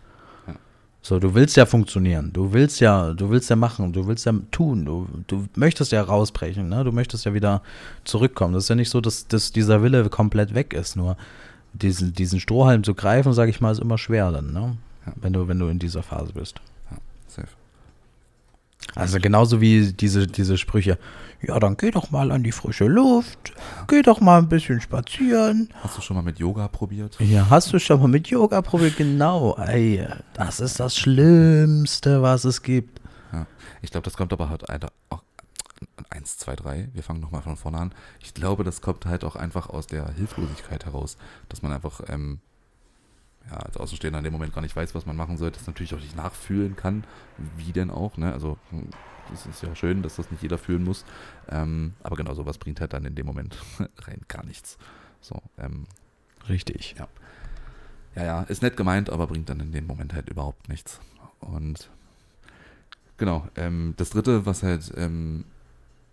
[1.06, 4.34] So, du willst ja funktionieren, du willst ja, du willst ja machen, du willst ja
[4.50, 6.84] tun, du, du möchtest ja rausbrechen, ne?
[6.84, 7.62] Du möchtest ja wieder
[8.06, 8.56] zurückkommen.
[8.56, 11.16] Das ist ja nicht so, dass, dass dieser Wille komplett weg ist, nur
[11.74, 14.78] diesen, diesen Strohhalm zu greifen, sage ich mal, ist immer schwer dann, ne?
[15.06, 15.14] Ja.
[15.18, 16.56] Wenn du, wenn du in dieser Phase bist.
[16.90, 16.98] Ja,
[17.28, 17.50] safe.
[18.96, 20.98] Also genauso wie diese, diese Sprüche,
[21.48, 23.54] ja, dann geh doch mal an die frische Luft,
[23.88, 25.70] geh doch mal ein bisschen spazieren.
[25.82, 27.18] Hast du schon mal mit Yoga probiert?
[27.20, 28.98] Ja, hast du schon mal mit Yoga probiert?
[28.98, 33.02] Genau, ey, das ist das Schlimmste, was es gibt.
[33.32, 33.46] Ja,
[33.82, 34.64] ich glaube, das kommt aber halt
[35.10, 35.22] auch
[36.10, 37.96] eins, zwei, drei, wir fangen nochmal von vorne an.
[38.22, 41.18] Ich glaube, das kommt halt auch einfach aus der Hilflosigkeit heraus,
[41.50, 42.40] dass man einfach ähm,
[43.50, 45.94] ja, als Außenstehender in dem Moment gar nicht weiß, was man machen soll, das natürlich
[45.94, 47.04] auch nicht nachfühlen kann,
[47.58, 48.34] wie denn auch, ne?
[48.34, 48.58] Also
[49.34, 51.06] es ist ja schön, dass das nicht jeder fühlen muss.
[51.50, 53.58] Ähm, aber genau sowas bringt halt dann in dem Moment
[54.00, 54.78] rein gar nichts.
[55.22, 55.86] So, ähm,
[56.50, 56.96] Richtig.
[56.98, 57.08] Ja.
[58.16, 61.02] Ja, ja, ist nett gemeint, aber bringt dann in dem Moment halt überhaupt nichts.
[61.42, 61.90] Und
[63.18, 65.44] genau, ähm, das dritte, was halt, ähm,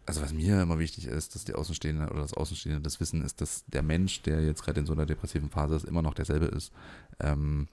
[0.04, 3.40] also was mir immer wichtig ist, dass die Außenstehende oder das Außenstehende das Wissen ist,
[3.40, 6.46] dass der Mensch, der jetzt gerade in so einer depressiven Phase ist, immer noch derselbe
[6.46, 6.72] ist.
[7.20, 7.68] Ähm,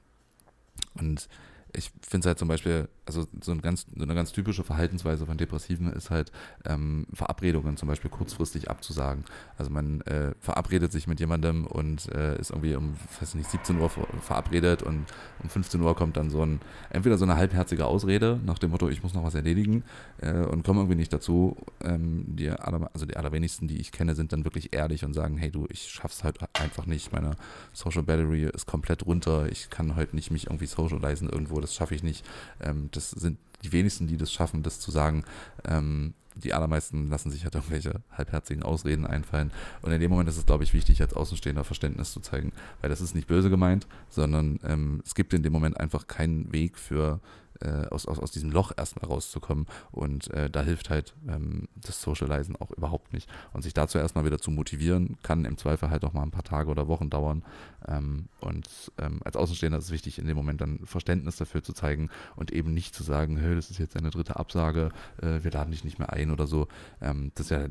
[0.93, 1.27] und
[1.73, 5.25] ich finde es halt zum Beispiel, also so, ein ganz, so, eine ganz typische Verhaltensweise
[5.25, 6.31] von Depressiven ist halt,
[6.65, 9.23] ähm, Verabredungen zum Beispiel kurzfristig abzusagen.
[9.57, 13.79] Also man äh, verabredet sich mit jemandem und äh, ist irgendwie um, weiß nicht, 17
[13.79, 13.89] Uhr
[14.21, 15.05] verabredet und
[15.43, 16.59] um 15 Uhr kommt dann so ein,
[16.89, 19.83] entweder so eine halbherzige Ausrede nach dem Motto, ich muss noch was erledigen
[20.21, 21.57] äh, und komme irgendwie nicht dazu.
[21.81, 25.37] Ähm, die aller, also die allerwenigsten, die ich kenne, sind dann wirklich ehrlich und sagen,
[25.37, 27.35] hey du, ich schaff's halt einfach nicht, meine
[27.73, 31.95] Social Battery ist komplett runter, ich kann heute nicht mich irgendwie socialisen irgendwo, das schaffe
[31.95, 32.25] ich nicht.
[32.61, 35.23] Ähm, das sind die wenigsten, die das schaffen, das zu sagen.
[35.67, 39.51] Ähm, die allermeisten lassen sich halt irgendwelche halbherzigen Ausreden einfallen.
[39.81, 42.89] Und in dem Moment ist es, glaube ich, wichtig, als Außenstehender Verständnis zu zeigen, weil
[42.89, 46.77] das ist nicht böse gemeint, sondern ähm, es gibt in dem Moment einfach keinen Weg
[46.77, 47.19] für
[47.61, 49.67] äh, aus, aus, aus diesem Loch erstmal rauszukommen.
[49.91, 53.29] Und äh, da hilft halt ähm, das Socializen auch überhaupt nicht.
[53.53, 56.43] Und sich dazu erstmal wieder zu motivieren, kann im Zweifel halt auch mal ein paar
[56.43, 57.43] Tage oder Wochen dauern.
[57.87, 58.67] Ähm, und
[58.97, 62.51] ähm, als Außenstehender ist es wichtig, in dem Moment dann Verständnis dafür zu zeigen und
[62.51, 65.83] eben nicht zu sagen, hey, das ist jetzt eine dritte Absage, äh, wir laden dich
[65.83, 66.67] nicht mehr ein oder so.
[67.01, 67.67] Ähm, das ist ja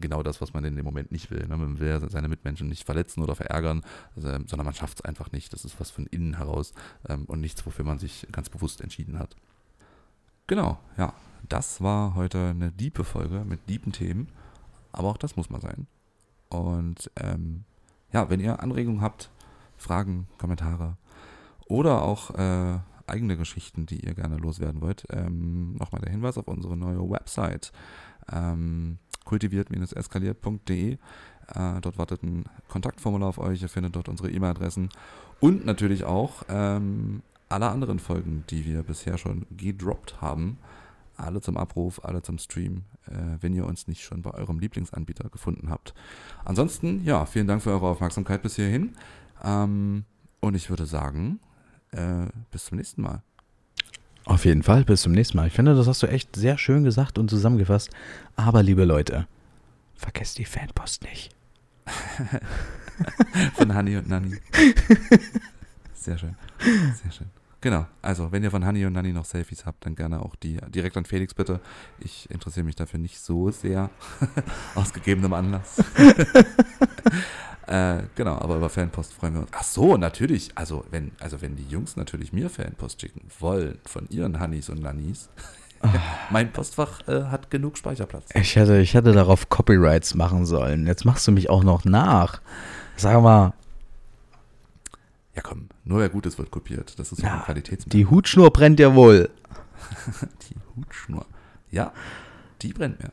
[0.00, 1.46] genau das, was man in dem Moment nicht will.
[1.46, 1.56] Ne?
[1.56, 3.82] Man will ja seine Mitmenschen nicht verletzen oder verärgern,
[4.16, 5.52] sondern man schafft es einfach nicht.
[5.52, 6.72] Das ist was von innen heraus
[7.08, 9.31] ähm, und nichts, wofür man sich ganz bewusst entschieden hat.
[10.52, 11.14] Genau, ja.
[11.48, 14.28] Das war heute eine diepe Folge mit diepen Themen.
[14.92, 15.86] Aber auch das muss mal sein.
[16.50, 17.64] Und ähm,
[18.12, 19.30] ja, wenn ihr Anregungen habt,
[19.78, 20.98] Fragen, Kommentare
[21.68, 26.48] oder auch äh, eigene Geschichten, die ihr gerne loswerden wollt, ähm, nochmal der Hinweis auf
[26.48, 27.72] unsere neue Website
[28.30, 30.92] ähm, kultiviert-eskaliert.de.
[30.92, 34.90] Äh, dort wartet ein Kontaktformular auf euch, ihr findet dort unsere E-Mail-Adressen
[35.40, 37.22] und natürlich auch ähm,
[37.52, 40.58] alle anderen Folgen, die wir bisher schon gedroppt haben,
[41.16, 45.28] alle zum Abruf, alle zum Stream, äh, wenn ihr uns nicht schon bei eurem Lieblingsanbieter
[45.28, 45.94] gefunden habt.
[46.44, 48.94] Ansonsten, ja, vielen Dank für eure Aufmerksamkeit bis hierhin.
[49.44, 50.04] Ähm,
[50.40, 51.38] und ich würde sagen,
[51.92, 53.22] äh, bis zum nächsten Mal.
[54.24, 55.48] Auf jeden Fall, bis zum nächsten Mal.
[55.48, 57.90] Ich finde, das hast du echt sehr schön gesagt und zusammengefasst.
[58.36, 59.26] Aber liebe Leute,
[59.94, 61.34] vergesst die Fanpost nicht.
[63.54, 64.36] Von Hani und Nani.
[65.94, 66.36] Sehr schön.
[67.02, 67.41] Sehr schön.
[67.62, 70.58] Genau, also wenn ihr von Hani und Nani noch Selfies habt, dann gerne auch die
[70.68, 71.60] direkt an Felix bitte.
[72.00, 73.88] Ich interessiere mich dafür nicht so sehr,
[74.74, 75.78] aus gegebenem Anlass.
[77.68, 79.50] äh, genau, aber über Fanpost freuen wir uns.
[79.52, 80.50] Ach so, natürlich.
[80.56, 84.82] Also wenn, also wenn die Jungs natürlich mir Fanpost schicken wollen von ihren Hannis und
[84.82, 85.28] Nannies,
[86.30, 88.30] mein Postfach äh, hat genug Speicherplatz.
[88.34, 90.88] Ich hätte, ich hätte darauf Copyrights machen sollen.
[90.88, 92.40] Jetzt machst du mich auch noch nach.
[92.96, 93.52] Sag mal,
[95.36, 96.98] Ja komm, nur wer Gutes wird kopiert.
[96.98, 97.98] Das ist so Ja, ein Qualitätsmerkmal.
[97.98, 99.30] die Hutschnur brennt ja wohl.
[100.50, 101.26] Die Hutschnur.
[101.70, 101.92] Ja,
[102.62, 103.10] die brennt mir.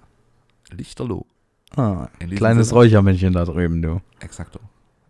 [0.72, 1.26] Lichterloh.
[1.76, 4.02] Ah, kleines Sinne- Räuchermännchen da drüben, du.
[4.20, 4.60] Exakto.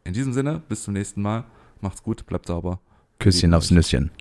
[0.04, 1.44] In diesem Sinne, bis zum nächsten Mal.
[1.82, 2.80] Macht's gut, bleibt sauber.
[3.20, 3.72] Küsschen aufs.
[3.72, 4.12] Nüsschen.